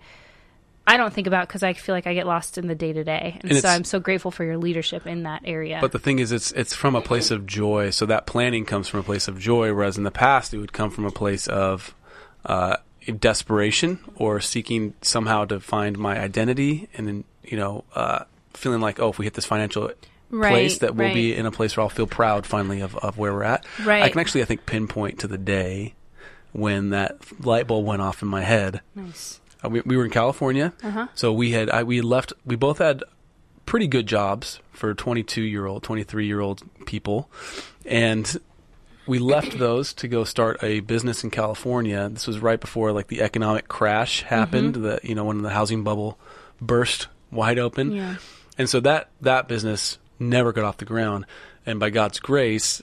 I 0.86 0.96
don't 0.96 1.12
think 1.12 1.26
about 1.26 1.48
because 1.48 1.62
I 1.62 1.72
feel 1.72 1.94
like 1.94 2.06
I 2.06 2.14
get 2.14 2.26
lost 2.26 2.58
in 2.58 2.66
the 2.66 2.74
day 2.74 2.92
to 2.92 3.04
day, 3.04 3.38
and 3.42 3.52
And 3.52 3.60
so 3.60 3.68
I'm 3.68 3.84
so 3.84 4.00
grateful 4.00 4.30
for 4.30 4.44
your 4.44 4.58
leadership 4.58 5.06
in 5.06 5.22
that 5.22 5.42
area. 5.44 5.78
But 5.80 5.92
the 5.92 5.98
thing 5.98 6.18
is, 6.18 6.30
it's 6.30 6.52
it's 6.52 6.74
from 6.74 6.94
a 6.94 7.00
place 7.00 7.30
of 7.30 7.46
joy. 7.46 7.90
So 7.90 8.06
that 8.06 8.26
planning 8.26 8.64
comes 8.66 8.88
from 8.88 9.00
a 9.00 9.02
place 9.02 9.26
of 9.26 9.38
joy, 9.38 9.72
whereas 9.72 9.96
in 9.96 10.04
the 10.04 10.10
past 10.10 10.52
it 10.52 10.58
would 10.58 10.72
come 10.72 10.90
from 10.90 11.06
a 11.06 11.10
place 11.10 11.46
of 11.46 11.94
uh, 12.44 12.76
desperation 13.18 13.98
or 14.16 14.40
seeking 14.40 14.94
somehow 15.00 15.46
to 15.46 15.60
find 15.60 15.98
my 15.98 16.20
identity, 16.20 16.88
and 16.94 17.08
then 17.08 17.24
you 17.42 17.56
know, 17.56 17.84
uh, 17.94 18.24
feeling 18.52 18.80
like, 18.80 19.00
oh, 19.00 19.10
if 19.10 19.18
we 19.18 19.26
hit 19.26 19.34
this 19.34 19.44
financial 19.44 19.90
Right, 20.30 20.50
place, 20.50 20.78
that 20.78 20.96
we'll 20.96 21.14
be 21.14 21.34
in 21.34 21.46
a 21.46 21.52
place 21.52 21.76
where 21.76 21.82
I'll 21.82 21.90
feel 21.90 22.06
proud 22.06 22.46
finally 22.46 22.80
of, 22.80 22.96
of 22.96 23.18
where 23.18 23.32
we're 23.32 23.44
at. 23.44 23.64
Right. 23.84 24.02
I 24.02 24.08
can 24.08 24.18
actually, 24.18 24.42
I 24.42 24.46
think, 24.46 24.66
pinpoint 24.66 25.20
to 25.20 25.28
the 25.28 25.38
day 25.38 25.94
when 26.52 26.90
that 26.90 27.18
light 27.44 27.66
bulb 27.66 27.84
went 27.84 28.02
off 28.02 28.22
in 28.22 28.28
my 28.28 28.42
head. 28.42 28.80
nice. 28.94 29.40
Uh, 29.64 29.68
we, 29.68 29.80
we 29.82 29.96
were 29.96 30.04
in 30.04 30.10
California, 30.10 30.72
Uh-huh. 30.82 31.06
so 31.14 31.32
we 31.32 31.52
had 31.52 31.70
I, 31.70 31.82
we 31.84 32.00
left. 32.00 32.32
We 32.44 32.56
both 32.56 32.78
had 32.78 33.02
pretty 33.66 33.86
good 33.86 34.06
jobs 34.06 34.60
for 34.72 34.92
22 34.94 35.42
year 35.42 35.66
old, 35.66 35.82
23 35.82 36.26
year 36.26 36.40
old 36.40 36.62
people, 36.86 37.30
and 37.86 38.36
we 39.06 39.18
left 39.18 39.58
those 39.58 39.92
to 39.94 40.08
go 40.08 40.24
start 40.24 40.62
a 40.62 40.80
business 40.80 41.24
in 41.24 41.30
California. 41.30 42.08
This 42.10 42.26
was 42.26 42.38
right 42.38 42.60
before 42.60 42.92
like 42.92 43.08
the 43.08 43.22
economic 43.22 43.68
crash 43.68 44.22
happened. 44.22 44.74
Mm-hmm. 44.74 44.82
The 44.84 45.00
you 45.02 45.14
know 45.14 45.24
when 45.24 45.42
the 45.42 45.50
housing 45.50 45.82
bubble 45.84 46.18
burst 46.60 47.08
wide 47.30 47.58
open, 47.58 47.92
Yeah. 47.92 48.16
and 48.58 48.68
so 48.68 48.80
that 48.80 49.08
that 49.22 49.48
business 49.48 49.98
never 50.18 50.52
got 50.52 50.64
off 50.64 50.76
the 50.76 50.84
ground. 50.84 51.26
And 51.66 51.80
by 51.80 51.88
God's 51.90 52.20
grace, 52.20 52.82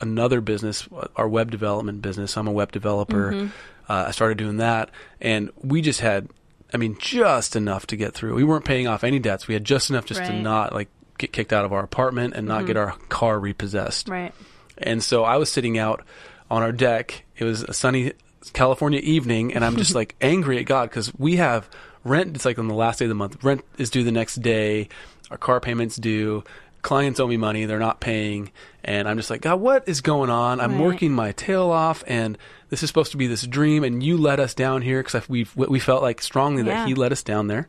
another 0.00 0.40
business, 0.40 0.88
our 1.14 1.28
web 1.28 1.50
development 1.50 2.02
business. 2.02 2.36
I'm 2.36 2.48
a 2.48 2.52
web 2.52 2.72
developer. 2.72 3.32
Mm-hmm. 3.32 3.46
Uh, 3.88 4.06
I 4.08 4.10
started 4.10 4.38
doing 4.38 4.56
that, 4.58 4.90
and 5.20 5.50
we 5.62 5.80
just 5.80 6.00
had, 6.00 6.28
I 6.72 6.76
mean, 6.76 6.96
just 6.98 7.54
enough 7.56 7.86
to 7.88 7.96
get 7.96 8.14
through. 8.14 8.34
We 8.34 8.44
weren't 8.44 8.64
paying 8.64 8.86
off 8.88 9.04
any 9.04 9.18
debts. 9.18 9.46
We 9.46 9.54
had 9.54 9.64
just 9.64 9.90
enough 9.90 10.06
just 10.06 10.18
to 10.20 10.24
Right. 10.26 10.32
Mm-hmm. 10.34 10.42
not 10.42 10.72
like 10.74 10.88
get 11.18 11.32
kicked 11.32 11.52
out 11.52 11.64
of 11.64 11.72
our 11.72 11.82
apartment 11.82 12.34
and 12.34 12.46
not 12.46 12.66
get 12.66 12.76
our 12.76 12.92
car 13.08 13.38
repossessed. 13.38 14.08
Right. 14.08 14.34
And 14.76 15.02
so 15.02 15.24
I 15.24 15.36
was 15.36 15.50
sitting 15.50 15.78
out 15.78 16.04
on 16.50 16.62
our 16.62 16.72
deck. 16.72 17.24
It 17.36 17.44
was 17.44 17.62
a 17.62 17.72
sunny 17.72 18.12
California 18.52 19.00
evening, 19.00 19.54
and 19.54 19.64
I'm 19.64 19.76
just 19.76 19.94
like 20.00 20.14
angry 20.20 20.58
at 20.58 20.64
God 20.66 20.90
because 20.90 21.12
we 21.16 21.36
have 21.36 21.70
rent. 22.04 22.34
It's 22.36 22.44
like 22.44 22.58
on 22.58 22.68
the 22.68 22.74
last 22.74 22.98
day 22.98 23.04
of 23.04 23.08
the 23.08 23.14
month. 23.14 23.42
Rent 23.42 23.64
is 23.78 23.90
due 23.90 24.04
the 24.04 24.12
next 24.12 24.36
day. 24.36 24.88
Our 25.30 25.38
car 25.38 25.60
payments 25.60 25.96
due. 25.96 26.44
Clients 26.86 27.18
owe 27.18 27.26
me 27.26 27.36
money. 27.36 27.64
They're 27.64 27.80
not 27.80 27.98
paying. 28.00 28.52
And 28.84 29.08
I'm 29.08 29.16
just 29.16 29.28
like, 29.28 29.40
God, 29.40 29.56
what 29.60 29.88
is 29.88 30.00
going 30.00 30.30
on? 30.30 30.60
I'm 30.60 30.74
Right. 30.76 30.80
working 30.84 31.12
my 31.12 31.32
tail 31.32 31.70
off, 31.70 32.04
and 32.06 32.38
this 32.70 32.84
is 32.84 32.88
supposed 32.88 33.10
to 33.10 33.16
be 33.16 33.26
this 33.26 33.42
dream, 33.44 33.82
and 33.82 34.00
you 34.04 34.16
let 34.16 34.38
us 34.38 34.54
down 34.54 34.82
here 34.82 35.02
because 35.02 35.28
we 35.28 35.48
we 35.56 35.80
felt 35.80 36.00
like 36.02 36.22
strongly 36.22 36.62
Yeah. 36.62 36.74
that 36.84 36.88
He 36.88 36.94
let 36.94 37.10
us 37.10 37.24
down 37.24 37.48
there, 37.48 37.66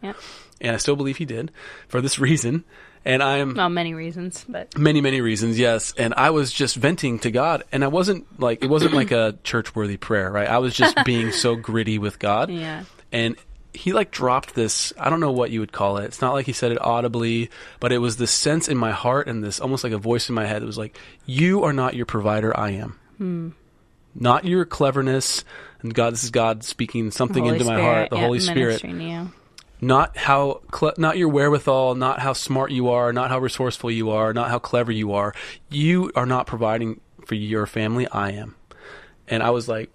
and 0.62 0.76
I 0.76 0.78
still 0.78 0.96
believe 0.96 1.18
He 1.18 1.26
did 1.26 1.52
for 1.88 2.00
this 2.00 2.20
reason. 2.30 2.64
And 3.06 3.24
I'm 3.24 3.56
Well, 3.56 3.70
many 3.70 3.96
reasons, 3.96 4.46
but 4.48 4.78
many 4.78 5.02
many 5.02 5.22
reasons 5.22 5.58
yes 5.58 5.94
and 5.98 6.14
i 6.16 6.30
was 6.30 6.52
just 6.52 6.76
venting 6.76 7.20
to 7.20 7.32
god 7.32 7.64
and 7.72 7.84
i 7.86 7.88
wasn't 7.88 8.26
like 8.40 8.62
it 8.64 8.70
wasn't 8.70 8.94
like 8.94 9.12
a 9.12 9.36
church 9.44 9.74
worthy 9.76 9.96
prayer 9.98 10.30
right 10.30 10.48
i 10.50 10.58
was 10.58 10.76
just 10.76 10.98
being 11.06 11.32
so 11.32 11.56
gritty 11.56 11.98
with 12.00 12.20
god 12.20 12.50
yeah. 12.50 12.84
and 13.14 13.38
he 13.74 13.94
like 13.94 14.10
dropped 14.12 14.56
this 14.56 14.92
i 15.00 15.10
don't 15.10 15.20
know 15.20 15.32
what 15.32 15.52
you 15.52 15.60
would 15.60 15.72
call 15.72 15.98
it 15.98 16.06
it's 16.06 16.22
not 16.22 16.34
like 16.34 16.46
he 16.46 16.54
said 16.54 16.72
it 16.72 16.82
audibly 16.82 17.50
but 17.80 17.92
it 17.92 17.98
was 18.00 18.18
this 18.18 18.32
sense 18.32 18.68
in 18.68 18.78
my 18.78 18.92
heart 18.92 19.28
and 19.28 19.44
this 19.44 19.60
almost 19.60 19.84
like 19.84 19.94
a 19.94 19.98
voice 19.98 20.30
in 20.30 20.36
my 20.36 20.46
head 20.46 20.62
that 20.62 20.66
was 20.66 20.78
like 20.78 20.98
you 21.26 21.64
are 21.64 21.74
not 21.74 21.96
your 21.96 22.06
provider 22.06 22.58
i 22.58 22.72
am 22.72 22.98
Hmm. 23.18 23.50
not 24.16 24.46
your 24.46 24.66
cleverness 24.66 25.44
and 25.82 25.94
god 25.94 26.14
this 26.14 26.24
is 26.24 26.32
god 26.32 26.64
speaking 26.64 27.12
something 27.12 27.46
into 27.46 27.66
my 27.66 27.80
heart 27.82 28.10
the 28.10 28.16
yeah, 28.16 28.22
holy 28.24 28.40
spirit 28.40 28.84
ministering 28.84 29.00
to 29.00 29.04
you. 29.06 29.32
not 29.82 30.18
how 30.18 30.62
cle- 30.72 30.94
not 30.98 31.18
your 31.18 31.30
wherewithal, 31.30 31.94
not 31.96 32.20
how 32.20 32.34
smart 32.34 32.72
you 32.72 32.90
are, 32.90 33.14
not 33.14 33.30
how 33.30 33.38
resourceful 33.40 33.92
you 33.92 34.10
are, 34.10 34.34
not 34.34 34.50
how 34.50 34.58
clever 34.60 34.92
you 34.92 35.14
are. 35.14 35.36
You 35.70 36.12
are 36.16 36.26
not 36.26 36.48
providing 36.48 37.00
for 37.28 37.36
your 37.36 37.68
family. 37.68 38.08
I 38.08 38.32
am, 38.32 38.56
and 39.28 39.44
I 39.44 39.52
was 39.52 39.68
like, 39.68 39.92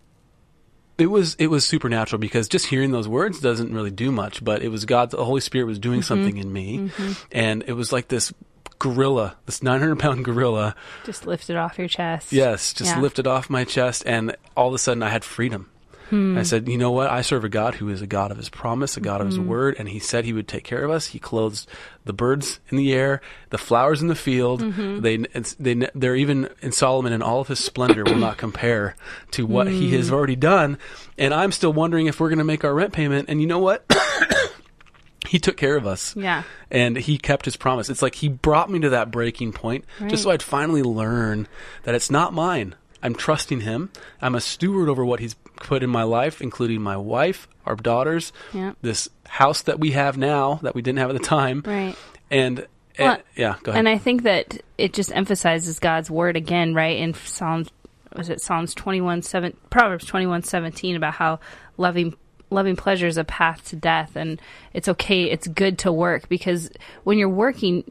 it 0.99 1.07
was 1.07 1.35
it 1.39 1.49
was 1.49 1.67
supernatural 1.67 2.19
because 2.21 2.49
just 2.49 2.67
hearing 2.67 2.91
those 2.93 3.09
words 3.09 3.41
doesn't 3.41 3.73
really 3.73 3.91
do 3.91 4.13
much, 4.13 4.45
but 4.45 4.63
it 4.63 4.69
was 4.69 4.85
God, 4.85 5.11
the 5.11 5.25
Holy 5.25 5.41
Spirit 5.41 5.65
was 5.67 5.79
doing 5.79 6.01
mm-hmm. 6.01 6.07
something 6.07 6.37
in 6.37 6.53
me, 6.53 6.79
mm-hmm. 6.79 7.13
and 7.31 7.65
it 7.67 7.73
was 7.73 7.93
like 7.93 8.09
this 8.09 8.33
gorilla, 8.79 9.37
this 9.47 9.63
nine 9.63 9.81
hundred 9.81 9.99
pound 9.99 10.25
gorilla. 10.25 10.75
Just 11.05 11.27
lifted 11.27 11.57
off 11.57 11.79
your 11.79 11.89
chest. 11.89 12.33
Yes, 12.33 12.73
just 12.73 12.97
Yeah. 12.97 13.01
lifted 13.01 13.27
off 13.27 13.49
my 13.49 13.65
chest, 13.65 14.03
and 14.07 14.37
all 14.57 14.69
of 14.69 14.75
a 14.75 14.79
sudden 14.79 15.03
I 15.03 15.09
had 15.09 15.25
freedom. 15.25 15.71
Hmm. 16.13 16.37
I 16.37 16.43
said, 16.43 16.69
you 16.69 16.77
know 16.77 16.91
what? 16.91 17.09
I 17.11 17.23
serve 17.23 17.43
a 17.43 17.49
God 17.49 17.77
who 17.77 17.89
is 17.89 18.03
a 18.03 18.07
God 18.07 18.31
of 18.31 18.37
His 18.37 18.51
promise, 18.51 18.99
a 18.99 19.01
God 19.01 19.23
of. 19.23 19.29
His 19.29 19.41
word, 19.41 19.77
and 19.79 19.89
He 19.89 19.99
said 19.99 20.27
He 20.27 20.35
would 20.35 20.47
take 20.47 20.63
care 20.63 20.85
of 20.85 20.91
us. 20.91 21.07
He 21.07 21.19
clothes 21.19 21.67
the 22.05 22.13
birds 22.13 22.61
in 22.69 22.77
the 22.77 22.93
air, 22.93 23.23
the 23.49 23.57
flowers 23.57 24.03
in 24.03 24.09
the 24.09 24.15
field. 24.15 24.61
Mm-hmm. 24.61 25.01
They, 25.01 25.17
they, 25.59 25.89
they're 25.95 26.17
even 26.17 26.51
in 26.61 26.73
Solomon 26.73 27.15
in 27.15 27.23
all 27.23 27.41
of 27.41 27.49
his 27.49 27.61
splendor 27.61 28.05
will 28.05 28.17
not 28.17 28.37
compare 28.37 28.95
to 29.31 29.47
what 29.47 29.69
He 29.69 29.91
Mm. 29.91 29.97
has 29.97 30.13
already 30.13 30.37
done. 30.37 30.77
And 31.17 31.33
I'm 31.33 31.51
still 31.51 31.73
wondering 31.73 32.09
if 32.09 32.21
we're 32.21 32.29
going 32.29 32.39
to 32.39 32.45
make 32.45 32.63
our 32.65 32.75
rent 32.75 32.93
payment. 32.93 33.31
And 33.31 33.41
you 33.41 33.47
know 33.47 33.61
what? 33.61 33.85
he 35.29 35.39
took 35.39 35.57
care 35.57 35.77
of 35.77 35.87
us 35.87 36.15
Yeah. 36.17 36.43
and 36.71 36.97
he 36.97 37.17
kept 37.17 37.45
his 37.47 37.57
promise. 37.57 37.89
It's 37.89 38.03
like 38.03 38.17
he 38.17 38.29
brought 38.29 38.69
me 38.69 38.81
to 38.81 38.91
that 38.91 39.11
breaking 39.11 39.53
point 39.53 39.85
just 40.09 40.25
so 40.25 40.31
I'd 40.31 40.43
finally 40.43 40.83
learn 40.83 41.49
that 41.85 41.95
it's 41.95 42.11
not 42.11 42.35
mine. 42.35 42.75
I'm 43.03 43.15
trusting 43.15 43.61
him. 43.61 43.91
I'm 44.21 44.35
a 44.35 44.41
steward 44.41 44.89
over 44.89 45.05
what 45.05 45.21
he's 45.21 45.35
put 45.57 45.83
in 45.83 45.91
my 45.91 46.03
life, 46.05 46.41
including 46.41 46.81
my 46.83 46.97
wife, 46.97 47.49
our 47.67 47.77
daughters, 47.77 48.33
Yeah. 48.53 48.73
this 48.83 49.09
house 49.29 49.63
that 49.63 49.79
we 49.81 49.93
have 49.93 50.17
now 50.17 50.61
that 50.63 50.75
we 50.75 50.83
didn't 50.83 50.99
have 50.99 51.11
at 51.11 51.17
the 51.17 51.25
time. 51.25 51.63
Right. 51.67 51.97
And, 52.31 52.61
eh, 52.61 52.65
Well, 53.05 53.13
and 53.15 53.23
yeah, 53.37 53.55
go 53.63 53.71
ahead. 53.73 53.79
And 53.81 53.89
I 53.89 53.99
think 53.99 54.23
that 54.23 54.61
it 54.79 54.93
just 54.93 55.15
emphasizes 55.15 55.79
God's 55.79 56.11
word 56.11 56.37
again, 56.37 56.75
right? 56.75 56.97
In 56.99 57.15
Psalms, 57.15 57.69
was 58.15 58.29
it 58.29 58.41
Psalms 58.41 58.75
twenty 58.75 59.01
one 59.01 59.23
seven, 59.23 59.57
Proverbs 59.71 60.05
twenty 60.05 60.27
one 60.27 60.43
seventeen 60.43 60.97
about 60.97 61.15
how 61.15 61.41
loving 61.77 62.15
loving 62.51 62.77
pleasure 62.77 63.07
is 63.07 63.17
a 63.17 63.25
path 63.25 63.67
to 63.71 63.77
death, 63.77 64.15
and 64.15 64.41
it's 64.75 64.87
okay, 64.89 65.25
it's 65.31 65.47
good 65.49 65.79
to 65.79 65.91
work 65.93 66.29
because 66.29 66.71
when 67.05 67.17
you're 67.17 67.29
working, 67.29 67.83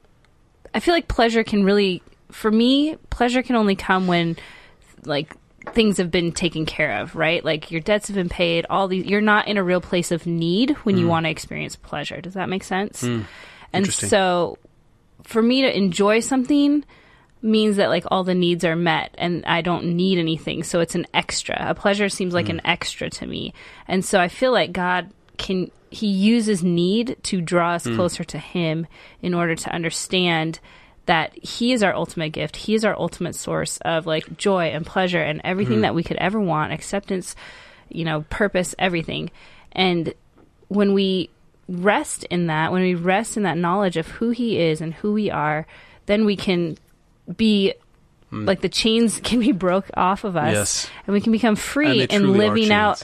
I 0.75 0.79
feel 0.79 0.93
like 0.93 1.07
pleasure 1.07 1.43
can 1.43 1.63
really, 1.63 2.03
for 2.31 2.51
me, 2.51 2.95
pleasure 3.09 3.41
can 3.41 3.55
only 3.55 3.75
come 3.75 4.05
when 4.05 4.37
like 5.05 5.35
things 5.73 5.97
have 5.97 6.11
been 6.11 6.31
taken 6.31 6.65
care 6.65 7.01
of, 7.01 7.15
right? 7.15 7.43
Like 7.43 7.71
your 7.71 7.81
debts 7.81 8.07
have 8.07 8.15
been 8.15 8.29
paid, 8.29 8.65
all 8.69 8.87
these 8.87 9.05
you're 9.05 9.21
not 9.21 9.47
in 9.47 9.57
a 9.57 9.63
real 9.63 9.81
place 9.81 10.11
of 10.11 10.25
need 10.25 10.71
when 10.83 10.97
you 10.97 11.05
mm. 11.05 11.09
want 11.09 11.25
to 11.25 11.29
experience 11.29 11.75
pleasure. 11.75 12.21
Does 12.21 12.33
that 12.33 12.49
make 12.49 12.63
sense? 12.63 13.01
Hmm. 13.01 13.21
And 13.73 13.91
so 13.91 14.57
for 15.23 15.41
me 15.41 15.61
to 15.61 15.77
enjoy 15.77 16.19
something 16.19 16.83
means 17.41 17.77
that 17.77 17.89
like 17.89 18.05
all 18.11 18.23
the 18.23 18.35
needs 18.35 18.63
are 18.63 18.75
met 18.75 19.15
and 19.17 19.45
I 19.45 19.61
don't 19.61 19.95
need 19.95 20.19
anything. 20.19 20.63
So 20.63 20.79
it's 20.79 20.95
an 20.95 21.07
extra. 21.13 21.57
A 21.59 21.75
pleasure 21.75 22.09
seems 22.09 22.33
like 22.33 22.47
hmm. 22.47 22.53
an 22.53 22.61
extra 22.65 23.09
to 23.09 23.25
me. 23.25 23.53
And 23.87 24.03
so 24.03 24.19
I 24.19 24.27
feel 24.27 24.51
like 24.51 24.71
God 24.71 25.11
can 25.37 25.71
he 25.89 26.07
uses 26.07 26.63
need 26.63 27.17
to 27.23 27.41
draw 27.41 27.73
us 27.73 27.85
hmm. 27.85 27.95
closer 27.95 28.23
to 28.23 28.37
him 28.37 28.87
in 29.21 29.33
order 29.33 29.55
to 29.55 29.73
understand 29.73 30.59
that 31.11 31.37
he 31.43 31.73
is 31.73 31.83
our 31.83 31.93
ultimate 31.93 32.29
gift. 32.29 32.55
He 32.55 32.73
is 32.73 32.85
our 32.85 32.97
ultimate 32.97 33.35
source 33.35 33.77
of 33.83 34.05
like 34.05 34.37
joy 34.37 34.67
and 34.67 34.85
pleasure 34.85 35.21
and 35.21 35.41
everything 35.43 35.81
that 35.81 35.93
we 35.93 36.03
could 36.03 36.15
ever 36.15 36.39
want, 36.39 36.71
acceptance, 36.71 37.35
you 37.89 38.05
know, 38.05 38.21
purpose, 38.29 38.73
everything. 38.79 39.29
And 39.73 40.13
when 40.69 40.93
we 40.93 41.29
rest 41.67 42.23
in 42.25 42.47
that, 42.47 42.71
when 42.71 42.81
we 42.81 42.95
rest 42.95 43.35
in 43.35 43.43
that 43.43 43.57
knowledge 43.57 43.97
of 43.97 44.07
who 44.07 44.29
he 44.29 44.57
is 44.57 44.79
and 44.79 44.93
who 44.93 45.11
we 45.11 45.29
are, 45.29 45.67
then 46.05 46.23
we 46.23 46.37
can 46.37 46.77
be 47.35 47.73
like 48.31 48.61
the 48.61 48.69
chains 48.69 49.19
can 49.23 49.41
be 49.41 49.51
broke 49.51 49.89
off 49.97 50.23
of 50.23 50.37
us 50.37 50.53
Yes. 50.53 50.89
and 51.05 51.13
we 51.13 51.19
can 51.19 51.33
become 51.33 51.57
free 51.57 52.03
in 52.03 52.37
living 52.37 52.71
out. 52.71 53.03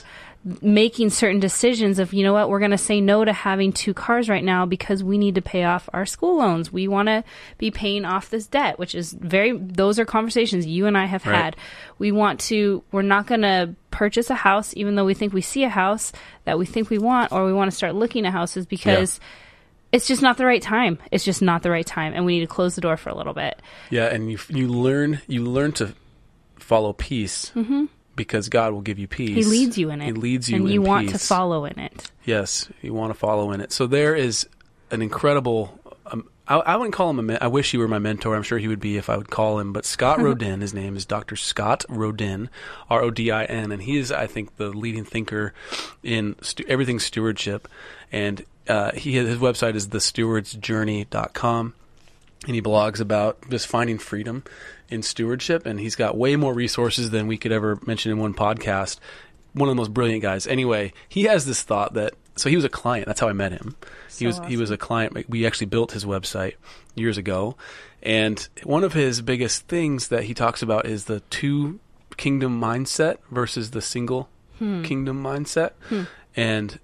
Making 0.62 1.10
certain 1.10 1.40
decisions 1.40 1.98
of 1.98 2.12
you 2.12 2.22
know 2.22 2.32
what 2.32 2.48
we're 2.48 2.58
going 2.58 2.70
to 2.70 2.78
say 2.78 3.00
no 3.00 3.24
to 3.24 3.32
having 3.32 3.72
two 3.72 3.92
cars 3.94 4.28
right 4.28 4.44
now 4.44 4.64
because 4.66 5.02
we 5.02 5.18
need 5.18 5.34
to 5.34 5.42
pay 5.42 5.64
off 5.64 5.88
our 5.92 6.06
school 6.06 6.38
loans. 6.38 6.72
We 6.72 6.88
want 6.88 7.08
to 7.08 7.24
be 7.58 7.70
paying 7.70 8.04
off 8.04 8.30
this 8.30 8.46
debt 8.46 8.78
which 8.78 8.94
is 8.94 9.12
very 9.12 9.56
those 9.56 9.98
are 9.98 10.04
conversations 10.04 10.66
you 10.66 10.86
and 10.86 10.96
i 10.96 11.04
have 11.06 11.24
Right. 11.26 11.34
had. 11.36 11.56
We 11.98 12.12
want 12.12 12.40
to 12.40 12.82
we're 12.92 13.02
not 13.02 13.26
going 13.26 13.42
to 13.42 13.74
purchase 13.90 14.30
a 14.30 14.34
house 14.34 14.72
even 14.76 14.94
though 14.94 15.04
we 15.04 15.14
think 15.14 15.32
we 15.32 15.40
see 15.42 15.64
a 15.64 15.68
house 15.68 16.12
that 16.44 16.58
we 16.58 16.66
think 16.66 16.90
we 16.90 16.98
want 16.98 17.32
or 17.32 17.44
we 17.44 17.52
want 17.52 17.70
to 17.70 17.76
start 17.76 17.94
looking 17.94 18.24
at 18.26 18.32
houses 18.32 18.66
because 18.66 19.18
it's 19.90 20.06
just 20.06 20.20
not 20.22 20.36
the 20.36 20.44
right 20.44 20.60
time. 20.62 20.98
It's 21.10 21.24
just 21.24 21.40
not 21.40 21.62
the 21.62 21.70
right 21.70 21.86
time 21.86 22.12
and 22.14 22.24
we 22.26 22.34
need 22.34 22.46
to 22.46 22.54
close 22.54 22.74
the 22.74 22.80
door 22.82 22.96
for 22.96 23.08
a 23.10 23.14
little 23.16 23.32
bit. 23.34 23.60
Yeah, 23.90 24.04
and 24.06 24.30
you 24.30 24.38
you 24.48 24.68
learn 24.68 25.20
you 25.26 25.42
learn 25.44 25.72
to 25.72 25.94
follow 26.58 26.92
peace 26.92 27.50
Mm-hmm. 27.56 27.86
Because 28.18 28.50
God 28.50 28.74
will 28.74 28.82
give 28.82 28.98
you 28.98 29.08
peace. 29.08 29.34
He 29.34 29.44
leads 29.44 29.78
you 29.78 29.88
in 29.88 30.02
it. 30.02 30.06
He 30.06 30.12
leads 30.12 30.50
you 30.50 30.56
and 30.56 30.68
you 30.68 30.82
want 30.82 31.08
to 31.08 31.18
follow 31.18 31.64
in 31.64 31.78
it. 31.78 32.10
Yes, 32.26 32.68
you 32.82 32.92
want 32.92 33.14
to 33.14 33.18
follow 33.18 33.52
in 33.52 33.62
it. 33.62 33.72
So 33.72 33.86
there 33.86 34.14
is 34.14 34.46
an 34.90 35.00
incredible. 35.00 35.78
Um, 36.04 36.28
I, 36.46 36.56
I 36.56 36.76
wouldn't 36.76 36.94
call 36.94 37.08
him 37.08 37.18
a. 37.18 37.22
Men- 37.22 37.38
I 37.40 37.46
wish 37.46 37.70
he 37.70 37.78
were 37.78 37.88
my 37.88 37.98
mentor. 37.98 38.36
I'm 38.36 38.42
sure 38.42 38.58
he 38.58 38.68
would 38.68 38.80
be 38.80 38.98
if 38.98 39.08
I 39.08 39.16
would 39.16 39.30
call 39.30 39.58
him. 39.58 39.72
But 39.72 39.86
Scott 39.86 40.18
Rodin, 40.22 40.60
his 40.60 40.74
name 40.74 40.96
is 40.96 41.06
Dr. 41.06 41.36
Scott 41.36 41.86
Rodin, 41.88 42.50
R 42.90 43.00
O 43.00 43.10
D 43.10 43.30
I 43.30 43.44
N, 43.44 43.72
and 43.72 43.80
he 43.82 43.96
is, 43.96 44.12
I 44.12 44.26
think, 44.26 44.56
the 44.56 44.68
leading 44.68 45.04
thinker 45.04 45.54
in 46.02 46.36
stu- 46.42 46.64
everything 46.68 46.98
stewardship. 46.98 47.68
And 48.12 48.44
uh, 48.68 48.92
he 48.92 49.12
his 49.14 49.38
website 49.38 49.74
is 49.76 49.88
thestewardsjourney.com 49.88 51.74
and 52.46 52.54
he 52.54 52.62
blogs 52.62 53.00
about 53.00 53.38
just 53.50 53.66
finding 53.66 53.98
freedom 53.98 54.44
in 54.88 55.02
stewardship 55.02 55.66
and 55.66 55.80
he's 55.80 55.96
got 55.96 56.16
way 56.16 56.36
more 56.36 56.54
resources 56.54 57.10
than 57.10 57.26
we 57.26 57.36
could 57.36 57.52
ever 57.52 57.78
mention 57.86 58.12
in 58.12 58.18
one 58.18 58.34
podcast. 58.34 58.98
One 59.52 59.68
of 59.68 59.74
the 59.74 59.80
most 59.80 59.92
brilliant 59.92 60.22
guys. 60.22 60.46
Anyway 60.46 60.92
he 61.08 61.24
has 61.24 61.46
this 61.46 61.62
thought 61.62 61.94
that 61.94 62.14
so 62.36 62.48
he 62.48 62.56
was 62.56 62.64
a 62.64 62.68
client. 62.68 63.06
That's 63.06 63.20
how 63.20 63.28
i 63.28 63.32
met 63.32 63.52
him. 63.52 63.76
He 64.06 64.24
So 64.24 64.26
was 64.26 64.40
he 64.48 64.56
was 64.56 64.70
a 64.70 64.76
client. 64.76 65.28
We 65.28 65.46
actually 65.46 65.66
built 65.66 65.92
his 65.92 66.04
website 66.04 66.54
years 66.94 67.18
ago. 67.18 67.56
And 68.02 68.46
one 68.62 68.84
of 68.84 68.92
his 68.92 69.20
biggest 69.22 69.66
things 69.66 70.08
that 70.08 70.24
he 70.24 70.34
talks 70.34 70.62
about 70.62 70.86
is 70.86 71.06
the 71.06 71.20
two 71.30 71.80
kingdom 72.16 72.60
mindset 72.60 73.18
versus 73.30 73.72
the 73.72 73.82
single 73.82 74.28
hmm. 74.58 74.82
kingdom 74.82 75.22
mindset. 75.22 75.72
Hmm. 75.88 76.04
And 76.36 76.78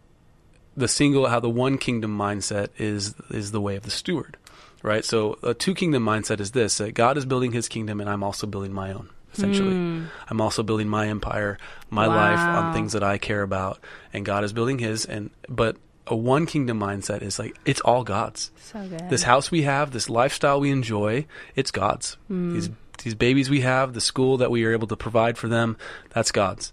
the 0.76 0.88
single 0.88 1.28
how 1.28 1.38
the 1.38 1.48
one 1.48 1.78
kingdom 1.78 2.16
mindset 2.18 2.68
is 2.78 3.14
is 3.30 3.52
the 3.52 3.60
way 3.60 3.76
of 3.76 3.84
the 3.84 3.90
steward 3.90 4.36
right? 4.84 5.04
So 5.04 5.38
a 5.42 5.54
two 5.54 5.74
kingdom 5.74 6.04
mindset 6.04 6.38
is 6.38 6.52
this 6.52 6.78
that 6.78 6.94
god 6.94 7.16
is 7.16 7.24
building 7.26 7.50
his 7.50 7.68
kingdom 7.68 8.00
and 8.00 8.08
i'm 8.08 8.22
also 8.22 8.46
building 8.46 8.72
my 8.72 8.92
own 8.92 9.08
essentially. 9.32 9.74
Hmm. 9.74 10.04
I'm 10.30 10.40
also 10.40 10.62
building 10.62 10.88
my 10.88 11.08
empire 11.08 11.58
my 11.90 12.06
life 12.06 12.38
on 12.38 12.72
things 12.72 12.92
that 12.92 13.02
i 13.02 13.18
care 13.18 13.42
about 13.42 13.80
and 14.12 14.24
god 14.24 14.44
is 14.44 14.52
building 14.52 14.78
his 14.78 15.04
and 15.06 15.30
but 15.48 15.76
a 16.06 16.14
one 16.14 16.46
kingdom 16.46 16.78
mindset 16.78 17.22
is 17.22 17.38
like 17.38 17.56
it's 17.64 17.80
all 17.80 18.04
god's. 18.04 18.50
So 18.56 18.86
good. 18.86 19.08
this 19.08 19.22
house 19.22 19.50
we 19.50 19.62
have, 19.62 19.90
this 19.90 20.10
lifestyle 20.10 20.60
we 20.60 20.70
enjoy, 20.70 21.26
it's 21.56 21.70
God's. 21.70 22.16
Hmm. 22.28 22.54
These 22.54 22.70
these 22.98 23.14
babies 23.14 23.50
we 23.50 23.60
have, 23.60 23.92
the 23.92 24.00
school 24.00 24.38
that 24.38 24.50
we 24.50 24.64
are 24.64 24.72
able 24.72 24.86
to 24.88 24.96
provide 24.96 25.36
for 25.36 25.48
them, 25.48 25.76
that's 26.10 26.32
God's. 26.32 26.72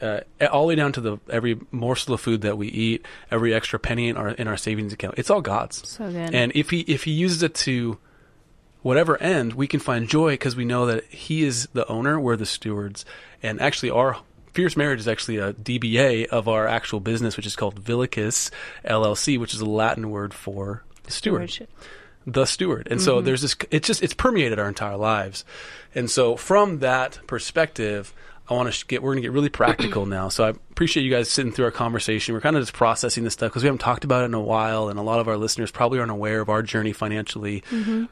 Uh, 0.00 0.20
all 0.50 0.62
the 0.62 0.68
way 0.68 0.74
down 0.74 0.92
to 0.92 1.00
the 1.00 1.18
every 1.30 1.58
morsel 1.70 2.14
of 2.14 2.20
food 2.20 2.42
that 2.42 2.58
we 2.58 2.68
eat, 2.68 3.06
every 3.30 3.54
extra 3.54 3.78
penny 3.78 4.08
in 4.08 4.16
our 4.16 4.30
in 4.30 4.48
our 4.48 4.56
savings 4.56 4.92
account, 4.92 5.14
it's 5.18 5.30
all 5.30 5.40
God's. 5.40 5.88
so 5.88 6.10
good. 6.10 6.34
And 6.34 6.52
if 6.54 6.70
he 6.70 6.80
if 6.80 7.04
he 7.04 7.12
uses 7.12 7.42
it 7.42 7.54
to 7.56 7.98
whatever 8.82 9.20
end, 9.20 9.54
we 9.54 9.66
can 9.66 9.80
find 9.80 10.08
joy 10.08 10.32
because 10.32 10.54
we 10.54 10.64
know 10.64 10.86
that 10.86 11.04
he 11.04 11.42
is 11.42 11.68
the 11.72 11.86
owner, 11.88 12.20
we're 12.20 12.36
the 12.36 12.46
stewards, 12.46 13.04
and 13.42 13.60
actually 13.60 13.90
our 13.90 14.18
Fierce 14.52 14.76
Marriage 14.76 15.00
is 15.00 15.08
actually 15.08 15.38
a 15.38 15.52
DBA 15.52 16.26
of 16.26 16.46
our 16.46 16.68
actual 16.68 17.00
business, 17.00 17.36
which 17.36 17.46
is 17.46 17.56
called 17.56 17.82
Villicus 17.82 18.50
LLC, 18.84 19.38
which 19.38 19.52
is 19.52 19.60
a 19.60 19.64
Latin 19.66 20.10
word 20.10 20.32
for 20.32 20.84
steward 21.08 21.50
Stewardship. 21.50 21.70
The 22.26 22.44
steward. 22.46 22.88
And 22.90 23.00
so 23.00 23.20
there's 23.20 23.42
this 23.42 23.56
it's 23.70 23.86
just 23.86 24.02
it's 24.02 24.14
permeated 24.14 24.58
our 24.58 24.68
entire 24.68 24.96
lives. 24.96 25.44
And 25.94 26.10
so 26.10 26.36
from 26.36 26.80
that 26.80 27.18
perspective, 27.26 28.12
I 28.48 28.54
want 28.54 28.72
to 28.72 28.86
get 28.86 29.02
we're 29.02 29.12
going 29.12 29.22
to 29.22 29.28
get 29.28 29.32
really 29.32 29.48
practical 29.48 30.04
now. 30.06 30.28
So 30.28 30.44
I 30.44 30.48
appreciate 30.50 31.02
you 31.04 31.10
guys 31.10 31.30
sitting 31.30 31.52
through 31.52 31.64
our 31.66 31.70
conversation. 31.70 32.34
We're 32.34 32.40
kind 32.40 32.56
of 32.56 32.62
just 32.62 32.72
processing 32.74 33.24
this 33.24 33.32
stuff 33.34 33.50
because 33.50 33.62
we 33.62 33.68
haven't 33.68 33.78
talked 33.80 34.04
about 34.04 34.22
it 34.22 34.26
in 34.26 34.34
a 34.34 34.40
while 34.40 34.88
and 34.88 34.98
a 34.98 35.02
lot 35.02 35.20
of 35.20 35.28
our 35.28 35.36
listeners 35.36 35.70
probably 35.70 35.98
aren't 35.98 36.10
aware 36.10 36.40
of 36.40 36.48
our 36.48 36.62
journey 36.62 36.92
financially. 36.92 37.62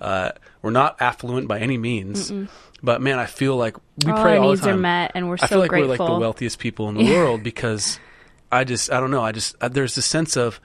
Uh, 0.01 0.33
we're 0.63 0.71
not 0.71 1.01
affluent 1.01 1.49
by 1.49 1.59
any 1.61 1.77
means. 1.79 2.33
But 2.83 3.01
man, 3.01 3.19
I 3.19 3.27
feel 3.27 3.57
like 3.57 3.77
we 4.05 4.11
All 4.11 4.23
pray 4.23 4.37
our 4.37 4.43
all 4.45 4.51
the 4.53 4.57
time. 4.57 4.75
are 4.75 4.79
met, 4.79 5.13
and 5.15 5.29
we're 5.29 5.37
I 5.41 5.47
feel 5.47 5.59
like 5.59 5.69
grateful. 5.71 5.89
we're 5.97 5.99
like 6.05 6.15
the 6.15 6.21
wealthiest 6.21 6.59
people 6.59 6.89
in 6.89 6.97
the 6.97 7.05
world 7.15 7.43
because 7.43 7.99
I 8.51 8.65
just 8.65 8.91
I 8.91 9.01
don't 9.01 9.11
know 9.11 9.23
I 9.23 9.33
just 9.33 9.55
uh, 9.61 9.69
there's 9.69 9.95
this 9.95 10.07
sense 10.07 10.37
of 10.37 10.61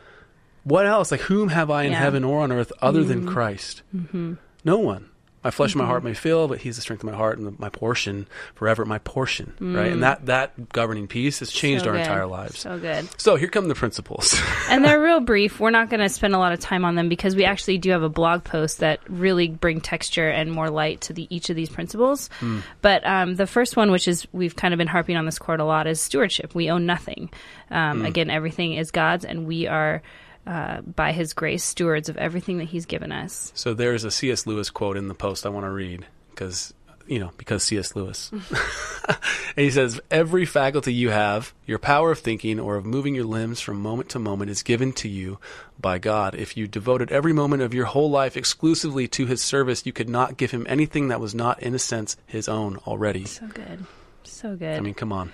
what 0.68 0.86
else 0.86 1.12
like 1.12 1.22
whom 1.22 1.50
have 1.50 1.70
I 1.72 1.84
in 1.84 1.92
Yeah. 1.92 2.00
heaven 2.00 2.24
or 2.24 2.42
on 2.42 2.52
earth 2.52 2.72
other 2.82 3.04
than 3.04 3.26
Christ? 3.28 3.82
Mm-hmm. 3.96 4.34
No 4.66 4.80
one. 4.80 5.10
My 5.44 5.52
flesh 5.52 5.74
and 5.76 5.80
my 5.82 5.86
heart 5.86 6.04
may 6.04 6.14
fail, 6.14 6.50
but 6.50 6.60
He's 6.60 6.76
the 6.76 6.82
strength 6.82 7.04
of 7.04 7.10
my 7.10 7.16
heart 7.16 7.38
and 7.38 7.58
my 7.58 7.70
portion 7.70 8.28
forever. 8.56 8.84
My 8.84 8.98
portion, 8.98 9.54
right? 9.62 9.94
And 9.94 10.04
that 10.04 10.26
that 10.26 10.70
governing 10.74 11.08
peace 11.08 11.40
has 11.40 11.52
changed 11.52 11.86
So 11.86 11.92
our 11.92 11.96
good. 11.96 12.02
entire 12.02 12.26
lives. 12.26 12.60
So 12.60 12.78
good. 12.78 13.08
So 13.22 13.38
here 13.38 13.48
come 13.48 13.70
the 13.70 13.76
principles. 13.76 14.38
and 14.70 14.84
they're 14.84 15.02
real 15.02 15.22
brief. 15.22 15.58
We're 15.62 15.70
not 15.70 15.90
going 15.90 16.02
to 16.02 16.10
spend 16.10 16.36
a 16.36 16.38
lot 16.38 16.52
of 16.52 16.60
time 16.60 16.84
on 16.84 16.96
them 16.96 17.08
because 17.08 17.34
we 17.34 17.46
actually 17.46 17.78
do 17.78 17.92
have 17.92 18.04
a 18.04 18.10
blog 18.10 18.44
post 18.44 18.80
that 18.80 19.00
really 19.08 19.48
bring 19.48 19.80
texture 19.80 20.28
and 20.28 20.52
more 20.52 20.70
light 20.70 21.02
to 21.02 21.14
the 21.14 21.34
each 21.34 21.50
of 21.50 21.56
these 21.56 21.70
principles. 21.70 22.30
Hmm. 22.42 22.60
But 22.82 23.06
um, 23.08 23.36
the 23.36 23.48
first 23.48 23.78
one, 23.78 23.90
which 23.92 24.10
is 24.10 24.28
we've 24.34 24.56
kind 24.56 24.74
of 24.74 24.80
been 24.80 24.88
harping 24.88 25.16
on 25.16 25.24
this 25.26 25.40
court 25.40 25.62
a 25.62 25.66
lot, 25.66 25.88
is 25.88 26.02
stewardship. 26.02 26.56
We 26.56 26.70
own 26.70 26.86
nothing. 26.86 27.30
Um, 27.72 28.00
Hmm. 28.00 28.06
Again, 28.06 28.30
everything 28.30 28.74
is 28.74 28.92
God's, 28.92 29.24
and 29.24 29.46
we 29.48 29.68
are. 29.68 30.02
Uh, 30.48 30.80
by 30.80 31.12
his 31.12 31.34
grace, 31.34 31.62
stewards 31.62 32.08
of 32.08 32.16
everything 32.16 32.58
that 32.60 32.70
he's 32.70 32.86
given 32.86 33.12
us. 33.12 33.52
So 33.54 33.74
there's 33.74 34.06
a 34.06 34.12
C.S. 34.12 34.48
Lewis 34.48 34.70
quote 34.70 34.96
in 34.96 35.10
the 35.10 35.14
post 35.14 35.46
I 35.46 35.50
want 35.50 35.66
to 35.66 35.70
read 35.70 36.06
because 36.30 36.74
you 37.06 37.20
know 37.20 37.32
because 37.36 37.64
C.S. 37.64 37.98
Lewis, 37.98 38.32
and 38.32 39.18
he 39.58 39.70
says 39.70 40.00
every 40.10 40.46
faculty 40.46 40.94
you 40.94 41.10
have, 41.10 41.54
your 41.66 41.80
power 41.80 42.12
of 42.12 42.20
thinking 42.20 42.62
or 42.62 42.78
of 42.78 42.86
moving 42.86 43.14
your 43.14 43.26
limbs 43.26 43.60
from 43.60 43.82
moment 43.82 44.08
to 44.12 44.20
moment, 44.20 44.50
is 44.50 44.64
given 44.64 44.94
to 44.94 45.10
you 45.10 45.38
by 45.82 45.98
God. 45.98 46.34
If 46.34 46.56
you 46.56 46.66
devoted 46.66 47.12
every 47.12 47.34
moment 47.34 47.62
of 47.62 47.74
your 47.74 47.86
whole 47.86 48.10
life 48.10 48.38
exclusively 48.38 49.06
to 49.10 49.26
His 49.26 49.44
service, 49.44 49.86
you 49.86 49.92
could 49.92 50.08
not 50.08 50.38
give 50.38 50.52
Him 50.52 50.66
anything 50.70 51.10
that 51.10 51.20
was 51.20 51.36
not, 51.36 51.62
in 51.62 51.76
a 51.76 51.80
sense, 51.80 52.16
His 52.26 52.48
own 52.48 52.78
already. 52.88 53.26
So 53.26 53.48
good. 53.48 53.86
So 54.24 54.56
good. 54.56 54.78
I 54.78 54.80
mean, 54.80 54.94
come 54.94 55.12
on. 55.12 55.34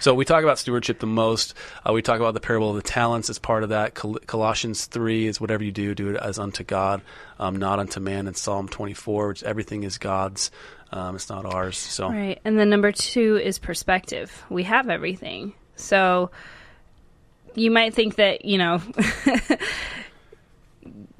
So 0.00 0.14
we 0.14 0.24
talk 0.24 0.42
about 0.42 0.58
stewardship 0.58 0.98
the 0.98 1.06
most. 1.06 1.54
Uh, 1.88 1.92
we 1.92 2.02
talk 2.02 2.16
about 2.20 2.34
the 2.34 2.40
parable 2.40 2.70
of 2.70 2.76
the 2.76 2.82
talents 2.82 3.30
as 3.30 3.38
part 3.38 3.62
of 3.62 3.70
that. 3.70 3.94
Col- 3.94 4.18
Colossians 4.26 4.86
three 4.86 5.26
is 5.26 5.40
whatever 5.40 5.64
you 5.64 5.72
do, 5.72 5.94
do 5.94 6.10
it 6.10 6.16
as 6.16 6.38
unto 6.38 6.64
God, 6.64 7.02
um, 7.38 7.56
not 7.56 7.78
unto 7.78 8.00
man. 8.00 8.26
And 8.26 8.36
Psalm 8.36 8.68
twenty 8.68 8.94
four, 8.94 9.28
which 9.28 9.42
everything 9.42 9.84
is 9.84 9.98
God's. 9.98 10.50
Um, 10.92 11.16
it's 11.16 11.28
not 11.28 11.44
ours. 11.44 11.76
So 11.76 12.08
Right. 12.08 12.40
And 12.44 12.58
then 12.58 12.70
number 12.70 12.92
two 12.92 13.36
is 13.36 13.58
perspective. 13.58 14.44
We 14.48 14.62
have 14.64 14.88
everything. 14.88 15.54
So 15.76 16.30
you 17.56 17.70
might 17.70 17.94
think 17.94 18.16
that, 18.16 18.44
you 18.44 18.58
know, 18.58 18.80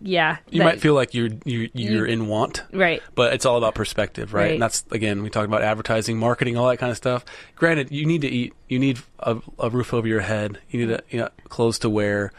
yeah. 0.07 0.36
you 0.50 0.59
that- 0.59 0.64
might 0.64 0.80
feel 0.80 0.94
like 0.94 1.14
you're 1.14 1.30
you, 1.44 1.70
you're 1.74 2.07
in 2.07 2.28
want, 2.28 2.62
Right. 2.72 3.02
but 3.14 3.32
it's 3.34 3.44
all 3.46 3.57
about 3.59 3.74
perspective, 3.74 4.32
right? 4.34 4.42
Right. 4.42 4.52
And 4.52 4.62
that's 4.62 4.84
again, 4.90 5.22
we 5.22 5.30
talk 5.30 5.46
about 5.46 5.62
advertising, 5.62 6.18
marketing, 6.18 6.57
all 6.57 6.68
that 6.68 6.76
kind 6.76 6.90
of 6.90 6.96
stuff. 6.96 7.24
Granted, 7.57 7.90
you 7.90 8.07
need 8.07 8.20
to 8.20 8.28
eat, 8.28 8.52
you 8.68 8.78
need 8.78 8.98
a, 9.18 9.38
a 9.59 9.70
roof 9.70 9.92
over 9.94 10.07
your 10.07 10.20
head, 10.20 10.59
you 10.70 10.86
need 10.86 10.92
a, 10.94 11.02
you 11.11 11.18
know, 11.20 11.28
clothes 11.48 11.78
to 11.80 11.90
wear. 11.90 12.32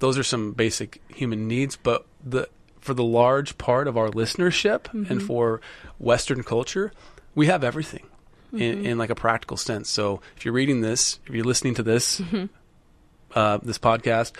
Those 0.00 0.18
are 0.18 0.22
some 0.24 0.52
basic 0.52 1.00
human 1.08 1.48
needs, 1.48 1.76
but 1.76 2.04
the 2.24 2.48
for 2.80 2.94
the 2.94 3.04
large 3.04 3.58
part 3.58 3.86
of 3.88 3.96
our 3.96 4.08
listenership 4.08 4.82
Mm-hmm. 4.84 5.12
and 5.12 5.22
for 5.22 5.60
Western 5.98 6.42
culture, 6.42 6.92
we 7.34 7.46
have 7.46 7.64
everything 7.64 8.04
Mm-hmm. 8.48 8.62
in, 8.62 8.86
in 8.86 8.98
like 8.98 9.10
a 9.10 9.14
practical 9.14 9.56
sense. 9.58 9.90
So 9.90 10.20
if 10.36 10.44
you're 10.46 10.54
reading 10.54 10.80
this, 10.80 11.18
if 11.26 11.34
you're 11.34 11.44
listening 11.44 11.74
to 11.74 11.82
this, 11.82 12.18
Mm-hmm. 12.20 12.46
uh, 13.34 13.58
this 13.62 13.78
podcast, 13.78 14.32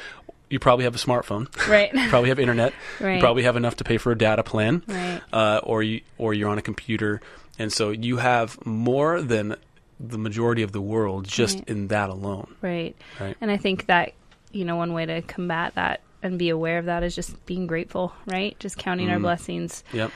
you 0.51 0.59
probably 0.59 0.85
have 0.85 0.95
a 0.95 0.99
smartphone. 0.99 1.47
Right. 1.69 1.93
you 1.93 2.09
probably 2.09 2.29
have 2.31 2.39
internet. 2.39 2.73
You 3.01 3.07
Right. 3.07 3.21
probably 3.21 3.43
have 3.45 3.57
enough 3.57 3.77
to 3.77 3.85
pay 3.85 3.99
for 3.99 4.13
a 4.13 4.19
data 4.19 4.43
plan, 4.43 4.83
Right. 4.87 5.21
uh, 5.33 5.61
or 5.63 5.83
you 5.83 6.01
or 6.17 6.35
you're 6.35 6.49
on 6.49 6.59
a 6.59 6.63
computer, 6.63 7.21
and 7.59 7.73
so 7.73 7.91
you 7.91 8.17
have 8.19 8.65
more 8.67 9.21
than 9.23 9.57
the 10.01 10.19
majority 10.19 10.63
of 10.63 10.73
the 10.73 10.81
world 10.81 11.27
just 11.27 11.57
Right. 11.59 11.69
in 11.69 11.89
that 11.89 12.09
alone. 12.09 12.55
Right. 12.63 12.95
Right. 13.21 13.37
And 13.41 13.51
I 13.51 13.57
think 13.57 13.87
that, 13.87 14.13
you 14.53 14.65
know, 14.65 14.77
one 14.77 14.93
way 14.93 15.07
to 15.07 15.23
combat 15.23 15.75
that 15.75 16.01
and 16.23 16.39
be 16.39 16.49
aware 16.51 16.79
of 16.79 16.85
that 16.87 17.03
is 17.03 17.15
just 17.17 17.45
being 17.47 17.67
grateful, 17.67 18.13
right? 18.27 18.57
Just 18.61 18.79
counting 18.79 19.09
Mm. 19.09 19.13
our 19.13 19.19
blessings. 19.19 19.83
Yep. 19.93 20.13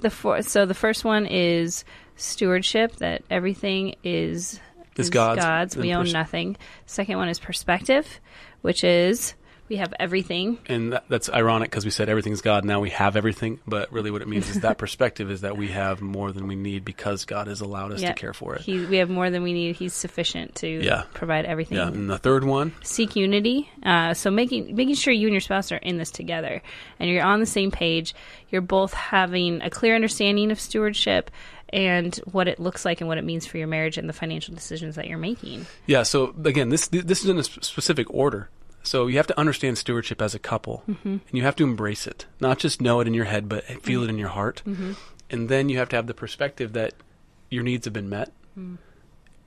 The 0.00 0.10
four, 0.10 0.42
so 0.42 0.66
the 0.66 0.74
first 0.74 1.04
one 1.04 1.24
is 1.26 1.84
stewardship 2.16 2.96
that 2.96 3.22
everything 3.30 3.94
is 4.04 4.60
It's 4.96 5.08
God's. 5.10 5.76
We 5.76 5.94
own 5.94 6.04
pers- 6.04 6.12
nothing. 6.12 6.56
Second 6.86 7.16
one 7.16 7.28
is 7.28 7.38
perspective, 7.38 8.20
which 8.64 8.82
is 8.82 9.34
we 9.68 9.76
have 9.76 9.92
everything. 9.98 10.58
And 10.66 10.92
that, 10.94 11.04
that's 11.08 11.28
ironic 11.30 11.70
because 11.70 11.84
we 11.84 11.90
said 11.90 12.08
everything's 12.08 12.40
God. 12.40 12.64
Now 12.64 12.80
we 12.80 12.90
have 12.90 13.14
everything, 13.16 13.60
but 13.66 13.90
really 13.92 14.10
what 14.10 14.20
it 14.22 14.28
means 14.28 14.48
is 14.50 14.60
that 14.60 14.76
perspective 14.84 15.30
is 15.30 15.42
that 15.42 15.56
we 15.58 15.68
have 15.68 16.00
more 16.02 16.32
than 16.32 16.46
we 16.46 16.54
need 16.54 16.84
because 16.84 17.24
God 17.26 17.46
has 17.46 17.60
allowed 17.62 17.92
us 17.92 18.00
Yep. 18.02 18.16
to 18.16 18.20
care 18.20 18.32
for 18.34 18.54
it. 18.56 18.62
He, 18.62 18.84
we 18.86 18.96
have 18.98 19.08
more 19.10 19.28
than 19.30 19.42
we 19.42 19.52
need. 19.52 19.76
He's 19.76 19.92
sufficient 19.94 20.54
to 20.56 20.68
Yeah. 20.68 21.04
provide 21.14 21.44
everything. 21.44 21.76
yeah. 21.78 21.88
And 21.88 22.08
the 22.10 22.18
third 22.18 22.44
one, 22.44 22.72
seek 22.82 23.16
unity. 23.16 23.70
Uh, 23.82 24.12
so 24.14 24.30
making 24.30 24.74
making 24.76 24.94
sure 24.94 25.12
you 25.12 25.26
and 25.28 25.34
your 25.34 25.40
spouse 25.40 25.72
are 25.72 25.76
in 25.76 25.96
this 25.98 26.10
together, 26.10 26.62
and 26.98 27.08
you're 27.10 27.24
on 27.24 27.40
the 27.40 27.46
same 27.46 27.70
page. 27.70 28.14
You're 28.50 28.60
both 28.62 28.92
having 28.94 29.60
a 29.62 29.70
clear 29.70 29.94
understanding 29.94 30.50
of 30.50 30.60
stewardship 30.60 31.30
and 31.70 32.14
what 32.30 32.46
it 32.46 32.60
looks 32.60 32.84
like 32.84 33.00
and 33.00 33.08
what 33.08 33.18
it 33.18 33.24
means 33.24 33.46
for 33.46 33.58
your 33.58 33.66
marriage 33.66 33.96
and 33.98 34.08
the 34.08 34.12
financial 34.12 34.54
decisions 34.54 34.94
that 34.96 35.08
you're 35.08 35.18
making. 35.18 35.66
Yeah. 35.86 36.02
So 36.04 36.34
again, 36.44 36.68
this 36.68 36.88
this 36.88 37.24
is 37.24 37.30
in 37.30 37.38
a 37.38 37.42
specific 37.42 38.12
order. 38.12 38.50
So 38.84 39.06
you 39.08 39.16
have 39.16 39.26
to 39.26 39.38
understand 39.38 39.76
stewardship 39.78 40.22
as 40.22 40.34
a 40.34 40.38
couple, 40.38 40.82
Mm-hmm. 40.88 41.08
and 41.08 41.20
you 41.32 41.42
have 41.42 41.56
to 41.56 41.64
embrace 41.64 42.06
it, 42.06 42.26
not 42.40 42.58
just 42.58 42.80
know 42.80 43.00
it 43.00 43.06
in 43.08 43.14
your 43.14 43.24
head, 43.24 43.48
but 43.48 43.64
feel 43.82 44.02
it 44.04 44.10
in 44.10 44.18
your 44.18 44.28
heart. 44.28 44.62
Mm-hmm. 44.66 44.92
And 45.30 45.48
then 45.48 45.68
you 45.70 45.78
have 45.78 45.88
to 45.88 45.96
have 45.96 46.06
the 46.06 46.14
perspective 46.14 46.74
that 46.74 46.92
your 47.50 47.62
needs 47.64 47.84
have 47.86 47.94
been 47.94 48.08
met, 48.08 48.30
Mm. 48.58 48.78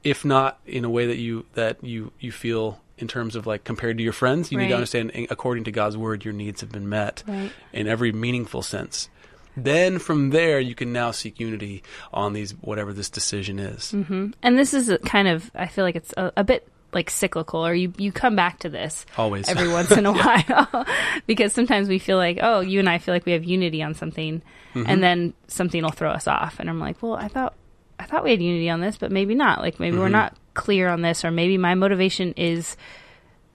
if 0.03 0.25
not 0.25 0.59
in 0.65 0.83
a 0.83 0.89
way 0.89 1.05
that 1.07 1.17
you 1.17 1.45
that 1.53 1.81
you 1.83 2.11
you 2.19 2.31
feel 2.31 2.81
in 2.97 3.07
terms 3.07 3.35
of 3.37 3.45
like 3.47 3.63
compared 3.63 3.97
to 3.97 4.03
your 4.03 4.11
friends, 4.11 4.51
you 4.51 4.57
need 4.57 4.67
to 4.69 4.73
understand 4.73 5.11
according 5.29 5.63
to 5.65 5.71
God's 5.71 5.95
word, 5.95 6.25
your 6.25 6.33
needs 6.33 6.59
have 6.61 6.71
been 6.71 6.89
met 6.89 7.23
Right. 7.27 7.51
in 7.71 7.87
every 7.87 8.11
meaningful 8.11 8.61
sense. 8.63 9.07
Then 9.55 9.97
from 9.99 10.31
there, 10.31 10.59
you 10.59 10.75
can 10.75 10.91
now 10.93 11.11
seek 11.11 11.39
unity 11.39 11.83
on 12.13 12.33
these 12.33 12.51
whatever 12.61 12.91
this 12.93 13.09
decision 13.09 13.59
is. 13.59 13.93
and 13.93 14.57
this 14.57 14.73
is 14.73 14.91
kind 15.05 15.27
of 15.27 15.49
I 15.55 15.67
feel 15.67 15.85
like 15.85 15.95
it's 15.95 16.13
a, 16.17 16.31
a 16.37 16.43
bit 16.43 16.67
like 16.93 17.09
cyclical, 17.09 17.65
or 17.65 17.73
you 17.73 17.93
you 17.97 18.11
come 18.11 18.35
back 18.35 18.59
to 18.59 18.69
this 18.69 19.05
Always. 19.17 19.47
every 19.49 19.67
once 19.71 19.91
in 19.91 20.05
a 20.05 20.11
while 20.11 20.85
because 21.27 21.53
sometimes 21.53 21.87
we 21.89 21.99
feel 21.99 22.17
like 22.17 22.39
oh 22.41 22.61
you 22.61 22.79
and 22.79 22.89
I 22.89 22.97
feel 22.97 23.13
like 23.13 23.25
we 23.25 23.33
have 23.33 23.43
unity 23.43 23.81
on 23.83 23.93
something, 23.93 24.41
Mm-hmm. 24.75 24.89
and 24.89 25.01
then 25.01 25.33
something 25.47 25.81
will 25.81 25.91
throw 25.91 26.11
us 26.11 26.27
off, 26.27 26.59
and 26.59 26.69
I'm 26.69 26.79
like 26.79 27.01
well 27.01 27.13
I 27.15 27.27
thought 27.29 27.53
I 27.99 28.05
thought 28.05 28.23
we 28.23 28.31
had 28.31 28.41
unity 28.41 28.69
on 28.69 28.79
this, 28.79 28.97
but 28.97 29.11
maybe 29.11 29.33
not. 29.35 29.59
Like 29.61 29.79
maybe 29.79 29.93
Mm-hmm. 29.95 30.01
we're 30.03 30.09
not 30.09 30.35
clear 30.53 30.87
on 30.89 31.01
this, 31.01 31.23
or 31.25 31.31
maybe 31.31 31.57
my 31.57 31.73
motivation 31.75 32.33
is 32.33 32.77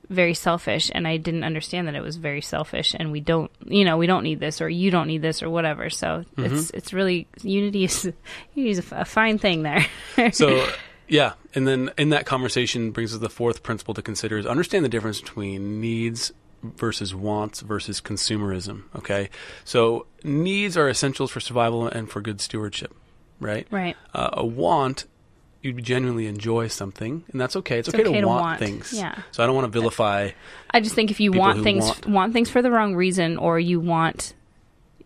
very 0.08 0.34
selfish 0.34 0.90
and 0.94 1.08
I 1.08 1.16
didn't 1.16 1.44
understand 1.44 1.88
that 1.88 1.94
it 1.94 2.02
was 2.02 2.16
very 2.16 2.42
selfish 2.42 2.94
and 2.98 3.12
we 3.12 3.20
don't 3.20 3.50
you 3.64 3.84
know 3.84 3.96
we 3.96 4.06
don't 4.06 4.24
need 4.24 4.40
this 4.40 4.60
or 4.60 4.68
you 4.68 4.90
don't 4.90 5.06
need 5.06 5.22
this 5.22 5.42
or 5.42 5.48
whatever 5.48 5.88
so 5.88 6.24
Mm-hmm. 6.36 6.54
it's 6.54 6.70
it's 6.70 6.92
really 6.92 7.28
unity 7.42 7.84
is 7.84 8.04
unity 8.54 8.70
is 8.72 8.92
a, 8.92 9.04
fine 9.06 9.38
thing 9.38 9.62
there 9.62 9.86
So, 10.32 10.66
yeah, 11.08 11.32
and 11.54 11.66
then 11.66 11.90
in 11.98 12.10
that 12.10 12.26
conversation 12.26 12.90
brings 12.90 13.14
us 13.14 13.20
the 13.20 13.28
fourth 13.30 13.62
principle 13.62 13.94
to 13.94 14.02
consider 14.02 14.38
is 14.38 14.46
understand 14.46 14.84
the 14.84 14.88
difference 14.88 15.20
between 15.20 15.80
needs 15.80 16.32
versus 16.62 17.14
wants 17.14 17.60
versus 17.60 18.00
consumerism. 18.00 18.84
Okay, 18.96 19.28
so 19.64 20.06
needs 20.24 20.76
are 20.76 20.88
essentials 20.88 21.30
for 21.30 21.40
survival 21.40 21.86
and 21.88 22.10
for 22.10 22.20
good 22.20 22.40
stewardship, 22.40 22.94
right? 23.40 23.66
right 23.70 23.96
Uh, 24.14 24.30
a 24.34 24.46
want. 24.46 25.06
You 25.60 25.72
genuinely 25.74 26.26
enjoy 26.26 26.66
something, 26.66 27.22
and 27.30 27.40
that's 27.40 27.54
okay. 27.54 27.78
It's, 27.78 27.88
okay, 27.88 28.02
okay 28.02 28.12
to, 28.14 28.20
to 28.22 28.26
want, 28.26 28.40
want, 28.42 28.58
things. 28.58 28.92
yeah. 28.92 29.16
So 29.30 29.44
I 29.44 29.46
don't 29.46 29.54
want 29.54 29.72
to 29.72 29.78
vilify. 29.78 30.30
I 30.70 30.80
just 30.80 30.96
think 30.96 31.12
if 31.12 31.20
you 31.20 31.30
want 31.30 31.62
things 31.62 31.84
want- 31.84 32.06
want. 32.06 32.32
things 32.32 32.50
for 32.50 32.62
the 32.62 32.70
wrong 32.72 32.96
reason 32.96 33.36
or 33.36 33.60
you 33.60 33.78
want 33.78 34.34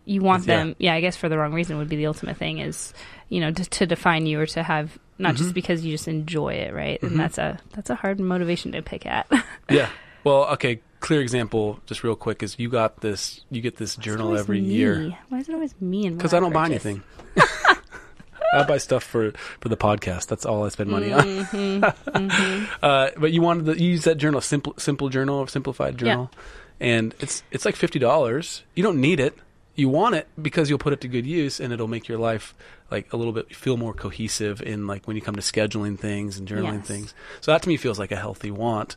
you 0.05 0.21
want 0.21 0.47
Yeah. 0.47 0.57
them 0.57 0.75
yeah 0.79 0.93
I 0.95 1.01
guess 1.01 1.15
for 1.15 1.27
the 1.29 1.37
wrong 1.37 1.53
reason 1.53 1.77
would 1.77 1.89
be 1.89 1.95
the 1.97 2.07
ultimate 2.07 2.37
thing 2.37 2.57
is 2.59 2.91
you 3.29 3.39
know 3.41 3.51
to, 3.51 3.65
to 3.65 3.85
define 3.85 4.25
you 4.25 4.39
or 4.39 4.45
to 4.47 4.63
have 4.63 4.97
not 5.19 5.33
Mm-hmm. 5.33 5.43
just 5.43 5.53
because 5.53 5.83
you 5.85 5.91
just 5.93 6.07
enjoy 6.07 6.53
it 6.53 6.73
right 6.73 7.01
and 7.01 7.19
that's 7.19 7.37
a 7.37 7.57
that's 7.73 7.89
a 7.89 7.95
hard 7.95 8.19
motivation 8.19 8.71
to 8.73 8.81
pick 8.81 9.05
at 9.05 9.25
Yeah. 9.69 9.89
Well, 10.23 10.45
okay. 10.53 10.81
Clear 10.99 11.21
example, 11.21 11.79
just 11.85 12.03
real 12.03 12.15
quick, 12.15 12.41
is 12.43 12.57
you 12.57 12.69
got 12.69 13.01
this. 13.01 13.41
You 13.51 13.61
get 13.61 13.77
this 13.77 13.95
journal 13.95 14.35
every 14.35 14.59
me. 14.59 14.67
year. 14.73 15.15
why 15.29 15.37
is 15.39 15.47
it 15.47 15.53
always 15.53 15.73
me 15.79 16.07
and 16.07 16.17
because 16.17 16.33
I 16.33 16.39
don't 16.39 16.51
buy 16.51 16.65
anything. 16.65 17.03
I 18.53 18.63
buy 18.63 18.77
stuff 18.77 19.03
for 19.03 19.31
for 19.59 19.69
the 19.69 19.77
podcast. 19.77 20.27
That's 20.27 20.45
all 20.45 20.65
I 20.65 20.69
spend 20.69 20.89
money 20.89 21.09
Mm-hmm. 21.09 21.83
on. 22.15 22.67
uh, 22.81 23.09
but 23.17 23.31
you 23.31 23.41
wanted 23.41 23.65
to 23.67 23.79
you 23.81 23.91
use 23.91 24.05
that 24.05 24.15
journal, 24.17 24.41
simple 24.41 24.73
simple 24.77 25.09
journal 25.09 25.37
or 25.39 25.47
simplified 25.47 25.97
journal, 25.97 26.31
and 26.79 27.13
it's 27.19 27.43
it's 27.51 27.63
like 27.65 27.75
fifty 27.75 27.99
dollars. 27.99 28.63
You 28.73 28.83
don't 28.83 28.99
need 28.99 29.19
it. 29.19 29.37
You 29.77 29.87
want 29.89 30.15
it 30.15 30.27
because 30.41 30.69
you'll 30.69 30.79
put 30.79 30.91
it 30.91 30.99
to 31.01 31.07
good 31.07 31.25
use, 31.25 31.59
and 31.61 31.71
it'll 31.71 31.87
make 31.87 32.07
your 32.09 32.17
life 32.17 32.53
like 32.91 33.13
a 33.13 33.17
little 33.17 33.31
bit 33.31 33.55
feel 33.55 33.77
more 33.77 33.93
cohesive 33.93 34.61
in 34.61 34.87
like 34.87 35.07
when 35.07 35.15
you 35.15 35.21
come 35.21 35.35
to 35.35 35.41
scheduling 35.41 35.97
things 35.99 36.37
and 36.37 36.47
journaling 36.47 36.79
Yes. 36.79 36.87
things. 36.87 37.13
So 37.41 37.51
that 37.51 37.61
to 37.61 37.69
me 37.69 37.77
feels 37.77 37.99
like 37.99 38.11
a 38.11 38.15
healthy 38.15 38.49
want. 38.51 38.95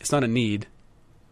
It's 0.00 0.10
not 0.10 0.24
a 0.24 0.28
need, 0.28 0.66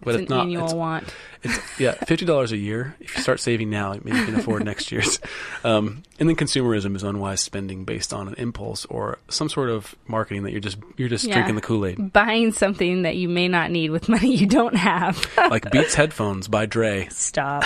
but 0.02 0.14
it's 0.14 0.22
it's, 0.22 0.30
not. 0.30 0.42
annual 0.42 0.64
it's- 0.64 0.74
want 0.74 1.14
it's 1.42 1.80
yeah, 1.80 1.92
fifty 1.92 2.26
dollars 2.26 2.52
a 2.52 2.56
year. 2.58 2.94
If 3.00 3.16
you 3.16 3.22
start 3.22 3.40
saving 3.40 3.70
now, 3.70 3.92
maybe 4.04 4.18
you 4.18 4.24
can 4.26 4.34
afford 4.36 4.64
next 4.64 4.92
year's. 4.92 5.18
Um, 5.62 6.04
and 6.18 6.26
then 6.26 6.36
consumerism 6.36 6.96
is 6.96 7.02
unwise 7.02 7.42
spending 7.42 7.84
based 7.84 8.14
on 8.14 8.28
an 8.28 8.34
impulse 8.38 8.86
or 8.86 9.18
some 9.28 9.50
sort 9.50 9.68
of 9.68 9.94
marketing 10.06 10.44
that 10.44 10.52
you're 10.52 10.60
just 10.60 10.78
you're 10.96 11.08
just 11.10 11.26
Yeah. 11.26 11.34
drinking 11.34 11.56
the 11.56 11.60
Kool 11.60 11.84
Aid. 11.84 12.12
buying 12.14 12.52
something 12.52 13.02
that 13.02 13.16
you 13.16 13.28
may 13.28 13.46
not 13.46 13.70
need 13.70 13.90
with 13.90 14.08
money 14.08 14.34
you 14.34 14.46
don't 14.46 14.74
have 14.74 15.22
Like 15.36 15.70
Beats 15.70 15.94
headphones 15.94 16.48
by 16.48 16.64
Dre. 16.64 17.08
stop 17.10 17.64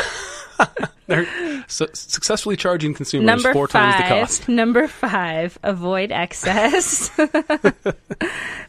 They're 1.06 1.26
su- 1.68 1.86
successfully 1.92 2.56
charging 2.56 2.94
consumers 2.94 3.26
Number 3.26 3.52
four 3.52 3.68
five. 3.68 3.94
times 3.96 4.08
the 4.08 4.14
cost. 4.42 4.48
Number 4.48 4.88
five, 4.88 5.56
avoid 5.62 6.10
excess. 6.10 7.10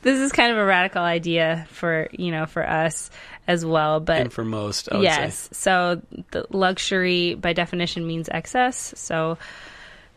this 0.01 0.19
is 0.19 0.31
kind 0.31 0.51
of 0.51 0.57
a 0.57 0.65
radical 0.65 1.01
idea 1.01 1.65
for 1.71 2.09
you 2.11 2.31
know 2.31 2.45
for 2.45 2.67
us 2.67 3.09
as 3.47 3.65
well, 3.65 3.99
but 3.99 4.21
And 4.21 4.33
for 4.33 4.45
most, 4.45 4.89
yes. 4.91 5.35
say. 5.35 5.49
So 5.53 6.01
the 6.31 6.45
luxury 6.49 7.35
by 7.35 7.53
definition 7.53 8.07
means 8.07 8.29
excess. 8.29 8.93
So 8.97 9.37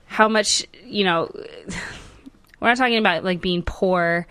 how 0.07 0.29
much 0.29 0.67
you 0.85 1.05
know? 1.05 1.31
We're 2.61 2.69
not 2.69 2.77
talking 2.77 2.99
about 2.99 3.23
like 3.23 3.41
being 3.41 3.63
poor 3.63 4.27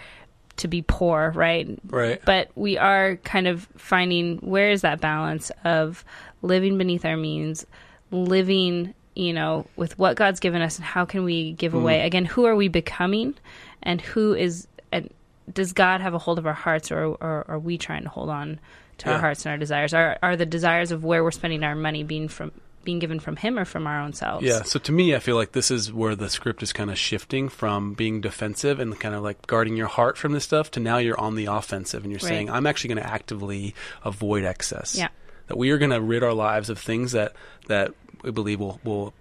to 0.57 0.67
be 0.67 0.81
poor, 0.81 1.31
right? 1.35 1.79
Right. 1.87 2.21
but 2.25 2.49
we 2.55 2.77
are 2.77 3.17
kind 3.17 3.47
of 3.47 3.67
finding 3.77 4.37
where 4.37 4.71
is 4.71 4.81
that 4.81 4.99
balance 4.99 5.51
of 5.63 6.03
living 6.41 6.77
beneath 6.77 7.05
our 7.05 7.15
means, 7.15 7.65
living, 8.11 8.93
you 9.15 9.33
know, 9.33 9.65
with 9.75 9.97
what 9.97 10.15
God's 10.15 10.39
given 10.39 10.61
us, 10.61 10.77
and 10.77 10.85
how 10.85 11.05
can 11.05 11.23
we 11.23 11.53
give 11.53 11.71
mm-hmm. 11.71 11.81
away? 11.81 12.01
Again, 12.01 12.25
who 12.25 12.45
are 12.45 12.55
we 12.55 12.67
becoming, 12.67 13.35
and 13.81 14.01
who 14.01 14.33
is, 14.33 14.67
and 14.91 15.09
does 15.51 15.73
God 15.73 16.01
have 16.01 16.13
a 16.13 16.19
hold 16.19 16.39
of 16.39 16.45
our 16.45 16.53
hearts, 16.53 16.91
or, 16.91 17.05
or 17.05 17.45
are 17.47 17.59
we 17.59 17.77
trying 17.77 18.03
to 18.03 18.09
hold 18.09 18.29
on 18.29 18.59
to 18.99 19.09
Yeah. 19.09 19.15
our 19.15 19.19
hearts 19.19 19.45
and 19.45 19.51
our 19.51 19.57
desires? 19.57 19.93
Are 19.93 20.17
are 20.23 20.35
the 20.35 20.45
desires 20.45 20.91
of 20.91 21.03
where 21.03 21.23
we're 21.23 21.31
spending 21.31 21.63
our 21.63 21.75
money 21.75 22.03
being 22.03 22.27
from 22.27 22.51
being 22.83 22.99
given 22.99 23.19
from 23.19 23.35
Him 23.35 23.59
or 23.59 23.65
from 23.65 23.85
our 23.85 23.99
own 23.99 24.13
selves? 24.13 24.45
Yeah. 24.45 24.61
So 24.63 24.79
to 24.79 24.91
me, 24.93 25.13
I 25.13 25.19
feel 25.19 25.35
like 25.35 25.51
this 25.51 25.69
is 25.71 25.91
where 25.91 26.15
the 26.15 26.29
script 26.29 26.63
is 26.63 26.71
kind 26.71 26.89
of 26.89 26.97
shifting 26.97 27.49
from 27.49 27.93
being 27.95 28.21
defensive 28.21 28.79
and 28.79 28.97
kind 28.97 29.13
of 29.13 29.23
like 29.23 29.45
guarding 29.45 29.75
your 29.75 29.87
heart 29.87 30.17
from 30.17 30.31
this 30.31 30.45
stuff 30.45 30.71
to 30.71 30.79
now 30.79 30.97
you're 30.97 31.19
on 31.19 31.35
the 31.35 31.47
offensive 31.47 32.03
and 32.03 32.11
you're 32.11 32.19
Right. 32.19 32.29
saying, 32.29 32.49
I'm 32.49 32.65
actually 32.65 32.93
going 32.95 33.03
to 33.05 33.13
actively 33.13 33.75
avoid 34.05 34.45
excess. 34.45 34.95
Yeah. 34.97 35.09
That 35.47 35.57
we 35.57 35.69
are 35.71 35.77
going 35.77 35.91
to 35.91 35.99
rid 36.01 36.23
our 36.23 36.33
lives 36.33 36.69
of 36.69 36.79
things 36.79 37.11
that 37.11 37.33
that 37.67 37.91
we 38.23 38.31
believe 38.31 38.59
will 38.61 38.79
will 38.85 39.13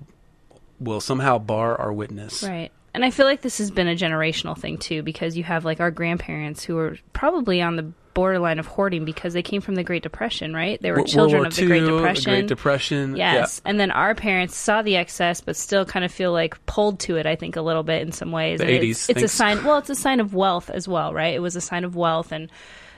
will 0.79 1.01
somehow 1.01 1.39
bar 1.39 1.75
our 1.81 1.93
witness. 1.93 2.43
Right. 2.45 2.71
And 2.95 3.05
I 3.05 3.11
feel 3.11 3.27
like 3.27 3.43
this 3.43 3.59
has 3.59 3.71
been 3.71 3.89
a 3.89 3.95
generational 3.97 4.57
thing 4.57 4.79
too, 4.79 5.03
because 5.03 5.37
you 5.37 5.43
have 5.45 5.65
like 5.65 5.81
our 5.81 5.91
grandparents 5.91 6.65
who 6.65 6.79
are 6.79 6.97
probably 7.13 7.61
on 7.61 7.77
the 7.77 7.93
borderline 8.17 8.59
of 8.59 8.67
hoarding 8.67 9.05
because 9.05 9.33
they 9.35 9.43
came 9.43 9.61
from 9.61 9.75
the 9.77 9.85
Great 9.85 10.03
Depression, 10.03 10.55
right? 10.55 10.81
They 10.83 10.91
were 10.91 10.97
World 10.97 11.09
children 11.09 11.41
War 11.43 11.47
of 11.49 11.55
the 11.55 11.67
Great 11.67 11.85
Depression. 11.85 12.33
Great 12.33 12.47
Depression. 12.49 13.15
Yes. 13.17 13.61
And 13.65 13.79
then 13.79 13.91
our 13.91 14.15
parents 14.15 14.57
saw 14.57 14.81
the 14.83 14.97
excess, 14.97 15.41
but 15.43 15.55
still 15.55 15.85
kind 15.85 16.05
of 16.05 16.11
feel 16.11 16.33
like 16.33 16.65
pulled 16.67 16.99
to 17.01 17.17
it, 17.17 17.27
I 17.27 17.37
think, 17.37 17.57
a 17.57 17.63
little 17.63 17.83
bit 17.85 18.03
in 18.03 18.13
some 18.13 18.33
ways. 18.33 18.59
The 18.59 18.67
And 18.67 18.83
80s, 18.83 18.91
It's, 18.91 19.09
it's 19.11 19.23
a 19.23 19.29
sign, 19.29 19.63
well, 19.65 19.79
it's 19.79 19.91
a 19.91 19.95
sign 19.95 20.21
of 20.21 20.33
wealth 20.35 20.71
as 20.71 20.89
well, 20.89 21.13
right? 21.13 21.35
It 21.35 21.41
was 21.41 21.55
a 21.57 21.61
sign 21.61 21.85
of 21.85 21.95
wealth. 21.95 22.33
And 22.33 22.49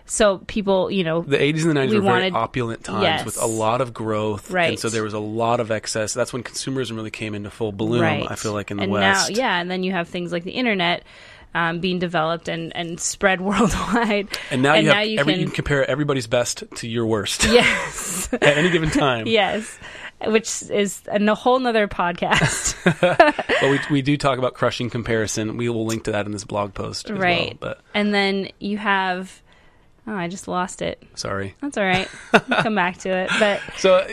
so 0.06 0.38
people, 0.46 0.90
you 0.90 1.04
know, 1.04 1.20
The 1.22 1.36
80s 1.36 1.66
and 1.66 1.76
the 1.76 1.80
90s 1.80 1.90
We 1.90 1.96
were 1.96 2.02
very 2.02 2.14
wanted- 2.14 2.34
opulent 2.34 2.84
times 2.84 3.02
Yes. 3.02 3.24
with 3.26 3.42
a 3.42 3.46
lot 3.46 3.80
of 3.80 3.92
growth. 3.92 4.50
Right. 4.50 4.70
And 4.70 4.78
so 4.78 4.88
there 4.88 5.02
was 5.02 5.14
a 5.14 5.18
lot 5.18 5.60
of 5.60 5.70
excess. 5.70 6.14
That's 6.14 6.32
when 6.32 6.42
consumerism 6.44 6.96
really 6.96 7.10
came 7.10 7.34
into 7.34 7.50
full 7.50 7.72
bloom, 7.72 8.00
right. 8.02 8.26
I 8.30 8.36
feel 8.36 8.52
like, 8.52 8.70
in 8.70 8.76
the 8.78 8.84
and 8.84 8.92
West. 8.92 9.30
Now, 9.30 9.36
yeah. 9.36 9.60
And 9.60 9.68
then 9.70 9.82
you 9.82 9.92
have 9.92 10.08
things 10.08 10.32
like 10.32 10.44
the 10.44 10.52
internet. 10.52 11.02
Um, 11.54 11.80
being 11.80 11.98
developed 11.98 12.46
and, 12.48 12.76
and 12.76 13.00
spread 13.00 13.40
worldwide, 13.48 14.28
And 14.50 14.62
now 14.62 14.74
you 14.74 14.90
have 14.90 15.06
you 15.06 15.18
every, 15.18 15.32
can 15.32 15.40
you 15.40 15.46
can 15.46 15.54
compare 15.54 15.90
everybody's 15.90 16.26
best 16.26 16.62
to 16.76 16.86
your 16.86 17.06
worst 17.06 17.44
yes, 17.50 18.28
at 18.32 18.42
any 18.42 18.70
given 18.70 18.90
time. 18.90 19.26
yes, 19.26 19.78
which 20.26 20.62
is 20.70 21.00
a 21.08 21.34
whole 21.34 21.58
nother 21.58 21.88
podcast, 21.88 22.76
But 23.00 23.62
we, 23.70 23.80
we 23.90 24.02
do 24.02 24.16
talk 24.16 24.38
about 24.38 24.54
crushing 24.54 24.90
comparison. 24.90 25.56
We 25.56 25.68
will 25.70 25.86
link 25.86 26.04
to 26.04 26.12
that 26.12 26.26
in 26.26 26.32
this 26.32 26.44
blog 26.44 26.74
post 26.74 27.10
as 27.10 27.18
right? 27.18 27.58
well. 27.60 27.74
But 27.74 27.80
and 27.94 28.12
then 28.12 28.50
you 28.58 28.76
have, 28.78 29.42
oh, 30.08 30.14
I 30.16 30.26
just 30.28 30.48
lost 30.48 30.80
it. 30.82 31.02
sorry. 31.14 31.54
That's 31.60 31.76
all 31.76 31.84
right. 31.84 32.08
We'll 32.32 32.62
come 32.62 32.74
back 32.74 32.98
to 32.98 33.10
it, 33.10 33.30
but 33.38 33.60
So 33.78 34.06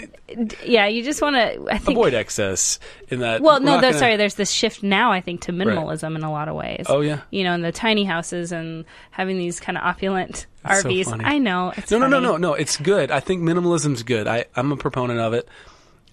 yeah, 0.64 0.86
you 0.88 1.04
just 1.04 1.22
want 1.22 1.36
to. 1.38 1.66
I 1.72 1.78
think. 1.78 1.98
avoid 1.98 2.14
excess 2.14 2.80
in 3.08 3.20
that. 3.20 3.42
well, 3.42 3.60
no, 3.60 3.80
gonna- 3.80 3.98
sorry. 3.98 4.18
There's 4.18 4.36
this 4.36 4.52
shift 4.52 4.84
now. 4.84 5.12
I 5.12 5.22
think 5.22 5.42
to 5.42 5.52
minimalism 5.52 6.16
in 6.16 6.24
a 6.24 6.32
lot 6.32 6.48
of 6.50 6.56
ways. 6.56 6.86
Oh, 6.90 7.02
yeah. 7.02 7.22
You 7.32 7.44
know, 7.46 7.54
in 7.54 7.62
the 7.62 7.72
tiny 7.72 8.04
houses 8.04 8.52
and 8.52 8.86
having 9.12 9.38
these 9.38 9.60
kind 9.60 9.78
of 9.78 9.84
opulent 9.84 10.46
That's 10.64 10.82
so 10.82 10.90
RVs. 10.90 11.06
funny. 11.06 11.24
I 11.26 11.38
know. 11.38 11.74
It's 11.78 11.90
No, 11.92 11.98
no, 12.00 12.08
no, 12.08 12.20
no, 12.20 12.38
no. 12.38 12.54
It's 12.54 12.78
good. 12.78 13.10
I 13.12 13.20
think 13.22 13.42
minimalism's 13.42 14.04
good. 14.04 14.28
I, 14.28 14.46
I'm 14.56 14.72
a 14.72 14.78
proponent 14.78 15.20
of 15.20 15.34
it. 15.34 15.48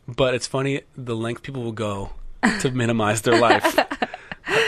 But 0.08 0.34
it's 0.34 0.46
funny 0.46 0.82
the 0.96 1.14
length 1.16 1.42
people 1.42 1.62
will 1.62 1.72
go 1.72 2.10
to 2.60 2.70
minimize 2.70 3.22
their 3.22 3.38
life. 3.40 3.78